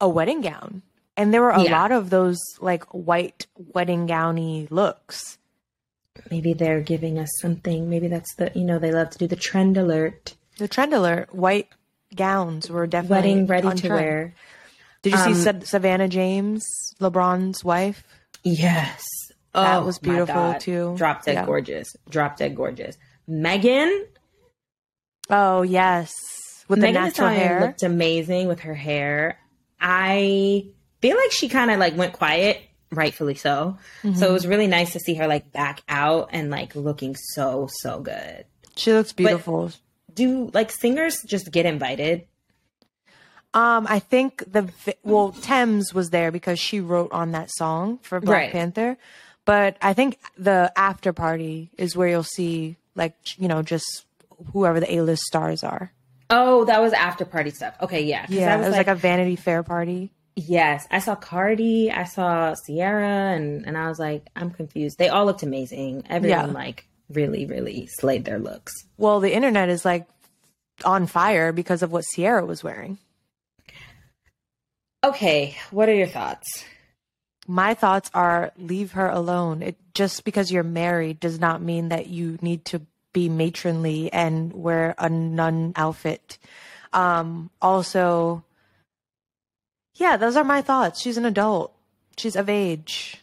a 0.00 0.08
wedding 0.08 0.40
gown, 0.40 0.82
and 1.16 1.32
there 1.32 1.40
were 1.42 1.50
a 1.50 1.62
Yeah. 1.62 1.72
lot 1.72 1.92
of 1.92 2.10
those 2.10 2.38
like 2.60 2.84
white 2.92 3.46
wedding 3.56 4.06
gowny 4.06 4.66
looks. 4.70 5.38
Maybe 6.30 6.52
they're 6.52 6.80
giving 6.80 7.18
us 7.18 7.30
something. 7.40 7.88
Maybe 7.88 8.08
that's 8.08 8.34
the, 8.36 8.52
you 8.54 8.64
know, 8.64 8.78
they 8.78 8.92
love 8.92 9.10
to 9.10 9.18
do 9.18 9.26
the 9.26 9.36
trend 9.36 9.76
alert. 9.78 10.34
The 10.58 10.68
trend 10.68 10.92
alert, 10.92 11.34
white 11.34 11.68
gowns 12.14 12.68
were 12.70 12.86
definitely 12.86 13.16
Wedding 13.30 13.46
ready 13.46 13.66
on 13.68 13.76
to 13.76 13.86
trend. 13.88 13.94
wear. 14.04 14.34
Did 15.00 15.12
you 15.14 15.18
Um, 15.18 15.34
see 15.34 15.60
Savannah 15.64 16.08
James, 16.08 16.62
LeBron's 17.00 17.64
wife? 17.64 18.04
Yes. 18.44 19.02
That 19.54 19.78
Oh, 19.78 19.84
was 19.86 19.98
beautiful, 19.98 20.54
too. 20.60 20.94
Drop 20.96 21.24
dead 21.24 21.34
Yeah. 21.34 21.46
gorgeous. 21.46 21.88
Drop 22.08 22.36
dead 22.36 22.54
gorgeous. 22.56 22.96
Megan. 23.26 24.06
Oh 25.30 25.62
yes, 25.62 26.12
with 26.68 26.80
the 26.80 26.86
Megan 26.86 27.02
Thee 27.02 27.08
natural 27.08 27.28
hair. 27.28 27.60
looked 27.60 27.82
amazing 27.82 28.48
with 28.48 28.60
her 28.60 28.74
hair. 28.74 29.38
I 29.80 30.66
feel 31.00 31.16
like 31.16 31.32
she 31.32 31.48
kind 31.48 31.70
of 31.70 31.78
like 31.78 31.96
went 31.96 32.12
quiet, 32.12 32.60
rightfully 32.90 33.34
so. 33.34 33.78
So 34.02 34.08
Mm-hmm. 34.08 34.22
it 34.22 34.30
was 34.32 34.46
really 34.46 34.66
nice 34.66 34.92
to 34.92 35.00
see 35.00 35.14
her 35.14 35.26
like 35.26 35.52
back 35.52 35.82
out 35.88 36.30
and 36.32 36.50
like 36.50 36.74
looking 36.76 37.16
so 37.16 37.68
so 37.70 38.00
good. 38.00 38.44
she 38.76 38.92
looks 38.92 39.12
beautiful. 39.12 39.70
Do 40.14 40.50
like 40.52 40.70
singers 40.70 41.16
just 41.26 41.50
get 41.50 41.64
invited? 41.66 42.26
um, 43.54 43.86
I 43.88 43.98
think 43.98 44.42
the 44.50 44.70
well 45.02 45.32
Tems 45.32 45.92
was 45.92 46.10
there 46.10 46.30
because 46.32 46.58
she 46.58 46.80
wrote 46.80 47.12
on 47.12 47.32
that 47.32 47.50
song 47.50 47.98
for 48.02 48.20
Black 48.20 48.42
Right. 48.44 48.52
Panther, 48.52 48.96
but 49.44 49.76
I 49.82 49.92
think 49.92 50.18
the 50.38 50.72
after 50.76 51.12
party 51.12 51.70
is 51.76 51.96
where 51.96 52.08
you'll 52.08 52.22
see 52.22 52.76
like 52.94 53.14
you 53.38 53.48
know 53.48 53.62
just 53.62 54.04
whoever 54.52 54.80
the 54.80 54.92
A 54.94 55.02
list 55.02 55.22
stars 55.24 55.62
are. 55.64 55.92
Oh, 56.30 56.64
that 56.64 56.80
was 56.80 56.92
after 56.92 57.24
party 57.24 57.50
stuff. 57.50 57.74
Okay, 57.80 58.02
yeah. 58.04 58.26
Yeah, 58.28 58.54
I 58.56 58.62
it 58.62 58.66
was 58.66 58.76
like, 58.76 58.86
a 58.88 58.94
Vanity 58.94 59.36
Fair 59.36 59.62
party. 59.62 60.10
Yes, 60.34 60.86
I 60.90 60.98
saw 61.00 61.14
Cardi, 61.14 61.90
I 61.90 62.04
saw 62.04 62.54
Ciara, 62.66 63.34
and 63.34 63.66
and 63.66 63.76
I 63.76 63.88
was 63.88 63.98
like, 63.98 64.26
I'm 64.34 64.50
confused. 64.50 64.96
They 64.98 65.08
all 65.10 65.26
looked 65.26 65.42
amazing. 65.42 66.04
Everyone 66.08 66.46
Yeah. 66.48 66.52
like 66.54 66.86
really, 67.10 67.44
really 67.44 67.86
slayed 67.86 68.24
their 68.24 68.38
looks. 68.38 68.72
Well, 68.96 69.20
the 69.20 69.34
internet 69.34 69.68
is 69.68 69.84
like 69.84 70.06
on 70.86 71.06
fire 71.06 71.52
because 71.52 71.82
of 71.82 71.92
what 71.92 72.04
Ciara 72.14 72.46
was 72.46 72.64
wearing. 72.64 72.96
Okay, 75.04 75.56
what 75.70 75.88
are 75.88 75.94
your 75.94 76.06
thoughts? 76.06 76.64
my 77.48 77.74
thoughts 77.74 78.08
are 78.14 78.52
leave 78.56 78.92
her 78.92 79.08
alone. 79.08 79.62
It 79.62 79.76
just 79.94 80.24
because 80.24 80.52
you're 80.52 80.62
married 80.62 81.18
does 81.18 81.40
not 81.40 81.60
mean 81.60 81.88
that 81.88 82.06
you 82.06 82.38
need 82.40 82.64
to 82.66 82.80
be 83.12 83.28
matronly 83.28 84.12
and 84.12 84.52
wear 84.52 84.94
a 84.98 85.08
nun 85.08 85.72
outfit. 85.76 86.38
Um, 86.92 87.50
also, 87.60 88.44
yeah, 89.94 90.16
those 90.16 90.36
are 90.36 90.44
my 90.44 90.62
thoughts. 90.62 91.00
She's 91.00 91.16
an 91.16 91.24
adult. 91.24 91.74
She's 92.16 92.36
of 92.36 92.48
age. 92.48 93.16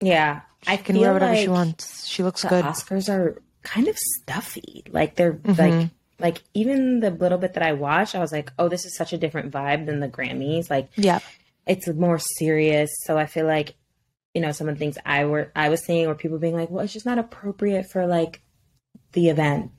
Yeah, 0.00 0.40
She 0.64 0.72
I 0.72 0.76
can 0.76 0.98
wear 0.98 1.12
whatever 1.12 1.36
she 1.36 1.48
wants. 1.48 2.06
She 2.06 2.22
looks 2.22 2.42
the 2.42 2.48
good. 2.48 2.64
Oscars 2.64 3.08
are 3.08 3.40
kind 3.62 3.86
of 3.88 3.96
stuffy. 3.98 4.82
Like 4.90 5.14
they're 5.14 5.34
Mhm. 5.34 5.58
like 5.80 5.90
like 6.18 6.42
even 6.54 7.00
the 7.00 7.10
little 7.10 7.38
bit 7.38 7.54
that 7.54 7.62
I 7.64 7.72
watched, 7.72 8.14
I 8.14 8.20
was 8.20 8.30
like, 8.32 8.52
oh, 8.58 8.68
this 8.68 8.84
is 8.84 8.96
such 8.96 9.12
a 9.12 9.18
different 9.18 9.50
vibe 9.52 9.86
than 9.86 9.98
the 10.00 10.08
Grammys. 10.08 10.70
Like 10.70 10.88
Yeah. 10.96 11.18
it's 11.66 11.88
more 11.88 12.18
serious. 12.38 12.90
So 13.04 13.16
I 13.18 13.26
feel 13.26 13.46
like 13.46 13.74
you 14.34 14.40
know 14.40 14.52
some 14.52 14.68
of 14.68 14.74
the 14.74 14.78
things 14.78 14.98
I 15.06 15.24
were 15.24 15.50
I 15.54 15.68
was 15.68 15.84
seeing 15.84 16.06
were 16.08 16.14
people 16.14 16.38
being 16.38 16.54
like, 16.54 16.70
well, 16.70 16.84
it's 16.84 16.92
just 16.92 17.06
not 17.06 17.18
appropriate 17.18 17.86
for 17.90 18.06
like 18.06 18.40
the 19.12 19.28
event. 19.28 19.70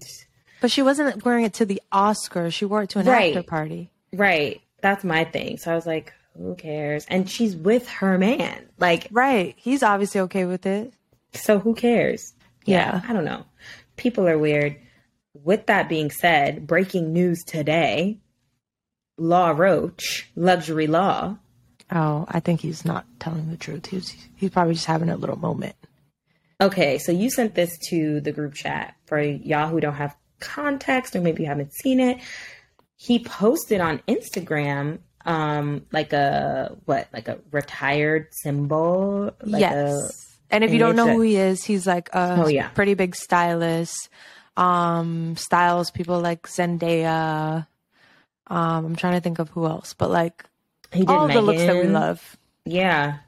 But 0.62 0.72
she 0.72 0.82
wasn't 0.82 1.24
wearing 1.26 1.46
it 1.46 1.54
to 1.56 1.65
the 1.65 1.82
Oscars. 1.91 2.54
She 2.54 2.65
wore 2.65 2.84
it 2.84 2.89
to 2.91 3.00
an 3.00 3.06
Right. 3.08 3.36
after 3.36 3.48
party. 3.48 3.91
Right. 4.13 4.62
That's 4.82 5.04
my 5.04 5.24
thing. 5.26 5.58
So 5.58 5.72
I 5.72 5.76
was 5.76 5.86
like, 5.86 6.13
who 6.38 6.56
cares? 6.56 7.06
And 7.10 7.30
she's 7.30 7.56
with 7.56 7.88
her 7.89 8.17
man. 8.17 8.65
Like, 8.80 9.08
Right. 9.12 9.56
He's 9.58 9.84
obviously 9.84 10.22
okay 10.22 10.46
with 10.46 10.65
it. 10.65 10.93
so 11.34 11.60
who 11.60 11.74
cares? 11.76 12.34
Yeah. 12.65 13.02
I 13.08 13.13
don't 13.13 13.26
know. 13.26 13.43
People 13.98 14.28
are 14.28 14.38
weird. 14.38 14.78
With 15.34 15.65
that 15.65 15.89
being 15.89 16.12
said, 16.12 16.65
breaking 16.67 17.12
news 17.12 17.43
today 17.43 18.19
Law 19.17 19.50
Roach, 19.52 20.30
luxury 20.36 20.88
law. 20.88 21.38
Oh, 21.91 22.26
I 22.30 22.39
think 22.39 22.62
he's 22.62 22.84
not 22.86 23.06
telling 23.19 23.50
the 23.50 23.58
truth. 23.58 23.86
He's 23.88 24.15
he's 24.36 24.50
probably 24.50 24.74
just 24.74 24.86
having 24.88 25.10
a 25.10 25.17
little 25.17 25.38
moment. 25.38 25.76
Okay, 26.63 26.97
so 26.97 27.12
you 27.12 27.30
sent 27.30 27.56
this 27.56 27.78
to 27.89 28.21
the 28.21 28.32
group 28.32 28.54
chat 28.54 28.95
for 29.06 29.19
y'all 29.19 29.67
who 29.67 29.82
don't 29.82 29.95
have 29.95 30.15
context 30.39 31.15
or 31.15 31.21
maybe 31.21 31.43
you 31.43 31.49
haven't 31.49 31.73
seen 31.73 31.99
it. 31.99 32.19
He 32.95 33.19
posted 33.19 33.82
on 33.82 34.02
Instagram 34.08 34.99
um 35.26 35.86
like 35.91 36.12
a 36.12 36.76
what 36.86 37.08
like 37.13 37.30
a 37.30 37.39
retired 37.52 38.28
symbol 38.32 39.32
like 39.41 39.62
yes. 39.62 40.38
and 40.52 40.65
if 40.65 40.73
you 40.73 40.80
don't 40.80 40.97
know 40.97 41.08
who 41.08 41.21
he 41.21 41.38
is, 41.38 41.63
he's 41.63 41.88
like 41.88 42.10
a 42.13 42.43
Oh, 42.43 42.47
yeah. 42.47 42.67
pretty 42.69 42.93
big 42.93 43.15
stylist. 43.15 44.10
Um, 44.56 45.36
styles 45.36 45.91
people 45.91 46.19
like 46.19 46.47
Zendaya. 46.47 47.67
Um, 48.47 48.86
I'm 48.86 48.95
trying 48.95 49.13
to 49.13 49.21
think 49.21 49.39
of 49.39 49.49
who 49.49 49.65
else, 49.65 49.93
but 49.93 50.12
like 50.12 50.45
a, 50.91 50.97
he 50.97 51.02
did 51.02 51.10
all 51.10 51.28
the 51.28 51.41
looks 51.41 51.62
that 51.63 51.76
we 51.76 51.89
love. 51.89 52.38
Yeah. 52.65 53.19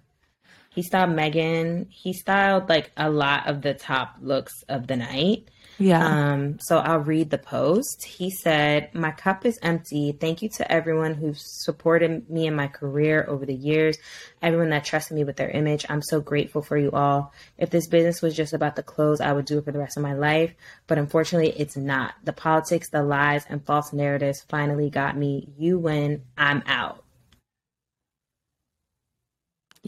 He 0.75 0.83
styled 0.83 1.11
Megan. 1.11 1.87
He 1.89 2.11
styled 2.11 2.67
like 2.67 2.91
a 2.97 3.09
lot 3.09 3.47
of 3.47 3.61
the 3.61 3.73
top 3.73 4.17
looks 4.21 4.61
of 4.67 4.87
the 4.87 4.97
night. 4.97 5.49
Yeah. 5.77 6.05
Um, 6.05 6.59
so 6.59 6.77
I'll 6.77 6.99
read 6.99 7.29
the 7.29 7.37
post. 7.37 8.05
He 8.05 8.29
said, 8.29 8.93
My 8.93 9.11
cup 9.11 9.45
is 9.45 9.57
empty. 9.61 10.11
Thank 10.11 10.41
you 10.41 10.49
to 10.57 10.69
everyone 10.69 11.13
who's 11.13 11.41
supported 11.63 12.29
me 12.29 12.45
in 12.47 12.55
my 12.55 12.67
career 12.67 13.25
over 13.25 13.45
the 13.45 13.55
years, 13.55 13.97
everyone 14.41 14.69
that 14.69 14.83
trusted 14.83 15.15
me 15.15 15.23
with 15.23 15.37
their 15.37 15.49
image. 15.49 15.85
I'm 15.87 16.01
so 16.01 16.19
grateful 16.19 16.61
for 16.61 16.77
you 16.77 16.91
all. 16.91 17.33
If 17.57 17.69
this 17.69 17.87
business 17.87 18.21
was 18.21 18.35
just 18.35 18.53
about 18.53 18.75
the 18.75 18.83
clothes, 18.83 19.21
I 19.21 19.31
would 19.31 19.45
do 19.45 19.57
it 19.57 19.65
for 19.65 19.71
the 19.71 19.79
rest 19.79 19.95
of 19.95 20.03
my 20.03 20.13
life. 20.13 20.53
But 20.87 20.97
unfortunately, 20.97 21.53
it's 21.57 21.77
not. 21.77 22.15
The 22.25 22.33
politics, 22.33 22.89
the 22.89 23.01
lies, 23.01 23.45
and 23.47 23.65
false 23.65 23.93
narratives 23.93 24.45
finally 24.49 24.89
got 24.89 25.15
me. 25.15 25.53
You 25.57 25.79
win, 25.79 26.23
I'm 26.37 26.63
out. 26.65 27.04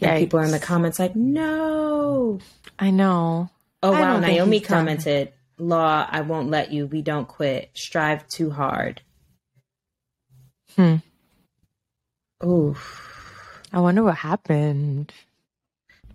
People 0.00 0.40
are 0.40 0.44
in 0.44 0.50
the 0.50 0.58
comments 0.58 0.98
like, 0.98 1.16
No. 1.16 2.38
I 2.78 2.90
know. 2.90 3.50
Oh 3.82 3.92
I 3.92 4.00
wow, 4.00 4.20
Naomi 4.20 4.58
he's 4.58 4.66
done. 4.66 4.78
commented, 4.78 5.32
"Law, 5.58 6.06
I 6.10 6.20
won't 6.22 6.50
let 6.50 6.72
you. 6.72 6.86
We 6.86 7.02
don't 7.02 7.28
quit. 7.28 7.70
Strive 7.74 8.26
too 8.28 8.50
hard." 8.50 9.00
Hmm. 10.76 10.96
Ooh. 12.44 12.76
I 13.72 13.80
wonder 13.80 14.02
what 14.02 14.16
happened. 14.16 15.12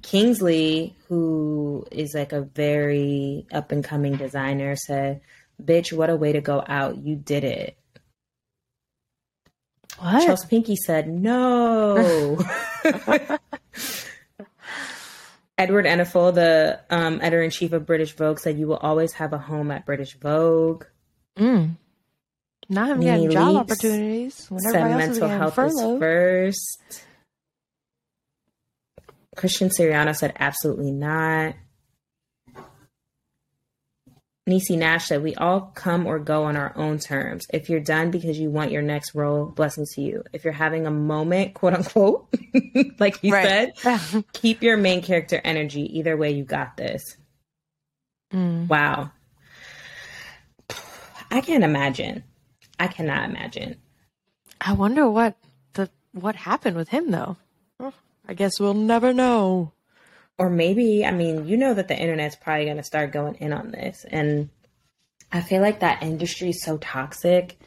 Kingsley, 0.02 0.96
who 1.08 1.86
is 1.92 2.14
like 2.14 2.34
a 2.34 2.42
very 2.42 3.46
up 3.54 3.72
and 3.72 3.84
coming 3.84 4.16
designer, 4.18 4.76
said, 4.76 5.22
"Bitch, 5.62 5.94
what 5.94 6.10
a 6.10 6.16
way 6.18 6.34
to 6.34 6.42
go 6.42 6.64
out. 6.68 6.98
You 6.98 7.16
did 7.16 7.44
it." 7.46 7.78
What? 10.00 10.26
Charles 10.26 10.46
Pinky 10.46 10.76
said, 10.76 11.08
"No." 11.08 12.38
Edward 15.58 15.86
Enninful, 15.86 16.34
the 16.34 16.80
um, 16.90 17.20
editor 17.22 17.44
in 17.44 17.52
chief 17.52 17.74
of 17.74 17.86
British 17.86 18.16
Vogue, 18.16 18.40
said, 18.40 18.58
"You 18.58 18.68
will 18.68 18.78
always 18.78 19.14
have 19.14 19.34
a 19.34 19.38
home 19.38 19.72
at 19.72 19.86
British 19.86 20.18
Vogue." 20.18 20.86
Mm. 21.38 21.78
Not 22.70 22.90
him 22.90 23.00
Nene 23.00 23.08
getting 23.08 23.32
job 23.32 23.56
opportunities 23.56 24.48
when 24.50 24.60
said 24.62 24.76
everybody 24.76 25.04
else 25.04 25.12
is 25.16 25.20
mental 25.20 25.38
health 25.38 25.56
furloughed. 25.56 25.96
is 25.96 26.00
first. 26.00 27.06
Christian 29.36 29.70
Siriano 29.70 30.16
said 30.16 30.34
absolutely 30.40 30.92
not. 30.92 31.56
Niecy 34.48 34.78
Nash 34.78 35.06
said, 35.08 35.24
We 35.24 35.36
all 35.36 35.72
come 35.74 36.06
or 36.06 36.20
go 36.20 36.44
on 36.44 36.58
our 36.58 36.74
own 36.78 37.00
terms. 37.00 37.46
If 37.54 37.70
you're 37.70 37.80
done 37.80 38.12
because 38.12 38.38
you 38.38 38.50
want 38.50 38.72
your 38.72 38.82
next 38.82 39.16
role, 39.16 39.46
blessings 39.46 39.94
to 39.96 40.02
you. 40.02 40.24
If 40.34 40.44
you're 40.44 40.52
having 40.54 40.86
a 40.86 40.92
moment, 40.92 41.54
quote 41.54 41.74
unquote, 41.74 42.28
like 43.00 43.24
you 43.24 43.32
Right. 43.34 43.72
said, 43.78 44.24
keep 44.34 44.62
your 44.62 44.76
main 44.76 45.02
character 45.02 45.40
energy. 45.44 45.98
Either 45.98 46.18
way, 46.18 46.32
you 46.32 46.44
got 46.44 46.76
this. 46.76 47.16
Mm. 48.34 48.68
Wow. 48.68 49.12
I 51.32 51.42
can't 51.42 51.64
imagine. 51.64 52.24
I 52.80 52.88
cannot 52.88 53.30
imagine. 53.30 53.78
I 54.60 54.74
wonder 54.74 55.10
what 55.10 55.38
the 55.74 55.90
what 56.12 56.36
happened 56.36 56.76
with 56.76 56.90
him 56.90 57.12
though. 57.12 57.38
I 58.28 58.34
guess 58.36 58.60
we'll 58.60 58.74
never 58.74 59.14
know. 59.14 59.74
Or 60.38 60.50
maybe 60.50 61.06
I 61.06 61.12
mean, 61.12 61.48
you 61.48 61.58
know 61.58 61.74
that 61.74 61.88
the 61.88 61.98
internet's 61.98 62.36
probably 62.36 62.66
going 62.66 62.78
to 62.78 62.84
start 62.84 63.12
going 63.12 63.36
in 63.36 63.54
on 63.54 63.72
this, 63.72 64.06
and 64.10 64.50
I 65.32 65.42
feel 65.42 65.62
like 65.62 65.80
that 65.82 66.04
industry 66.04 66.50
is 66.50 66.64
so 66.64 66.78
toxic, 66.78 67.58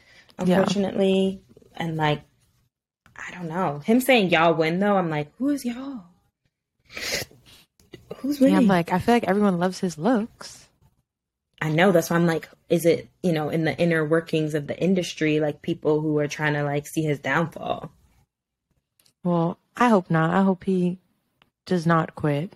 Yeah. 0.43 0.59
unfortunately, 0.59 1.41
and 1.75 1.97
like 1.97 2.21
I 3.15 3.31
don't 3.31 3.47
know. 3.49 3.79
Him 3.79 3.99
saying 3.99 4.29
y'all 4.29 4.53
win 4.53 4.79
though, 4.79 4.95
I'm 4.97 5.09
like, 5.09 5.31
who 5.37 5.49
is 5.49 5.65
y'all? 5.65 6.03
Who's 8.17 8.39
winning? 8.39 8.53
Yeah, 8.53 8.59
I'm 8.61 8.67
like, 8.67 8.91
I 8.91 8.99
feel 8.99 9.15
like 9.15 9.25
everyone 9.27 9.59
loves 9.59 9.79
his 9.79 9.97
looks. 9.97 10.67
I 11.59 11.69
know 11.69 11.91
that's 11.91 12.09
why 12.09 12.15
I'm 12.17 12.27
like, 12.27 12.47
is 12.69 12.85
it 12.85 13.09
you 13.23 13.31
know 13.33 13.49
in 13.49 13.63
the 13.63 13.75
inner 13.77 14.05
workings 14.05 14.53
of 14.53 14.67
the 14.67 14.79
industry, 14.79 15.39
like 15.39 15.61
people 15.61 16.01
who 16.01 16.17
are 16.19 16.27
trying 16.27 16.53
to 16.53 16.63
like 16.63 16.87
see 16.87 17.01
his 17.03 17.19
downfall? 17.19 17.91
Well, 19.23 19.57
I 19.75 19.89
hope 19.89 20.09
not. 20.09 20.29
I 20.33 20.43
hope 20.43 20.63
he 20.63 20.99
does 21.67 21.85
not 21.85 22.15
quit. 22.15 22.51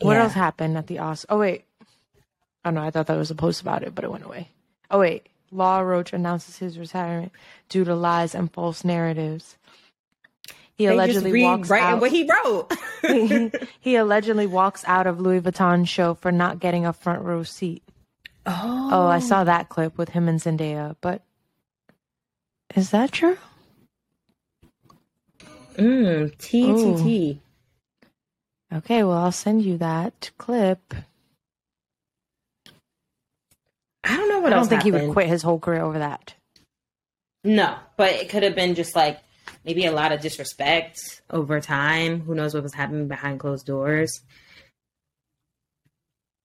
What 0.00 0.14
Yeah. 0.14 0.22
else 0.24 0.32
happened 0.32 0.76
at 0.76 0.86
the 0.88 0.96
Oscars? 0.96 1.26
Oh 1.28 1.38
wait. 1.38 1.64
Oh 2.64 2.70
no, 2.70 2.82
I 2.82 2.90
thought 2.90 3.06
that 3.06 3.16
was 3.16 3.30
a 3.30 3.34
post 3.34 3.60
about 3.60 3.82
it, 3.82 3.94
but 3.94 4.04
it 4.04 4.10
went 4.10 4.24
away. 4.24 4.48
Oh 4.90 4.98
wait. 4.98 5.28
Law 5.52 5.80
Roach 5.80 6.12
announces 6.12 6.58
his 6.58 6.78
retirement 6.78 7.32
due 7.68 7.84
to 7.84 7.94
lies 7.94 8.34
and 8.34 8.52
false 8.52 8.84
narratives. 8.84 9.56
He 10.76 10.86
They 10.86 10.94
allegedly 10.94 11.32
read 11.32 11.42
walks 11.44 11.68
right 11.68 11.82
out. 11.82 12.00
what 12.00 12.10
he 12.12 12.26
wrote. 12.26 12.72
he, 13.02 13.50
he 13.80 13.96
allegedly 13.96 14.46
walks 14.46 14.84
out 14.86 15.06
of 15.06 15.20
Louis 15.20 15.40
Vuitton 15.40 15.86
show 15.86 16.14
for 16.14 16.32
not 16.32 16.60
getting 16.60 16.86
a 16.86 16.92
front 16.92 17.22
row 17.22 17.42
seat. 17.42 17.82
oh, 18.46 18.88
Oh, 18.92 19.06
I 19.08 19.18
saw 19.18 19.44
that 19.44 19.68
clip 19.68 19.98
with 19.98 20.10
him 20.10 20.28
and 20.28 20.40
Zendaya, 20.40 20.96
but 21.02 21.22
is 22.74 22.90
that 22.90 23.12
true? 23.12 23.36
Mm, 25.80 26.36
T 26.36 26.74
T 26.74 27.02
T. 27.02 27.40
Okay, 28.72 29.02
well, 29.02 29.16
I'll 29.16 29.32
send 29.32 29.62
you 29.62 29.78
that 29.78 30.30
clip. 30.38 30.94
I 34.04 34.16
don't 34.16 34.28
know 34.28 34.40
what 34.40 34.52
I 34.52 34.56
don't 34.56 34.68
think 34.68 34.82
he 34.82 34.92
would 34.92 35.12
quit 35.12 35.26
his 35.26 35.42
whole 35.42 35.58
career 35.58 35.82
over 35.82 35.98
that. 35.98 36.34
No, 37.42 37.76
but 37.96 38.12
it 38.12 38.28
could 38.28 38.42
have 38.42 38.54
been 38.54 38.74
just 38.74 38.94
like 38.94 39.20
maybe 39.64 39.86
a 39.86 39.92
lot 39.92 40.12
of 40.12 40.20
disrespect 40.20 41.22
over 41.30 41.60
time. 41.60 42.20
Who 42.20 42.34
knows 42.34 42.52
what 42.52 42.62
was 42.62 42.74
happening 42.74 43.08
behind 43.08 43.40
closed 43.40 43.66
doors? 43.66 44.22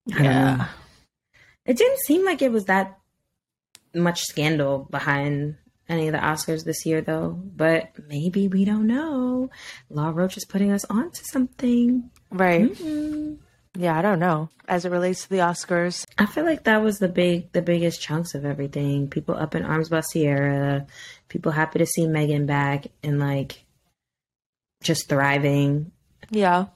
Yeah. 0.05 0.67
It 1.65 1.77
didn't 1.77 1.99
seem 1.99 2.23
like 2.23 2.41
it 2.41 2.51
was 2.51 2.65
that 2.65 2.97
much 3.93 4.21
scandal 4.21 4.87
behind 4.89 5.57
any 5.87 6.07
of 6.07 6.13
the 6.13 6.19
Oscars 6.19 6.63
this 6.63 6.85
year, 6.85 7.01
though. 7.01 7.31
But 7.31 7.91
maybe 8.07 8.47
we 8.47 8.65
don't 8.65 8.87
know. 8.87 9.49
Law 9.89 10.09
Roach 10.13 10.37
is 10.37 10.45
putting 10.45 10.71
us 10.71 10.85
on 10.85 11.11
to 11.11 11.23
something. 11.25 12.09
Right. 12.31 12.71
Mm. 12.73 13.37
Yeah, 13.77 13.97
I 13.97 14.01
don't 14.01 14.19
know. 14.19 14.49
As 14.67 14.85
it 14.85 14.91
relates 14.91 15.23
to 15.23 15.29
the 15.29 15.39
Oscars, 15.39 16.05
I 16.17 16.25
feel 16.25 16.45
like 16.45 16.63
that 16.63 16.81
was 16.81 16.97
the 16.99 17.09
big, 17.09 17.51
the 17.51 17.61
biggest 17.61 18.01
chunks 18.01 18.33
of 18.33 18.45
everything. 18.45 19.09
People 19.09 19.35
up 19.35 19.53
in 19.53 19.63
arms 19.63 19.87
about 19.89 20.05
Ciara. 20.11 20.87
People 21.27 21.51
happy 21.51 21.79
to 21.79 21.85
see 21.85 22.07
Megan 22.07 22.45
back, 22.45 22.87
and 23.03 23.19
like 23.19 23.63
just 24.81 25.09
thriving 25.09 25.91
Yeah. 26.29 26.67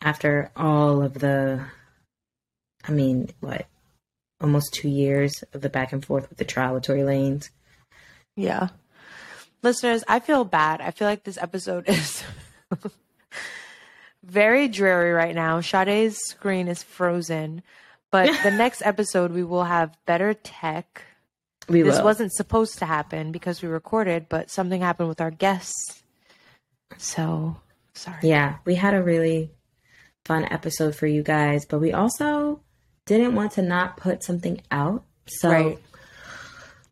after 0.00 0.50
all 0.56 1.02
of 1.02 1.14
the 1.14 1.64
I 2.88 2.92
mean, 2.92 3.28
what? 3.40 3.66
Almost 4.40 4.72
two 4.72 4.88
years 4.88 5.44
of 5.52 5.60
the 5.60 5.68
back 5.68 5.92
and 5.92 6.02
forth 6.04 6.28
with 6.30 6.38
the 6.38 6.46
trial 6.46 6.72
with 6.74 6.84
Tory 6.84 7.00
Lanez. 7.00 7.50
Yeah. 8.36 8.68
Listeners, 9.62 10.02
I 10.08 10.20
feel 10.20 10.44
bad. 10.44 10.80
I 10.80 10.90
feel 10.90 11.06
like 11.08 11.24
this 11.24 11.38
episode 11.38 11.88
is 11.88 12.22
very 14.22 14.68
dreary 14.68 15.12
right 15.12 15.34
now. 15.34 15.60
Sade's 15.60 16.18
screen 16.18 16.68
is 16.68 16.82
frozen. 16.82 17.62
But 18.10 18.30
the 18.42 18.50
next 18.50 18.82
episode, 18.84 19.32
we 19.32 19.44
will 19.44 19.64
have 19.64 19.96
better 20.06 20.34
tech. 20.34 21.02
We 21.68 21.82
this 21.82 21.98
will. 21.98 22.04
wasn't 22.04 22.32
supposed 22.32 22.78
to 22.78 22.86
happen 22.86 23.32
because 23.32 23.62
we 23.62 23.68
recorded, 23.68 24.26
but 24.28 24.50
something 24.50 24.80
happened 24.80 25.08
with 25.08 25.20
our 25.20 25.30
guests. 25.30 26.02
So, 26.98 27.56
sorry. 27.94 28.18
Yeah, 28.22 28.56
we 28.64 28.74
had 28.74 28.94
a 28.94 29.02
really 29.02 29.52
fun 30.24 30.44
episode 30.50 30.96
for 30.96 31.06
you 31.06 31.22
guys, 31.22 31.64
but 31.66 31.78
we 31.78 31.92
also 31.92 32.60
didn't 33.06 33.34
want 33.34 33.52
to 33.52 33.62
not 33.62 33.96
put 33.96 34.24
something 34.24 34.60
out. 34.70 35.04
So, 35.26 35.50
Right. 35.50 35.78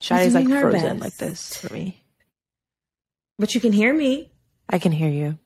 Sade's 0.00 0.34
like 0.34 0.48
frozen 0.48 0.98
like 0.98 1.16
this 1.16 1.56
for 1.56 1.72
me. 1.72 2.02
but 3.38 3.54
you 3.54 3.60
can 3.60 3.72
hear 3.72 3.92
me, 3.94 4.30
I 4.68 4.78
can 4.78 4.92
hear 4.92 5.08
you. 5.08 5.38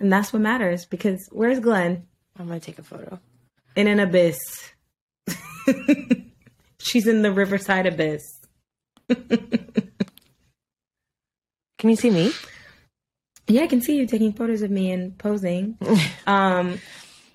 and 0.00 0.12
that's 0.12 0.32
what 0.32 0.42
matters 0.42 0.84
because 0.84 1.28
where's 1.32 1.60
Glenn? 1.60 2.06
I'm 2.38 2.46
going 2.46 2.60
to 2.60 2.66
take 2.66 2.78
a 2.78 2.82
photo. 2.82 3.18
In 3.74 3.86
an 3.86 4.00
abyss. 4.00 4.38
She's 6.80 7.06
in 7.06 7.22
the 7.22 7.32
Riverside 7.32 7.86
abyss. 7.86 8.22
Can 11.78 11.90
you 11.90 11.96
see 11.96 12.10
me? 12.10 12.32
Yeah, 13.46 13.62
I 13.62 13.66
can 13.66 13.80
see 13.80 13.96
you 13.96 14.06
taking 14.06 14.32
photos 14.32 14.62
of 14.62 14.70
me 14.70 14.90
and 14.92 15.16
posing. 15.16 15.78
um, 16.26 16.78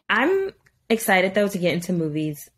I'm 0.09 0.51
excited 0.89 1.33
though 1.33 1.47
to 1.47 1.57
get 1.57 1.73
into 1.73 1.93
movies 1.93 2.49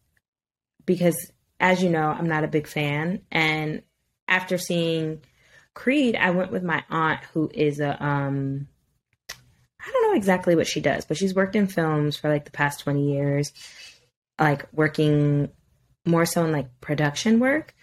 because, 0.85 1.15
as 1.59 1.81
you 1.83 1.89
know, 1.89 2.07
I'm 2.09 2.27
not 2.27 2.43
a 2.43 2.49
big 2.49 2.67
fan. 2.67 3.21
And 3.31 3.81
after 4.27 4.57
seeing 4.57 5.21
Creed, 5.73 6.15
I 6.15 6.31
went 6.31 6.51
with 6.51 6.63
my 6.63 6.83
aunt, 6.89 7.21
who 7.33 7.49
is 7.53 7.79
a 7.79 8.03
um, 8.03 8.67
I 9.31 9.91
don't 9.91 10.11
know 10.11 10.17
exactly 10.17 10.55
what 10.55 10.67
she 10.67 10.81
does, 10.81 11.05
but 11.05 11.17
she's 11.17 11.35
worked 11.35 11.55
in 11.55 11.67
films 11.67 12.17
for 12.17 12.29
like 12.29 12.45
the 12.45 12.51
past 12.51 12.81
20 12.81 13.11
years, 13.13 13.51
like 14.39 14.67
working 14.73 15.49
more 16.05 16.25
so 16.25 16.43
in 16.45 16.51
like 16.51 16.79
production 16.81 17.39
work. 17.39 17.75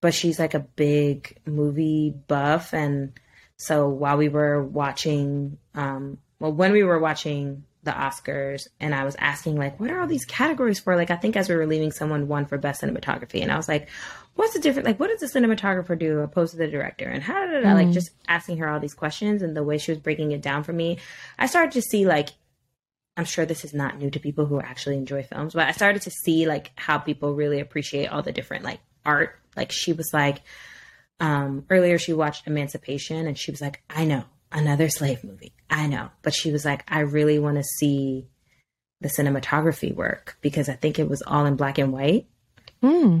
But 0.00 0.14
she's 0.14 0.38
like 0.38 0.54
a 0.54 0.60
big 0.60 1.36
movie 1.44 2.14
buff 2.26 2.72
and 2.72 3.12
so 3.60 3.90
while 3.90 4.16
we 4.16 4.30
were 4.30 4.64
watching, 4.64 5.58
um, 5.74 6.16
well, 6.38 6.50
when 6.50 6.72
we 6.72 6.82
were 6.82 6.98
watching 6.98 7.64
the 7.82 7.90
Oscars, 7.90 8.68
and 8.78 8.94
I 8.94 9.04
was 9.04 9.16
asking 9.18 9.56
like, 9.56 9.80
what 9.80 9.90
are 9.90 10.00
all 10.00 10.06
these 10.06 10.24
categories 10.24 10.78
for? 10.78 10.96
Like, 10.96 11.10
I 11.10 11.16
think 11.16 11.36
as 11.36 11.48
we 11.48 11.54
were 11.54 11.66
leaving, 11.66 11.92
someone 11.92 12.28
won 12.28 12.46
for 12.46 12.58
best 12.58 12.82
cinematography, 12.82 13.42
and 13.42 13.50
I 13.50 13.56
was 13.56 13.68
like, 13.68 13.88
what's 14.34 14.52
the 14.52 14.60
difference? 14.60 14.86
Like, 14.86 15.00
what 15.00 15.10
does 15.10 15.20
the 15.20 15.40
cinematographer 15.40 15.98
do 15.98 16.20
opposed 16.20 16.52
to 16.52 16.58
the 16.58 16.68
director? 16.68 17.06
And 17.06 17.22
how 17.22 17.46
did 17.46 17.64
I 17.64 17.74
like 17.74 17.90
just 17.90 18.10
asking 18.28 18.58
her 18.58 18.68
all 18.68 18.80
these 18.80 18.94
questions 18.94 19.42
and 19.42 19.56
the 19.56 19.62
way 19.62 19.78
she 19.78 19.92
was 19.92 19.98
breaking 19.98 20.32
it 20.32 20.42
down 20.42 20.62
for 20.62 20.72
me? 20.72 20.98
I 21.38 21.46
started 21.46 21.72
to 21.72 21.82
see 21.82 22.06
like. 22.06 22.30
I'm 23.16 23.24
sure 23.24 23.44
this 23.44 23.64
is 23.64 23.74
not 23.74 23.98
new 23.98 24.08
to 24.12 24.20
people 24.20 24.46
who 24.46 24.60
actually 24.60 24.96
enjoy 24.96 25.24
films, 25.24 25.52
but 25.52 25.66
I 25.66 25.72
started 25.72 26.02
to 26.02 26.10
see 26.10 26.46
like 26.46 26.70
how 26.76 26.96
people 26.96 27.34
really 27.34 27.60
appreciate 27.60 28.06
all 28.06 28.22
the 28.22 28.32
different 28.32 28.64
like 28.64 28.80
art. 29.04 29.36
Like 29.56 29.72
she 29.72 29.92
was 29.92 30.10
like, 30.14 30.40
um, 31.18 31.66
earlier 31.68 31.98
she 31.98 32.14
watched 32.14 32.46
Emancipation 32.46 33.26
and 33.26 33.36
she 33.36 33.50
was 33.50 33.60
like, 33.60 33.82
I 33.90 34.04
know, 34.06 34.24
another 34.52 34.88
slave 34.88 35.22
movie. 35.22 35.52
I 35.70 35.86
know. 35.86 36.08
But 36.22 36.34
she 36.34 36.50
was 36.52 36.64
like, 36.64 36.84
I 36.88 37.00
really 37.00 37.38
want 37.38 37.56
to 37.56 37.62
see 37.62 38.26
the 39.00 39.08
cinematography 39.08 39.94
work 39.94 40.36
because 40.40 40.68
I 40.68 40.74
think 40.74 40.98
it 40.98 41.08
was 41.08 41.22
all 41.22 41.46
in 41.46 41.56
black 41.56 41.78
and 41.78 41.92
white. 41.92 42.26
Hmm. 42.82 43.20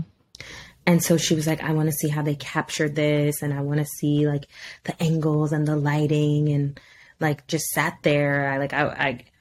And 0.86 1.02
so 1.02 1.16
she 1.16 1.34
was 1.34 1.46
like, 1.46 1.62
I 1.62 1.72
want 1.72 1.88
to 1.88 1.94
see 1.94 2.08
how 2.08 2.22
they 2.22 2.34
captured 2.34 2.94
this 2.96 3.42
and 3.42 3.54
I 3.54 3.60
want 3.60 3.80
to 3.80 3.86
see 3.86 4.26
like 4.26 4.46
the 4.84 5.00
angles 5.02 5.52
and 5.52 5.66
the 5.66 5.76
lighting 5.76 6.48
and 6.48 6.80
like 7.20 7.46
just 7.46 7.66
sat 7.66 7.98
there. 8.02 8.50
I 8.50 8.58
like, 8.58 8.72
I, 8.72 8.84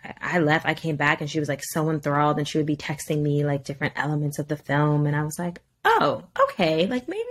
I, 0.04 0.14
I 0.22 0.40
left, 0.40 0.66
I 0.66 0.74
came 0.74 0.96
back 0.96 1.22
and 1.22 1.30
she 1.30 1.40
was 1.40 1.50
like 1.50 1.64
so 1.64 1.90
enthralled 1.90 2.38
and 2.38 2.48
she 2.48 2.58
would 2.58 2.68
be 2.68 2.76
texting 2.76 3.22
me 3.22 3.44
like 3.44 3.64
different 3.64 3.94
elements 3.96 4.38
of 4.38 4.48
the 4.48 4.58
film. 4.58 5.08
And 5.08 5.16
I 5.16 5.24
was 5.24 5.40
like, 5.40 5.62
oh, 5.86 6.24
okay. 6.44 6.86
Like 6.88 7.08
maybe 7.08 7.24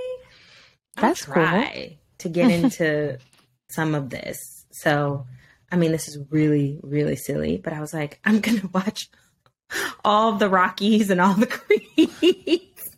I'll 0.97 1.09
That's 1.09 1.25
cool. 1.25 1.35
try 1.35 1.99
to 2.19 2.29
get 2.29 2.51
into 2.51 3.19
some 3.71 3.95
of 3.95 4.11
this. 4.11 4.67
So, 4.73 5.27
I 5.71 5.77
mean, 5.77 5.93
this 5.93 6.09
is 6.09 6.19
really, 6.31 6.79
really 6.83 7.17
silly, 7.17 7.59
but 7.63 7.73
I 7.73 7.81
was 7.81 7.93
like, 7.93 8.21
I'm 8.25 8.41
going 8.41 8.61
to 8.61 8.69
watch 8.69 9.09
all 10.05 10.33
the 10.33 10.49
Rockies 10.49 11.11
and 11.11 11.21
all 11.21 11.35
the 11.35 11.47
Creeds. 12.07 12.97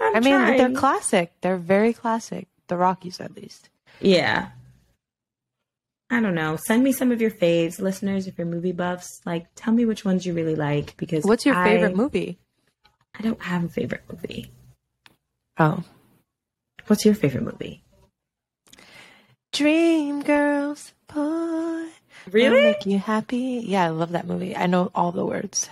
I 0.00 0.20
mean, 0.20 0.56
they're 0.56 0.72
classic. 0.72 1.32
They're 1.40 1.56
very 1.56 1.92
classic. 1.92 2.48
The 2.68 2.76
Rockies, 2.76 3.20
at 3.20 3.34
least. 3.36 3.68
Yeah. 4.00 4.48
I 6.10 6.20
don't 6.20 6.34
know. 6.34 6.56
Send 6.56 6.82
me 6.84 6.92
some 6.92 7.12
of 7.12 7.20
your 7.20 7.30
faves, 7.30 7.80
listeners, 7.80 8.26
if 8.26 8.38
you're 8.38 8.46
movie 8.46 8.72
buffs. 8.72 9.20
Like, 9.24 9.46
tell 9.54 9.72
me 9.74 9.84
which 9.84 10.04
ones 10.04 10.24
you 10.24 10.34
really 10.34 10.54
like 10.56 10.96
because 10.96 11.24
What's 11.24 11.44
your 11.46 11.54
I- 11.56 11.64
favorite 11.64 11.96
movie? 11.96 12.38
I 13.16 13.22
don't 13.22 13.40
have 13.42 13.64
a 13.64 13.68
favorite 13.68 14.02
movie. 14.10 14.50
Oh, 15.58 15.84
What's 16.88 17.04
your 17.04 17.14
favorite 17.14 17.44
movie? 17.44 17.83
Dreamgirls, 19.54 20.92
boy. 21.06 21.86
I'll 22.26 22.50
make 22.50 22.86
you 22.86 22.98
happy. 22.98 23.62
Yeah, 23.64 23.84
I 23.84 23.88
love 23.90 24.10
that 24.12 24.26
movie. 24.26 24.56
I 24.56 24.66
know 24.66 24.90
all 24.94 25.12
the 25.12 25.24
words. 25.24 25.70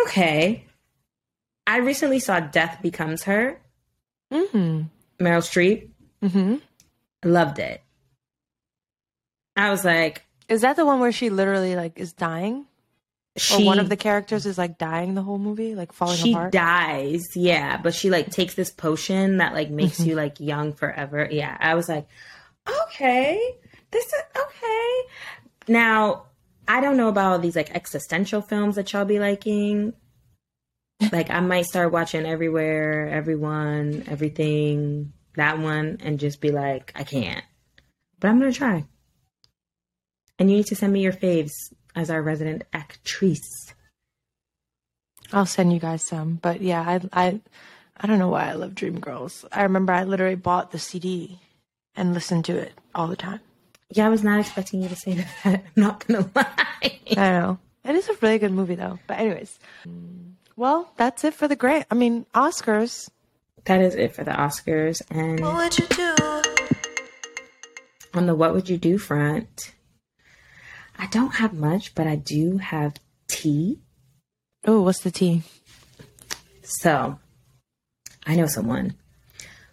Okay. 0.00 0.64
I 1.66 1.78
recently 1.78 2.20
saw 2.20 2.38
Death 2.40 2.78
Becomes 2.80 3.24
Her, 3.24 3.58
Mm-hmm. 4.32 4.82
Meryl 5.24 5.42
Streep. 5.42 5.88
Mm-hmm. 6.22 6.56
Loved 7.28 7.58
it. 7.58 7.82
I 9.56 9.70
was 9.70 9.84
like, 9.84 10.24
Is 10.48 10.60
that 10.60 10.76
the 10.76 10.86
one 10.86 11.00
where 11.00 11.12
she 11.12 11.28
literally 11.30 11.74
like 11.74 11.98
is 11.98 12.12
dying? 12.12 12.66
She 13.36 13.62
or 13.62 13.66
one 13.66 13.78
of 13.78 13.88
the 13.88 13.96
characters 13.96 14.46
is 14.46 14.56
like 14.58 14.78
dying 14.78 15.14
the 15.14 15.22
whole 15.22 15.38
movie, 15.38 15.74
like 15.74 15.92
falling 15.92 16.16
she 16.16 16.32
apart? 16.32 16.52
She 16.52 16.58
dies, 16.58 17.22
yeah, 17.34 17.76
but 17.76 17.94
she 17.94 18.10
like 18.10 18.30
takes 18.30 18.54
this 18.54 18.70
potion 18.70 19.38
that 19.38 19.52
like 19.52 19.70
makes 19.70 19.98
Mm-hmm. 19.98 20.08
you 20.10 20.14
like 20.16 20.40
young 20.40 20.72
forever. 20.72 21.28
Yeah, 21.30 21.56
I 21.60 21.74
was 21.74 21.88
like, 21.88 22.06
okay, 22.68 23.40
this 23.90 24.04
is 24.06 24.22
okay. 24.36 25.00
Now, 25.68 26.24
I 26.68 26.80
don't 26.80 26.96
know 26.96 27.08
about 27.08 27.32
all 27.32 27.38
these 27.38 27.56
like 27.56 27.74
existential 27.74 28.40
films 28.42 28.76
that 28.76 28.92
y'all 28.92 29.04
be 29.04 29.18
liking. 29.20 29.92
Like, 31.12 31.30
I 31.30 31.40
might 31.40 31.66
start 31.66 31.92
watching 31.92 32.24
Everywhere, 32.24 33.08
Everyone, 33.10 34.04
Everything, 34.08 35.12
that 35.34 35.58
one, 35.58 35.98
and 36.00 36.18
just 36.18 36.40
be 36.40 36.50
like, 36.50 36.90
I 36.94 37.04
can't. 37.04 37.44
But 38.18 38.28
I'm 38.28 38.38
gonna 38.38 38.52
try. 38.52 38.84
And 40.38 40.50
you 40.50 40.56
need 40.56 40.66
to 40.66 40.76
send 40.76 40.92
me 40.92 41.02
your 41.02 41.12
faves 41.12 41.52
as 41.96 42.10
our 42.10 42.22
resident 42.22 42.62
actrice. 42.72 43.72
I'll 45.32 45.46
send 45.46 45.72
you 45.72 45.80
guys 45.80 46.04
some. 46.04 46.34
But 46.40 46.60
yeah, 46.60 46.82
I 46.82 47.00
I 47.28 47.40
I 47.96 48.06
don't 48.06 48.18
know 48.20 48.28
why 48.28 48.48
I 48.48 48.52
love 48.52 48.72
Dreamgirls. 48.74 49.44
I 49.50 49.62
remember 49.62 49.92
I 49.92 50.04
literally 50.04 50.36
bought 50.36 50.70
the 50.70 50.78
CD 50.78 51.40
and 51.96 52.14
listened 52.14 52.44
to 52.44 52.56
it 52.56 52.72
all 52.94 53.08
the 53.08 53.16
time. 53.16 53.40
Yeah, 53.90 54.06
I 54.06 54.10
was 54.10 54.22
not 54.22 54.38
expecting 54.38 54.82
you 54.82 54.88
to 54.88 54.96
say 54.96 55.14
that. 55.14 55.28
I'm 55.44 55.62
not 55.74 56.06
gonna 56.06 56.30
lie. 56.34 57.00
I 57.16 57.30
know. 57.30 57.58
It 57.84 57.94
is 57.96 58.08
a 58.08 58.14
really 58.20 58.38
good 58.38 58.52
movie 58.52 58.74
though. 58.76 58.98
But 59.08 59.18
anyways. 59.18 59.58
Well, 60.56 60.90
that's 60.96 61.24
it 61.24 61.34
for 61.34 61.48
the 61.48 61.56
great 61.56 61.84
I 61.90 61.94
mean, 61.94 62.26
Oscars. 62.34 63.08
That 63.64 63.80
is 63.80 63.94
it 63.96 64.14
for 64.14 64.22
the 64.22 64.30
Oscars. 64.30 65.02
And 65.10 65.40
What 65.40 65.56
would 65.56 65.78
you 65.78 65.86
do? 65.88 66.14
on 68.14 68.26
the 68.26 68.34
what 68.34 68.54
would 68.54 68.68
you 68.68 68.78
do 68.78 68.96
front, 68.96 69.72
I 70.98 71.06
don't 71.06 71.34
have 71.36 71.52
much, 71.52 71.94
but 71.94 72.06
I 72.06 72.16
do 72.16 72.58
have 72.58 72.96
tea. 73.28 73.80
Oh, 74.64 74.82
what's 74.82 75.00
the 75.00 75.10
tea? 75.10 75.42
So 76.62 77.18
I 78.26 78.34
know 78.34 78.46
someone 78.46 78.94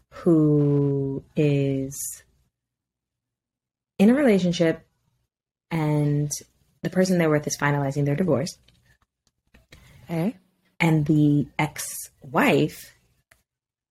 who 0.09 1.23
is 1.35 2.23
in 3.97 4.09
a 4.09 4.13
relationship 4.13 4.85
and 5.71 6.31
the 6.81 6.89
person 6.89 7.17
they're 7.17 7.29
with 7.29 7.47
is 7.47 7.57
finalizing 7.57 8.05
their 8.05 8.15
divorce. 8.15 8.57
Hey. 10.07 10.35
and 10.79 11.05
the 11.05 11.47
ex-wife 11.57 12.93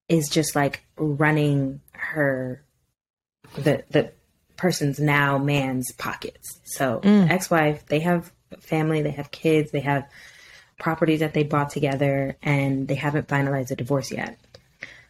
is 0.09 0.29
just 0.29 0.55
like 0.55 0.85
running 0.97 1.81
her 1.93 2.63
the 3.55 3.83
the 3.91 4.13
person's 4.57 4.99
now 4.99 5.39
man's 5.39 5.93
pockets 5.93 6.61
so 6.65 7.01
mm. 7.03 7.29
ex-wife 7.31 7.85
they 7.87 8.01
have 8.01 8.33
family 8.61 9.03
they 9.03 9.11
have 9.11 9.31
kids 9.31 9.71
they 9.71 9.81
have 9.81 10.09
properties 10.79 11.21
that 11.21 11.35
they 11.35 11.43
bought 11.43 11.71
together 11.71 12.37
and 12.43 12.89
they 12.89 12.95
haven't 12.95 13.29
finalized 13.29 13.71
a 13.71 13.77
divorce 13.77 14.11
yet 14.11 14.39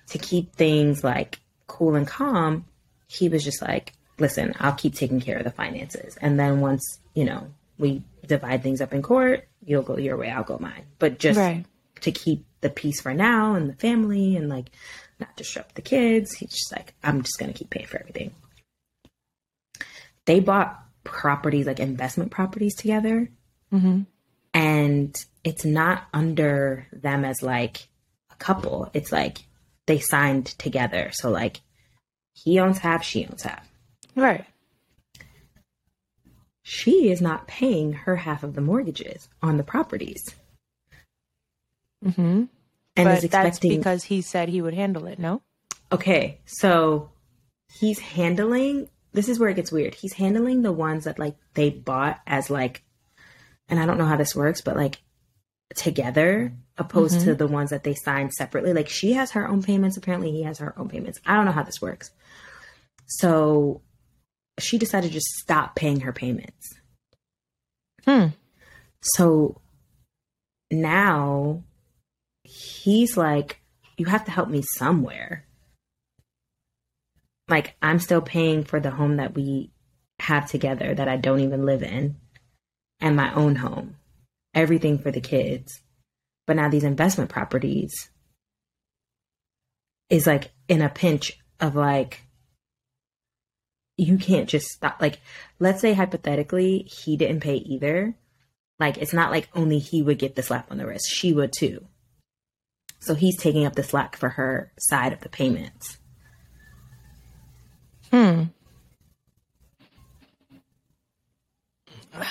to 0.09 0.19
keep 0.19 0.55
things 0.55 1.03
like 1.03 1.41
cool 1.67 1.95
and 1.95 2.07
calm 2.07 2.65
he 3.13 3.29
was 3.29 3.45
just 3.45 3.61
like, 3.61 3.93
listen, 4.19 4.55
I'll 4.59 4.73
keep 4.73 4.95
taking 4.95 5.21
care 5.21 5.37
of 5.37 5.45
the 5.45 5.51
finances. 5.51 6.17
And 6.21 6.41
then 6.41 6.61
once, 6.61 6.99
you 7.15 7.25
know, 7.25 7.49
we 7.79 8.03
divide 8.27 8.63
things 8.63 8.81
up 8.81 8.95
in 8.95 9.03
court, 9.03 9.47
you'll 9.65 9.83
go 9.83 9.99
your 9.99 10.17
way, 10.17 10.31
I'll 10.31 10.45
go 10.45 10.57
mine. 10.59 10.87
But 10.99 11.19
just 11.19 11.39
Right. 11.39 11.67
to 12.01 12.13
keep 12.13 12.47
the 12.63 12.71
peace 12.71 13.03
for 13.03 13.13
now 13.13 13.55
and 13.55 13.69
the 13.69 13.75
family 13.75 14.37
and 14.37 14.49
like 14.49 14.71
not 15.21 15.37
disrupt 15.37 15.75
the 15.75 15.83
kids, 15.83 16.33
he's 16.33 16.51
just 16.51 16.73
like, 16.73 16.95
I'm 17.03 17.23
just 17.23 17.39
going 17.39 17.53
to 17.53 17.59
keep 17.59 17.69
paying 17.69 17.87
for 17.87 18.01
everything. 18.01 18.33
They 20.27 20.41
bought 20.41 20.79
properties, 21.05 21.67
like 21.67 21.81
investment 21.81 22.31
properties 22.31 22.75
together. 22.75 23.31
Mm-hmm. 23.73 24.03
And 24.55 25.25
it's 25.45 25.65
not 25.65 26.05
under 26.13 26.87
them 26.93 27.25
as 27.25 27.43
like 27.43 27.89
a 28.31 28.37
couple. 28.37 28.91
It's 28.93 29.11
like 29.11 29.39
they 29.87 29.99
signed 29.99 30.47
together. 30.47 31.11
So 31.13 31.31
like 31.31 31.61
he 32.35 32.59
owns 32.59 32.79
half, 32.79 33.03
she 33.05 33.27
owns 33.27 33.43
half. 33.43 33.69
Right. 34.15 34.45
She 36.63 37.11
is 37.11 37.21
not 37.21 37.49
paying 37.49 37.93
her 37.93 38.17
half 38.17 38.45
of 38.45 38.55
the 38.55 38.61
mortgages 38.61 39.29
on 39.43 39.57
the 39.57 39.65
properties. 39.65 40.35
Mm-hmm. 42.05 42.45
And 42.95 43.09
but 43.09 43.25
is 43.25 43.31
that's 43.31 43.49
expecting 43.49 43.79
because 43.79 44.05
he 44.05 44.21
said 44.21 44.49
he 44.49 44.63
would 44.63 44.75
handle 44.75 45.07
it. 45.07 45.19
No. 45.19 45.43
Okay, 45.91 46.41
so 46.47 47.11
he's 47.81 47.99
handling 47.99 48.89
this 49.13 49.29
is 49.29 49.39
where 49.39 49.51
it 49.51 49.57
gets 49.57 49.73
weird. 49.73 49.95
He's 49.95 50.15
handling 50.15 50.63
the 50.63 50.73
ones 50.73 51.05
that 51.05 51.19
like 51.19 51.37
they 51.55 51.71
bought 51.71 52.21
as 52.27 52.51
like 52.51 52.83
and 53.69 53.81
I 53.81 53.87
don't 53.87 53.99
know 53.99 54.07
how 54.07 54.17
this 54.17 54.35
works, 54.35 54.61
but 54.61 54.77
like 54.77 55.01
together 55.75 56.53
opposed 56.77 57.21
to 57.23 57.35
the 57.35 57.47
ones 57.47 57.71
that 57.71 57.85
they 57.85 57.95
signed 57.95 58.33
separately. 58.33 58.73
Like 58.73 58.89
she 58.89 59.15
has 59.15 59.33
her 59.33 59.49
own 59.49 59.63
payments, 59.63 59.97
apparently 59.97 60.31
he 60.31 60.43
has 60.43 60.59
her 60.59 60.79
own 60.79 60.89
payments. 60.89 61.21
I 61.25 61.35
don't 61.35 61.47
know 61.47 61.53
how 61.53 61.63
this 61.63 61.81
works. 61.81 62.11
So 63.07 63.83
she 64.59 64.79
decided 64.79 65.09
to 65.09 65.13
just 65.13 65.27
stop 65.27 65.75
paying 65.75 66.01
her 66.01 66.13
payments. 66.13 66.75
Hmm. 68.05 68.29
So 69.01 69.61
now 70.71 71.63
he's 72.45 73.17
like, 73.17 73.61
you 73.97 74.07
have 74.07 74.25
to 74.25 74.31
help 74.31 74.49
me 74.49 74.63
somewhere. 74.77 75.47
Like, 77.49 77.77
I'm 77.83 77.99
still 77.99 78.23
paying 78.23 78.65
for 78.65 78.81
the 78.81 78.91
home 78.91 79.17
that 79.17 79.35
we 79.35 79.73
have 80.21 80.49
together 80.49 80.95
that 80.95 81.09
I 81.09 81.17
don't 81.17 81.41
even 81.41 81.67
live 81.67 81.83
in, 81.83 82.17
and 83.01 83.17
my 83.17 83.35
own 83.35 83.57
home, 83.57 83.97
everything 84.55 84.99
for 84.99 85.11
the 85.11 85.21
kids. 85.21 85.83
But 86.47 86.57
now 86.57 86.69
these 86.69 86.85
investment 86.85 87.31
properties 87.31 88.11
is 90.09 90.27
like 90.27 90.53
in 90.69 90.83
a 90.83 90.89
pinch 90.89 91.39
of 91.61 91.75
like, 91.75 92.23
you 93.97 94.19
can't 94.19 94.49
just 94.49 94.69
stop. 94.69 95.01
Like, 95.01 95.21
let's 95.59 95.81
say 95.81 95.93
hypothetically, 95.93 96.89
he 96.91 97.17
didn't 97.17 97.41
pay 97.41 97.57
either. 97.57 98.17
Like, 98.79 98.99
it's 98.99 99.13
not 99.13 99.31
like 99.31 99.49
only 99.55 99.79
he 99.79 100.03
would 100.03 100.19
get 100.19 100.35
the 100.35 100.43
slap 100.43 100.71
on 100.71 100.79
the 100.79 100.87
wrist, 100.87 101.09
she 101.09 101.33
would 101.33 101.53
too. 101.53 101.87
So 103.01 103.15
he's 103.15 103.37
taking 103.37 103.67
up 103.67 103.75
the 103.75 103.83
slack 103.83 104.17
for 104.17 104.31
her 104.31 104.73
side 104.79 105.13
of 105.13 105.21
the 105.21 105.29
payments. 105.29 105.99
Hmm. 108.13 108.43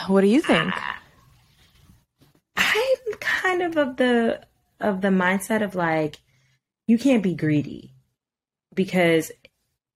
What 0.08 0.22
do 0.22 0.28
you 0.28 0.42
think? 0.42 0.72
I'm 2.56 3.14
kind 3.20 3.64
of 3.64 3.78
of 3.78 3.98
the 3.98 4.42
of 4.80 5.02
the 5.02 5.08
mindset 5.08 5.64
of 5.64 5.74
like 5.74 6.18
you 6.86 7.00
can't 7.00 7.24
be 7.24 7.34
greedy 7.34 7.94
because 8.76 9.32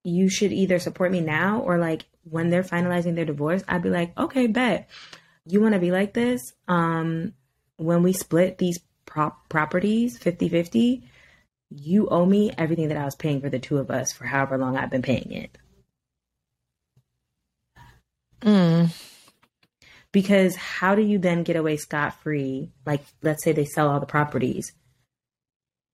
you 0.03 0.27
should 0.27 0.51
either 0.51 0.79
support 0.79 1.11
me 1.11 1.21
now 1.21 1.61
or 1.61 1.77
like 1.77 2.05
when 2.23 2.49
they're 2.49 2.63
finalizing 2.63 3.15
their 3.15 3.25
divorce, 3.25 3.63
I'd 3.67 3.83
be 3.83 3.89
like, 3.89 4.17
okay, 4.17 4.47
bet 4.47 4.89
you 5.45 5.61
want 5.61 5.73
to 5.73 5.79
be 5.79 5.91
like 5.91 6.13
this. 6.13 6.53
Um, 6.67 7.33
when 7.77 8.01
we 8.01 8.13
split 8.13 8.57
these 8.57 8.79
prop 9.05 9.47
properties 9.49 10.17
50 10.17 10.49
50, 10.49 11.03
you 11.69 12.07
owe 12.09 12.25
me 12.25 12.51
everything 12.57 12.87
that 12.87 12.97
I 12.97 13.05
was 13.05 13.15
paying 13.15 13.41
for 13.41 13.49
the 13.49 13.59
two 13.59 13.77
of 13.77 13.91
us 13.91 14.11
for 14.11 14.25
however 14.25 14.57
long 14.57 14.77
I've 14.77 14.89
been 14.89 15.01
paying 15.03 15.31
it. 15.31 15.57
Mm. 18.41 18.93
Because 20.11 20.55
how 20.55 20.95
do 20.95 21.01
you 21.01 21.19
then 21.19 21.43
get 21.43 21.55
away 21.55 21.77
scot 21.77 22.21
free? 22.21 22.71
Like, 22.85 23.03
let's 23.21 23.43
say 23.43 23.51
they 23.51 23.65
sell 23.65 23.89
all 23.89 23.99
the 23.99 24.05
properties 24.05 24.71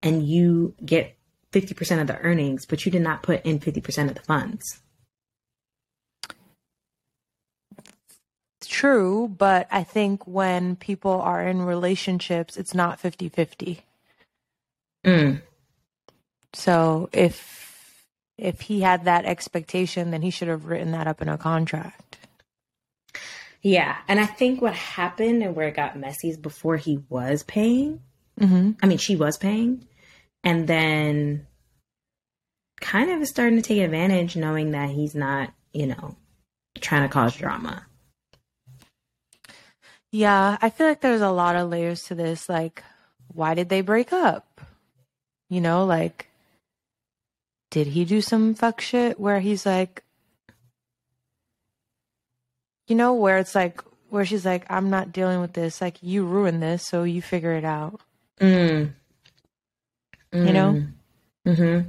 and 0.01 0.23
you 0.23 0.75
get 0.83 1.15
50% 1.51 2.01
of 2.01 2.07
the 2.07 2.17
earnings, 2.19 2.65
but 2.65 2.85
you 2.85 2.91
did 2.91 3.01
not 3.01 3.23
put 3.23 3.45
in 3.45 3.59
50% 3.59 4.09
of 4.09 4.15
the 4.15 4.21
funds. 4.21 4.81
True, 8.61 9.27
but 9.27 9.67
I 9.69 9.83
think 9.83 10.25
when 10.25 10.75
people 10.75 11.19
are 11.19 11.45
in 11.45 11.63
relationships, 11.63 12.57
it's 12.57 12.73
not 12.73 12.99
50 12.99 13.27
50. 13.29 13.81
Mm. 15.05 15.41
So 16.53 17.09
if 17.11 18.05
if 18.37 18.61
he 18.61 18.81
had 18.81 19.05
that 19.05 19.25
expectation, 19.25 20.11
then 20.11 20.21
he 20.21 20.29
should 20.31 20.47
have 20.47 20.65
written 20.65 20.91
that 20.91 21.07
up 21.07 21.21
in 21.21 21.29
a 21.29 21.37
contract. 21.37 22.17
Yeah. 23.61 23.97
And 24.07 24.19
I 24.19 24.25
think 24.25 24.61
what 24.61 24.73
happened 24.73 25.43
and 25.43 25.55
where 25.55 25.67
it 25.67 25.75
got 25.75 25.97
messy 25.97 26.29
is 26.29 26.37
before 26.37 26.77
he 26.77 27.03
was 27.09 27.43
paying. 27.43 28.01
Mm-hmm. 28.39 28.71
I 28.81 28.87
mean, 28.87 28.97
she 28.97 29.15
was 29.15 29.37
paying. 29.37 29.87
And 30.43 30.67
then 30.67 31.45
kind 32.79 33.11
of 33.11 33.21
is 33.21 33.29
starting 33.29 33.57
to 33.57 33.61
take 33.61 33.79
advantage 33.79 34.35
knowing 34.35 34.71
that 34.71 34.89
he's 34.89 35.13
not, 35.13 35.53
you 35.73 35.85
know, 35.85 36.15
trying 36.79 37.03
to 37.03 37.13
cause 37.13 37.35
drama. 37.35 37.85
Yeah, 40.11 40.57
I 40.61 40.69
feel 40.71 40.87
like 40.87 41.01
there's 41.01 41.21
a 41.21 41.29
lot 41.29 41.55
of 41.55 41.69
layers 41.69 42.03
to 42.05 42.15
this. 42.15 42.49
Like, 42.49 42.83
why 43.27 43.53
did 43.53 43.69
they 43.69 43.81
break 43.81 44.11
up? 44.11 44.59
You 45.49 45.61
know, 45.61 45.85
like, 45.85 46.27
did 47.69 47.87
he 47.87 48.03
do 48.03 48.21
some 48.21 48.55
fuck 48.55 48.81
shit 48.81 49.19
where 49.19 49.39
he's 49.39 49.65
like, 49.65 50.03
you 52.91 52.95
know, 52.95 53.13
where 53.13 53.37
it's 53.37 53.55
like, 53.55 53.81
where 54.09 54.25
she's 54.25 54.45
like, 54.45 54.65
I'm 54.69 54.89
not 54.89 55.13
dealing 55.13 55.39
with 55.39 55.53
this. 55.53 55.79
Like, 55.79 55.95
you 56.01 56.25
ruined 56.25 56.61
this, 56.61 56.85
so 56.85 57.03
you 57.03 57.21
figure 57.21 57.53
it 57.53 57.63
out. 57.63 58.01
Mm. 58.41 58.91
You 60.33 60.51
know? 60.51 60.83
Mm-hmm. 61.47 61.87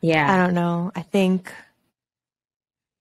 Yeah. 0.00 0.32
I 0.32 0.38
don't 0.38 0.54
know. 0.54 0.90
I 0.96 1.02
think, 1.02 1.52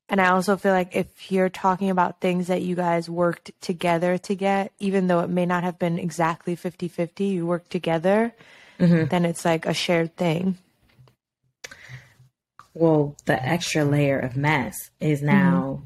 and 0.09 0.19
I 0.19 0.31
also 0.31 0.57
feel 0.57 0.73
like 0.73 0.97
if 0.97 1.31
you're 1.31 1.47
talking 1.47 1.89
about 1.89 2.19
things 2.19 2.47
that 2.47 2.61
you 2.61 2.75
guys 2.75 3.09
worked 3.09 3.51
together 3.61 4.17
to 4.17 4.35
get, 4.35 4.73
even 4.79 5.07
though 5.07 5.21
it 5.21 5.29
may 5.29 5.45
not 5.45 5.63
have 5.63 5.79
been 5.79 5.97
exactly 5.97 6.57
50 6.57 6.89
50, 6.89 7.23
you 7.23 7.47
worked 7.47 7.69
together, 7.71 8.33
Mhm. 8.79 9.09
then 9.09 9.23
it's 9.23 9.45
like 9.45 9.65
a 9.65 9.73
shared 9.73 10.17
thing. 10.17 10.57
Well, 12.73 13.15
the 13.23 13.41
extra 13.41 13.85
layer 13.85 14.19
of 14.19 14.35
mess 14.35 14.91
is 14.99 15.21
now 15.21 15.83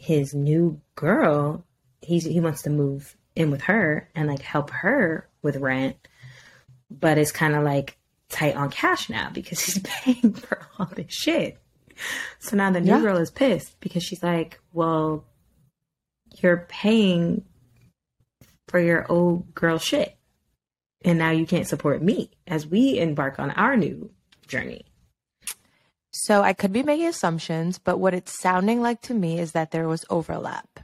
his 0.00 0.34
new 0.34 0.80
girl. 0.94 1.64
He's 2.02 2.24
he 2.24 2.40
wants 2.40 2.62
to 2.62 2.70
move 2.70 3.16
in 3.36 3.50
with 3.50 3.62
her 3.62 4.08
and 4.14 4.26
like 4.28 4.42
help 4.42 4.70
her 4.70 5.28
with 5.42 5.56
rent, 5.56 5.96
but 6.90 7.18
it's 7.18 7.32
kind 7.32 7.54
of 7.54 7.62
like 7.62 7.96
tight 8.28 8.56
on 8.56 8.70
cash 8.70 9.10
now 9.10 9.30
because 9.32 9.60
he's 9.64 9.78
paying 9.80 10.32
for 10.32 10.60
all 10.78 10.86
this 10.86 11.12
shit. 11.12 11.58
So 12.38 12.56
now 12.56 12.70
the 12.70 12.80
new 12.80 12.88
Yeah. 12.92 13.00
girl 13.00 13.18
is 13.18 13.30
pissed 13.30 13.78
because 13.80 14.02
she's 14.02 14.22
like, 14.22 14.58
"Well, 14.72 15.24
you're 16.42 16.66
paying 16.68 17.44
for 18.68 18.80
your 18.80 19.04
old 19.12 19.54
girl 19.54 19.78
shit, 19.78 20.16
and 21.04 21.18
now 21.18 21.30
you 21.30 21.44
can't 21.46 21.66
support 21.68 22.02
me 22.02 22.30
as 22.46 22.66
we 22.66 22.98
embark 22.98 23.38
on 23.38 23.50
our 23.50 23.76
new 23.76 24.10
journey." 24.46 24.86
So 26.30 26.42
I 26.42 26.52
could 26.52 26.72
be 26.72 26.84
making 26.84 27.08
assumptions, 27.08 27.80
but 27.80 27.98
what 27.98 28.14
it's 28.14 28.40
sounding 28.40 28.80
like 28.80 29.00
to 29.02 29.14
me 29.14 29.40
is 29.40 29.50
that 29.50 29.72
there 29.72 29.88
was 29.88 30.04
overlap. 30.10 30.78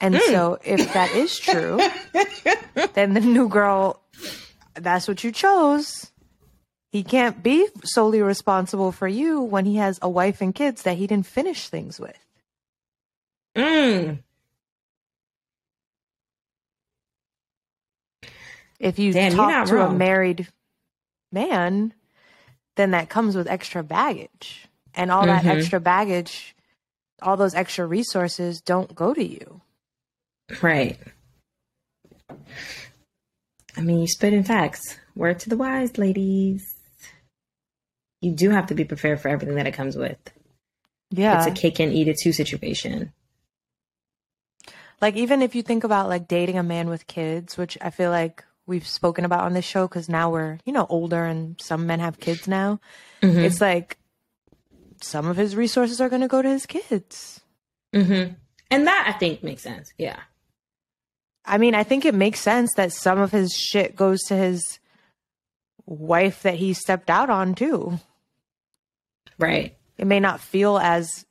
And 0.00 0.20
so 0.20 0.60
if 0.62 0.92
that 0.92 1.10
is 1.16 1.36
true, 1.36 1.80
then 2.94 3.14
the 3.14 3.20
new 3.20 3.48
girl, 3.48 4.00
that's 4.74 5.08
what 5.08 5.24
you 5.24 5.32
chose. 5.32 6.12
He 6.92 7.02
can't 7.02 7.42
be 7.42 7.66
solely 7.82 8.22
responsible 8.22 8.92
for 8.92 9.08
you 9.08 9.40
when 9.40 9.64
he 9.64 9.78
has 9.78 9.98
a 10.00 10.08
wife 10.08 10.40
and 10.40 10.54
kids 10.54 10.82
that 10.82 10.96
he 10.96 11.08
didn't 11.08 11.26
finish 11.26 11.68
things 11.68 11.98
with. 11.98 12.16
Mm. 13.56 14.20
If 18.78 19.00
you 19.00 19.12
Damn, 19.12 19.32
talk 19.32 19.66
to 19.66 19.80
a 19.80 19.92
married 19.92 20.46
man, 21.32 21.94
then 22.76 22.92
that 22.92 23.08
comes 23.08 23.34
with 23.36 23.48
extra 23.48 23.82
baggage. 23.82 24.68
And 24.94 25.10
all 25.10 25.26
that 25.26 25.44
Mhm. 25.44 25.58
extra 25.58 25.80
baggage, 25.80 26.54
all 27.20 27.36
those 27.36 27.54
extra 27.54 27.86
resources 27.86 28.60
don't 28.60 28.94
go 28.94 29.12
to 29.12 29.24
you. 29.24 29.60
Right. 30.62 30.98
I 33.76 33.80
mean, 33.82 34.00
you 34.00 34.06
spit 34.08 34.32
in 34.32 34.42
facts. 34.42 34.98
Word 35.14 35.38
to 35.40 35.48
the 35.48 35.56
wise, 35.56 35.98
ladies. 35.98 36.72
you 38.22 38.32
do 38.32 38.48
have 38.50 38.66
to 38.66 38.74
be 38.74 38.84
prepared 38.84 39.20
for 39.20 39.28
everything 39.28 39.56
that 39.56 39.66
it 39.66 39.72
comes 39.74 39.94
with. 39.94 40.16
Yeah. 41.10 41.36
It's 41.36 41.46
a 41.46 41.50
cake 41.50 41.78
and 41.78 41.92
eat 41.92 42.08
it 42.08 42.16
too 42.20 42.32
situation. 42.32 43.12
like 45.02 45.14
even 45.14 45.42
if 45.42 45.54
you 45.54 45.62
think 45.62 45.84
about 45.84 46.08
like 46.08 46.26
dating 46.26 46.56
a 46.56 46.62
man 46.62 46.88
with 46.88 47.06
kids, 47.06 47.58
which 47.58 47.76
I 47.82 47.90
feel 47.90 48.10
like 48.10 48.42
we've 48.66 48.86
spoken 48.86 49.24
about 49.24 49.44
on 49.44 49.52
this 49.52 49.64
show 49.64 49.86
because 49.86 50.08
now 50.08 50.30
we're, 50.30 50.58
you 50.64 50.72
know, 50.72 50.86
older 50.88 51.24
and 51.24 51.60
some 51.60 51.86
men 51.86 52.00
have 52.00 52.18
kids 52.20 52.48
now. 52.48 52.80
Mm-hmm. 53.22 53.38
It's 53.40 53.60
like 53.60 53.96
some 55.00 55.26
of 55.26 55.36
his 55.36 55.54
resources 55.54 56.00
are 56.00 56.08
going 56.08 56.22
to 56.22 56.28
go 56.28 56.42
to 56.42 56.48
his 56.48 56.66
kids. 56.66 57.40
Mm-hmm. 57.94 58.34
And 58.70 58.86
that 58.86 59.12
I 59.14 59.18
think 59.18 59.42
makes 59.42 59.62
sense. 59.62 59.92
Yeah. 59.98 60.18
I 61.44 61.58
mean, 61.58 61.74
I 61.74 61.84
think 61.84 62.04
it 62.04 62.14
makes 62.14 62.40
sense 62.40 62.74
that 62.74 62.92
some 62.92 63.20
of 63.20 63.30
his 63.30 63.52
shit 63.52 63.94
goes 63.94 64.20
to 64.24 64.34
his 64.36 64.80
wife 65.86 66.42
that 66.42 66.54
he 66.54 66.72
stepped 66.72 67.08
out 67.08 67.30
on 67.30 67.54
too. 67.54 68.00
Right. 69.38 69.76
It 69.98 70.06
may 70.06 70.18
not 70.18 70.40
feel 70.40 70.78
as 70.78 71.24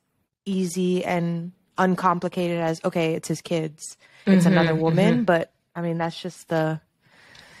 easy 0.46 1.04
and 1.04 1.52
uncomplicated 1.76 2.58
as 2.58 2.80
okay, 2.84 3.14
it's 3.14 3.28
his 3.28 3.42
kids, 3.42 3.98
it's 4.24 4.44
Mhm, 4.46 4.52
another 4.52 4.74
woman, 4.74 5.20
mhm. 5.20 5.26
but 5.26 5.52
I 5.74 5.82
mean 5.82 5.98
that's 5.98 6.20
just 6.20 6.48
the 6.48 6.80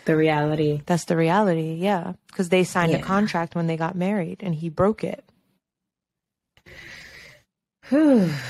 The 0.06 0.16
reality. 0.16 0.80
that's 0.86 1.04
the 1.04 1.16
reality, 1.16 1.74
yeah, 1.74 2.12
because 2.28 2.48
they 2.48 2.62
signed 2.64 2.94
a 2.94 3.02
contract 3.02 3.54
when 3.56 3.66
they 3.66 3.76
got 3.76 3.94
married 3.96 4.38
and 4.40 4.54
he 4.54 4.68
broke 4.68 5.02
it. 5.04 5.24
Whew. 7.88 8.30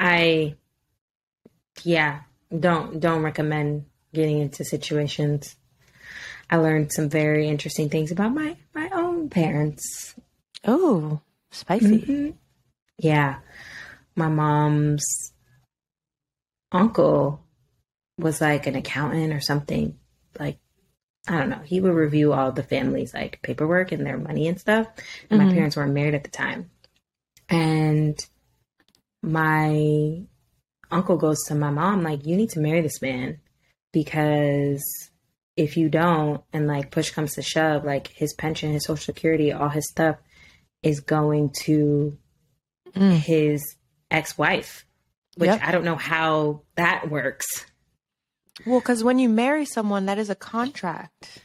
I 0.00 0.54
yeah, 1.82 2.20
don't 2.56 3.00
don't 3.00 3.22
recommend 3.22 3.86
getting 4.14 4.38
into 4.38 4.64
situations. 4.64 5.56
I 6.48 6.56
learned 6.56 6.92
some 6.92 7.08
very 7.08 7.48
interesting 7.48 7.90
things 7.90 8.12
about 8.12 8.32
my 8.32 8.56
my 8.74 8.88
own 8.92 9.28
parents. 9.28 10.14
Oh, 10.64 11.20
spicy. 11.50 11.98
Mhm. 11.98 12.34
Yeah. 12.96 13.40
My 14.14 14.28
mom's 14.28 15.32
uncle 16.72 17.44
was 18.18 18.40
like 18.40 18.66
an 18.66 18.74
accountant 18.76 19.32
or 19.32 19.40
something. 19.40 19.96
Like, 20.38 20.58
I 21.28 21.38
don't 21.38 21.50
know. 21.50 21.60
He 21.64 21.80
would 21.80 21.92
review 21.94 22.32
all 22.32 22.52
the 22.52 22.62
family's 22.62 23.14
like 23.14 23.40
paperwork 23.42 23.92
and 23.92 24.04
their 24.04 24.18
money 24.18 24.48
and 24.48 24.58
stuff. 24.60 24.88
And 25.30 25.40
Mhm. 25.40 25.46
My 25.46 25.52
parents 25.52 25.76
weren't 25.76 25.92
married 25.94 26.14
at 26.14 26.24
the 26.24 26.30
time. 26.30 26.70
And 27.48 28.18
my 29.22 30.22
uncle 30.90 31.16
goes 31.16 31.42
to 31.46 31.54
my 31.54 31.70
mom, 31.70 32.02
like, 32.02 32.26
you 32.26 32.36
need 32.36 32.50
to 32.50 32.60
marry 32.60 32.80
this 32.80 33.02
man 33.02 33.38
because 33.92 34.82
if 35.56 35.76
you 35.76 35.88
don't, 35.88 36.42
and 36.52 36.66
like 36.66 36.90
push 36.90 37.10
comes 37.10 37.34
to 37.34 37.42
shove, 37.42 37.84
like 37.84 38.08
his 38.08 38.32
pension, 38.34 38.72
his 38.72 38.84
social 38.84 39.04
security, 39.14 39.52
all 39.52 39.68
his 39.68 39.88
stuff 39.88 40.16
is 40.82 41.00
going 41.00 41.50
to 41.64 42.16
Mm. 42.94 43.12
his 43.12 43.76
ex-wife 44.10 44.86
which 45.36 45.48
Yep. 45.48 45.60
i 45.62 45.70
don't 45.72 45.84
know 45.84 45.94
how 45.94 46.62
that 46.76 47.10
works 47.10 47.66
Well, 48.66 48.80
because 48.80 49.04
when 49.04 49.18
you 49.18 49.28
marry 49.28 49.64
someone, 49.64 50.06
that 50.06 50.18
is 50.18 50.30
a 50.30 50.34
contract. 50.34 51.40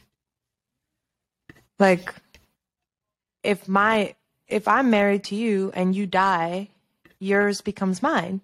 Like, 1.78 2.14
if 3.42 3.68
my 3.68 4.14
if 4.48 4.68
I'm 4.68 4.90
married 4.90 5.24
to 5.24 5.34
you 5.36 5.70
and 5.74 5.94
you 5.96 6.06
die, 6.06 6.68
yours 7.18 7.60
becomes 7.60 8.02
mine. 8.02 8.40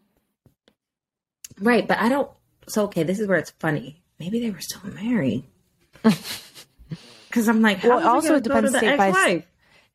right 1.61 1.87
but 1.87 1.99
i 1.99 2.09
don't 2.09 2.31
so 2.69 2.85
okay 2.85 3.03
this 3.03 3.21
is 3.21 3.29
where 3.29 3.37
it's 3.39 3.51
funny 3.59 4.01
maybe 4.19 4.41
they 4.41 4.51
were 4.51 4.61
still 4.61 4.81
married 4.93 5.45
because 6.03 7.49
i'm 7.49 7.61
like 7.61 7.83
Well, 7.83 7.99
how 8.01 8.15
also 8.15 8.29
also 8.29 8.35
it 8.37 8.45
depends 8.45 8.71
state 8.77 8.97
by 8.97 9.09
ex-wife? 9.09 9.45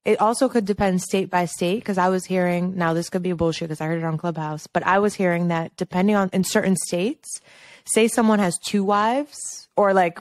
It 0.06 0.22
also 0.22 0.48
could 0.50 0.66
depend 0.66 1.02
state 1.02 1.32
by 1.32 1.46
state 1.46 1.80
because 1.80 1.98
I 1.98 2.10
was 2.10 2.26
hearing 2.26 2.76
now 2.78 2.94
this 2.94 3.10
could 3.10 3.24
be 3.24 3.34
bullshit 3.34 3.70
because 3.70 3.82
I 3.82 3.88
heard 3.88 3.98
it 3.98 4.06
on 4.06 4.20
Clubhouse, 4.20 4.68
but 4.68 4.86
I 4.86 5.00
was 5.00 5.16
hearing 5.16 5.48
that 5.48 5.76
depending 5.78 6.16
on 6.16 6.30
in 6.32 6.44
certain 6.44 6.76
states, 6.76 7.42
say 7.88 8.08
someone 8.08 8.40
has 8.40 8.58
two 8.58 8.84
wives 8.84 9.68
or 9.76 9.94
like 9.94 10.20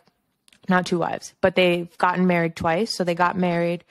not 0.69 0.87
two 0.87 0.99
wives, 0.99 1.35
but 1.41 1.55
they've 1.55 1.97
gotten 1.99 2.27
married 2.27 2.57
twice, 2.57 2.95
so 2.97 3.05
they 3.05 3.15
got 3.15 3.37
married 3.37 3.85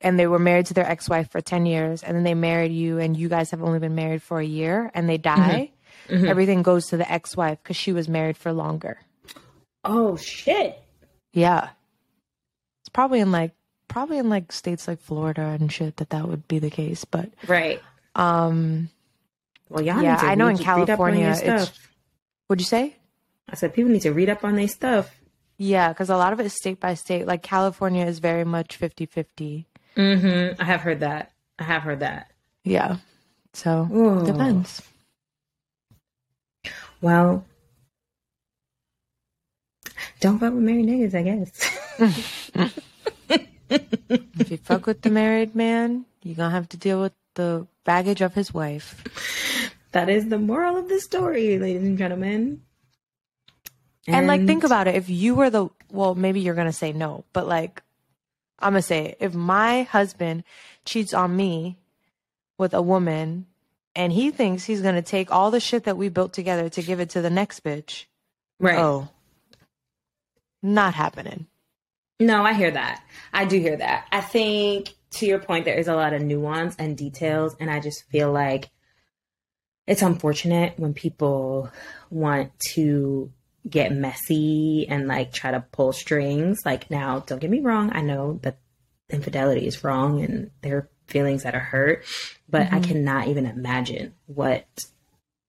and 0.00 0.18
they 0.18 0.26
were 0.26 0.38
married 0.38 0.66
to 0.66 0.74
their 0.74 0.86
ex-wife 0.88 1.30
for 1.30 1.40
10 1.40 1.66
years 1.66 2.02
and 2.02 2.16
then 2.16 2.22
they 2.24 2.34
married 2.34 2.70
you 2.72 2.98
and 2.98 3.16
you 3.16 3.28
guys 3.28 3.50
have 3.50 3.62
only 3.62 3.78
been 3.80 3.94
married 3.96 4.22
for 4.22 4.38
a 4.38 4.44
year 4.44 4.90
and 4.94 5.08
they 5.08 5.18
die, 5.18 5.70
everything 6.08 6.62
goes 6.62 6.86
to 6.86 6.96
the 6.96 7.10
ex-wife 7.10 7.58
because 7.62 7.76
she 7.76 7.92
was 7.92 8.08
married 8.08 8.36
for 8.36 8.52
longer. 8.52 8.98
oh 9.84 10.16
shit. 10.16 10.78
Yeah. 11.32 11.70
It's 12.82 12.88
probably 12.90 13.20
in 13.20 13.32
like 13.32 13.52
probably 13.88 14.18
in 14.18 14.28
like 14.28 14.52
states 14.52 14.86
like 14.86 15.00
Florida 15.00 15.42
and 15.58 15.72
shit 15.72 15.96
that 15.96 16.10
that 16.10 16.28
would 16.28 16.46
be 16.46 16.58
the 16.58 16.70
case, 16.70 17.04
but 17.04 17.30
right. 17.46 17.80
um 18.14 18.90
well 19.68 19.82
y'all 19.82 20.02
Yeah, 20.02 20.18
I 20.22 20.34
know 20.36 20.46
in 20.48 20.56
read 20.56 20.62
up 20.62 20.68
on 20.68 20.86
California, 20.86 21.30
it's- 21.30 21.72
would 22.48 22.60
you 22.60 22.66
say? 22.66 22.96
i 23.48 23.54
said 23.54 23.72
people 23.74 23.90
need 23.90 24.02
to 24.02 24.12
read 24.12 24.28
up 24.28 24.44
on 24.44 24.56
their 24.56 24.68
stuff 24.68 25.14
Yeah, 25.58 25.92
cuz 25.92 26.08
a 26.10 26.16
lot 26.16 26.32
of 26.32 26.40
it 26.40 26.46
is 26.46 26.54
state 26.54 26.78
by 26.80 26.94
state. 26.94 27.26
Like 27.26 27.42
California 27.42 28.04
is 28.06 28.18
very 28.20 28.44
much 28.44 28.78
50-50. 28.78 29.64
mm-hmm 29.96 30.60
i 30.60 30.64
have 30.64 30.80
heard 30.82 31.00
that 31.00 31.32
i 31.58 31.64
have 31.64 31.82
heard 31.82 32.00
that 32.00 32.30
Yeah. 32.64 32.96
So, 33.54 33.88
Ooh. 33.90 34.26
depends. 34.26 34.82
well 37.00 37.44
don't 40.20 40.38
fuck 40.38 40.52
with 40.54 40.62
married 40.62 40.86
niggas 40.86 41.14
i 41.14 41.22
guess 41.22 41.50
If 43.70 44.50
you 44.50 44.56
fuck 44.56 44.86
with 44.86 45.02
the 45.02 45.10
married 45.10 45.54
man, 45.54 46.06
you're 46.22 46.36
going 46.36 46.48
to 46.50 46.54
have 46.56 46.68
to 46.70 46.78
deal 46.78 47.02
with 47.02 47.12
the 47.34 47.66
baggage 47.84 48.22
of 48.22 48.32
his 48.32 48.54
wife. 48.54 49.04
That 49.92 50.08
is 50.08 50.28
the 50.28 50.38
moral 50.38 50.76
of 50.76 50.88
the 50.88 51.00
story, 51.00 51.58
ladies 51.58 51.82
and 51.82 51.98
gentlemen. 51.98 52.62
And, 54.06 54.26
like 54.26 54.46
think 54.46 54.64
about 54.64 54.88
it, 54.88 54.94
if 54.94 55.10
you 55.10 55.34
were 55.34 55.50
the 55.50 55.68
well, 55.90 56.14
maybe 56.14 56.40
you're 56.40 56.54
going 56.54 56.66
to 56.66 56.72
say 56.72 56.92
no, 56.92 57.24
but 57.32 57.46
like 57.46 57.82
I'm 58.58 58.72
going 58.72 58.82
to 58.82 58.86
say 58.86 59.06
it. 59.06 59.18
if 59.20 59.34
my 59.34 59.82
husband 59.82 60.44
cheats 60.84 61.14
on 61.14 61.34
me 61.36 61.78
with 62.56 62.74
a 62.74 62.82
woman 62.82 63.46
and 63.94 64.12
he 64.12 64.30
thinks 64.30 64.64
he's 64.64 64.80
going 64.80 64.94
to 64.94 65.02
take 65.02 65.30
all 65.30 65.50
the 65.50 65.60
shit 65.60 65.84
that 65.84 65.96
we 65.96 66.08
built 66.08 66.32
together 66.32 66.68
to 66.70 66.82
give 66.82 67.00
it 67.00 67.10
to 67.10 67.20
the 67.20 67.30
next 67.30 67.62
bitch. 67.62 68.06
right. 68.58 68.78
Oh. 68.78 69.08
Not 70.60 70.94
happening. 70.94 71.46
No, 72.18 72.42
I 72.42 72.52
hear 72.52 72.72
that. 72.72 73.04
I 73.32 73.44
do 73.44 73.60
hear 73.60 73.76
that. 73.76 74.08
I 74.10 74.20
think 74.20 74.94
to 75.12 75.26
your 75.26 75.38
point, 75.38 75.64
there 75.64 75.78
is 75.78 75.86
a 75.86 75.94
lot 75.94 76.12
of 76.12 76.22
nuance 76.22 76.74
and 76.76 76.96
details, 76.96 77.54
and 77.60 77.70
I 77.70 77.78
just 77.78 78.04
feel 78.10 78.32
like 78.32 78.70
it's 79.88 80.02
unfortunate 80.02 80.74
when 80.78 80.94
people 80.94 81.70
want 82.10 82.52
to 82.74 83.32
get 83.68 83.90
messy 83.92 84.86
and 84.88 85.08
like 85.08 85.32
try 85.32 85.50
to 85.50 85.60
pull 85.72 85.92
strings. 85.92 86.58
Like 86.64 86.90
now, 86.90 87.20
don't 87.20 87.40
get 87.40 87.50
me 87.50 87.60
wrong, 87.60 87.90
I 87.92 88.02
know 88.02 88.38
that 88.42 88.58
infidelity 89.10 89.66
is 89.66 89.82
wrong 89.82 90.22
and 90.22 90.50
there 90.62 90.76
are 90.76 90.88
feelings 91.06 91.42
that 91.42 91.54
are 91.54 91.58
hurt, 91.60 92.04
but 92.48 92.70
I 92.70 92.80
cannot 92.80 93.28
even 93.28 93.46
imagine 93.46 94.14
what 94.26 94.66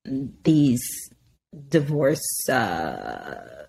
these 0.05 0.81
divorce 1.67 2.47
uh 2.49 3.65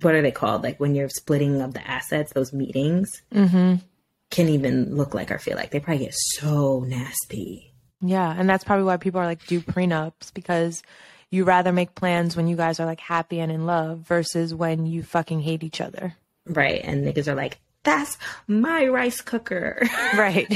what 0.00 0.14
are 0.14 0.22
they 0.22 0.32
called? 0.32 0.62
Like 0.62 0.80
when 0.80 0.94
you're 0.94 1.08
splitting 1.08 1.60
of 1.60 1.74
the 1.74 1.86
assets, 1.86 2.32
those 2.32 2.52
meetings 2.52 3.10
Mhm. 3.30 3.82
can 4.30 4.48
even 4.48 4.96
look 4.96 5.14
like 5.14 5.30
or 5.30 5.38
feel 5.38 5.56
like 5.56 5.70
they 5.70 5.80
probably 5.80 6.06
get 6.06 6.14
so 6.14 6.80
nasty. 6.80 7.73
Yeah, 8.06 8.34
and 8.36 8.48
that's 8.48 8.64
probably 8.64 8.84
why 8.84 8.96
people 8.98 9.20
are 9.20 9.26
like 9.26 9.46
do 9.46 9.60
prenups 9.60 10.32
because 10.34 10.82
you 11.30 11.44
rather 11.44 11.72
make 11.72 11.94
plans 11.94 12.36
when 12.36 12.46
you 12.46 12.56
guys 12.56 12.78
are 12.78 12.86
like 12.86 13.00
happy 13.00 13.40
and 13.40 13.50
in 13.50 13.66
love 13.66 13.98
versus 14.00 14.54
when 14.54 14.86
you 14.86 15.02
fucking 15.02 15.40
hate 15.40 15.64
each 15.64 15.80
other. 15.80 16.14
Right. 16.46 16.80
And 16.84 17.04
niggas 17.06 17.28
are 17.28 17.34
like, 17.34 17.58
that's 17.82 18.18
my 18.46 18.86
rice 18.86 19.20
cooker. 19.20 19.82
Right. 20.16 20.46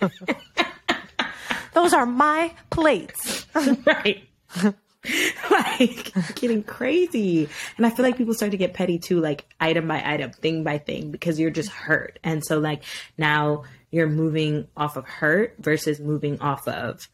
Those 1.74 1.92
are 1.92 2.06
my 2.06 2.54
plates. 2.70 3.46
right. 3.84 4.22
like 5.50 6.12
getting 6.34 6.62
crazy. 6.62 7.48
And 7.76 7.86
I 7.86 7.90
feel 7.90 8.04
like 8.04 8.16
people 8.16 8.34
start 8.34 8.52
to 8.52 8.56
get 8.56 8.74
petty 8.74 8.98
too, 8.98 9.20
like 9.20 9.44
item 9.60 9.88
by 9.88 10.02
item, 10.04 10.32
thing 10.32 10.64
by 10.64 10.78
thing, 10.78 11.10
because 11.10 11.38
you're 11.38 11.50
just 11.50 11.70
hurt. 11.70 12.18
And 12.24 12.44
so 12.44 12.58
like 12.58 12.82
now 13.18 13.64
you're 13.90 14.08
moving 14.08 14.66
off 14.76 14.96
of 14.96 15.04
hurt 15.06 15.56
versus 15.58 16.00
moving 16.00 16.40
off 16.40 16.66
of 16.66 17.08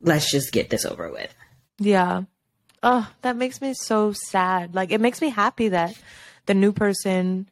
let's 0.00 0.30
just 0.30 0.52
get 0.52 0.70
this 0.70 0.84
over 0.84 1.10
with. 1.10 1.34
Yeah. 1.78 2.22
Oh, 2.82 3.10
that 3.22 3.36
makes 3.36 3.60
me 3.60 3.74
so 3.74 4.12
sad. 4.12 4.74
Like 4.74 4.92
it 4.92 5.00
makes 5.00 5.20
me 5.20 5.30
happy 5.30 5.68
that 5.68 5.96
the 6.46 6.54
new 6.54 6.72
person 6.72 7.48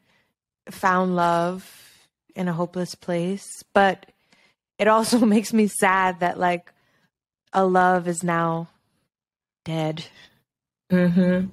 found 0.69 1.15
love 1.15 1.69
in 2.35 2.47
a 2.47 2.53
hopeless 2.53 2.95
place, 2.95 3.63
but 3.73 4.05
it 4.79 4.87
also 4.87 5.19
makes 5.25 5.53
me 5.53 5.67
sad 5.67 6.21
that 6.21 6.39
like 6.39 6.71
a 7.53 7.65
love 7.65 8.07
is 8.07 8.23
now 8.23 8.69
dead. 9.65 10.05
Mm-hmm. 10.91 11.47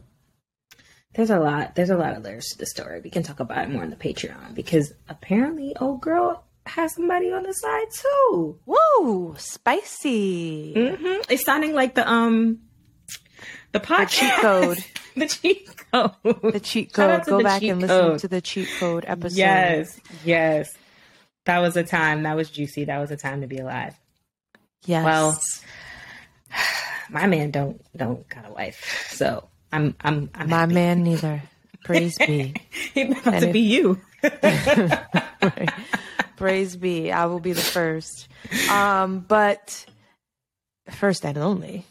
there's 1.14 1.30
a 1.30 1.40
lot. 1.40 1.74
There's 1.74 1.90
a 1.90 1.96
lot 1.96 2.14
of 2.16 2.22
layers 2.22 2.46
to 2.52 2.58
the 2.58 2.66
story. 2.66 3.00
We 3.02 3.10
can 3.10 3.24
talk 3.24 3.40
about 3.40 3.64
it 3.64 3.70
more 3.70 3.82
on 3.82 3.90
the 3.90 3.96
Patreon 3.96 4.54
because 4.54 4.92
apparently, 5.08 5.74
old 5.80 6.00
girl 6.00 6.44
has 6.66 6.94
somebody 6.94 7.32
on 7.32 7.42
the 7.42 7.52
side 7.52 7.86
too. 7.90 8.60
Whoa, 8.66 9.34
spicy. 9.36 10.74
Mm-hmm. 10.74 11.32
It's 11.32 11.44
sounding 11.44 11.74
like 11.74 11.94
the 11.94 12.08
um 12.08 12.60
the 13.72 13.80
podcast. 13.80 14.08
cheat 14.08 14.32
code. 14.34 14.78
the 15.16 15.26
cheat 15.26 15.70
code. 15.92 16.52
The 16.52 16.60
cheat 16.60 16.92
code. 16.92 17.24
Go 17.24 17.42
back 17.42 17.62
and 17.62 17.80
listen 17.80 18.00
code. 18.00 18.18
to 18.20 18.28
the 18.28 18.40
cheat 18.40 18.68
code 18.78 19.04
episode. 19.08 19.38
Yes, 19.38 20.00
yes. 20.24 20.70
That 21.46 21.58
was 21.58 21.76
a 21.76 21.82
time. 21.82 22.22
That 22.22 22.36
was 22.36 22.50
juicy. 22.50 22.84
That 22.84 22.98
was 22.98 23.10
a 23.10 23.16
time 23.16 23.40
to 23.40 23.46
be 23.46 23.58
alive. 23.58 23.98
Yes. 24.84 25.04
Well, 25.04 25.40
my 27.12 27.26
man 27.26 27.50
don't 27.50 27.80
don't 27.96 28.28
got 28.28 28.48
a 28.48 28.52
wife, 28.52 29.08
so 29.12 29.48
I'm 29.72 29.94
I'm 30.00 30.30
I'm 30.34 30.50
my 30.50 30.60
happy. 30.60 30.74
man 30.74 31.02
neither. 31.04 31.42
Praise 31.84 32.16
be. 32.18 32.54
He 32.94 33.02
about 33.02 33.26
And 33.26 33.40
to 33.42 33.46
if- 33.48 33.52
be 33.52 33.60
you. 33.60 34.00
Praise 36.36 36.76
be. 36.76 37.12
I 37.12 37.26
will 37.26 37.40
be 37.40 37.52
the 37.52 37.60
first. 37.60 38.28
Um, 38.70 39.20
but 39.20 39.86
first 40.90 41.24
and 41.24 41.38
only. 41.38 41.84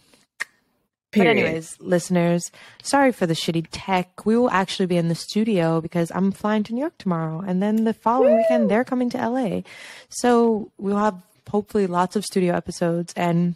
But 1.11 1.22
Period. 1.24 1.38
anyways, 1.43 1.78
listeners, 1.82 2.49
sorry 2.84 3.11
for 3.11 3.26
the 3.26 3.34
shitty 3.34 3.65
tech. 3.72 4.26
We 4.26 4.38
will 4.38 4.49
actually 4.49 4.86
be 4.86 4.95
in 4.97 5.09
the 5.09 5.15
studio 5.15 5.82
because 5.82 6.09
I'm 6.15 6.32
flying 6.32 6.63
to 6.63 6.74
New 6.74 6.80
York 6.80 6.97
tomorrow, 6.97 7.41
and 7.45 7.61
then 7.61 7.84
the 7.84 7.93
following 7.93 8.38
weekend 8.38 8.72
they're 8.72 8.86
coming 8.86 9.09
to 9.11 9.17
LA. 9.30 9.61
So 10.09 10.72
we'll 10.78 10.97
have 10.97 11.22
hopefully 11.49 11.88
lots 11.88 12.15
of 12.15 12.24
studio 12.24 12.55
episodes, 12.55 13.11
and 13.17 13.55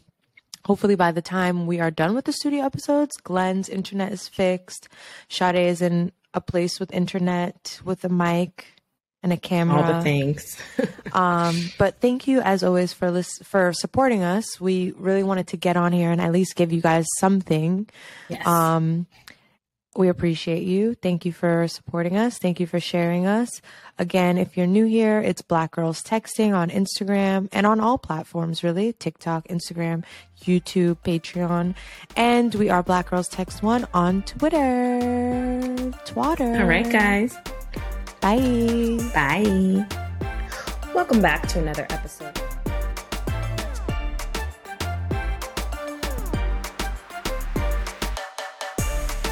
hopefully 0.66 0.96
by 0.96 1.12
the 1.12 1.22
time 1.22 1.68
we 1.68 1.80
are 1.80 1.92
done 1.92 2.16
with 2.16 2.26
the 2.26 2.34
studio 2.34 2.64
episodes, 2.66 3.16
Glenn's 3.18 3.70
internet 3.70 4.12
is 4.12 4.28
fixed. 4.28 4.90
Sade 5.30 5.56
is 5.56 5.82
in 5.82 6.12
a 6.34 6.42
place 6.42 6.80
with 6.80 6.92
internet 6.94 7.80
with 7.86 8.04
a 8.04 8.10
mic 8.10 8.66
and 9.24 9.32
a 9.32 9.38
camera. 9.38 9.82
all 9.82 9.94
the 9.94 10.02
things. 10.02 10.58
Um, 11.14 11.72
but 11.80 12.02
thank 12.02 12.28
you 12.28 12.42
as 12.42 12.62
always 12.62 12.92
for 12.92 13.10
lis- 13.10 13.40
for 13.42 13.72
supporting 13.72 14.22
us. 14.22 14.60
We 14.60 14.92
really 14.98 15.24
wanted 15.24 15.48
to 15.48 15.58
get 15.58 15.78
on 15.78 15.94
here 15.94 16.12
and 16.12 16.20
at 16.20 16.34
least 16.34 16.58
give 16.58 16.74
you 16.74 16.82
guys 16.82 17.06
something. 17.20 17.88
yes. 18.28 18.46
Um, 18.46 19.06
we 19.98 20.10
appreciate 20.10 20.64
you. 20.64 20.96
Thank 20.96 21.26
you 21.26 21.32
for 21.32 21.68
supporting 21.68 22.18
us. 22.18 22.38
Thank 22.38 22.60
you 22.60 22.68
for 22.68 22.80
sharing 22.80 23.26
us. 23.26 23.62
Again, 23.98 24.38
if 24.38 24.58
you're 24.58 24.68
new 24.68 24.86
here, 24.86 25.20
it's 25.20 25.42
Black 25.42 25.72
Girls 25.72 26.04
Texting 26.04 26.56
on 26.56 26.70
Instagram 26.70 27.48
and 27.52 27.66
on 27.66 27.80
all 27.80 27.98
platforms, 27.98 28.64
really 28.64 28.94
TikTok, 28.94 29.48
Instagram, 29.48 30.04
YouTube, 30.42 30.98
Patreon. 31.04 31.76
And 32.16 32.54
we 32.56 32.70
are 32.70 32.84
Black 32.84 33.10
Girls 33.10 33.28
Text 33.28 33.64
One 33.64 33.88
on 33.94 34.24
Twitter. 34.24 35.92
Twitter. 36.06 36.58
all 36.58 36.66
right, 36.68 36.92
guys. 36.92 37.38
Bye. 38.22 39.00
Bye. 39.14 39.86
Welcome 40.94 41.22
back 41.22 41.48
to 41.50 41.60
another 41.60 41.86
episode. 41.90 42.45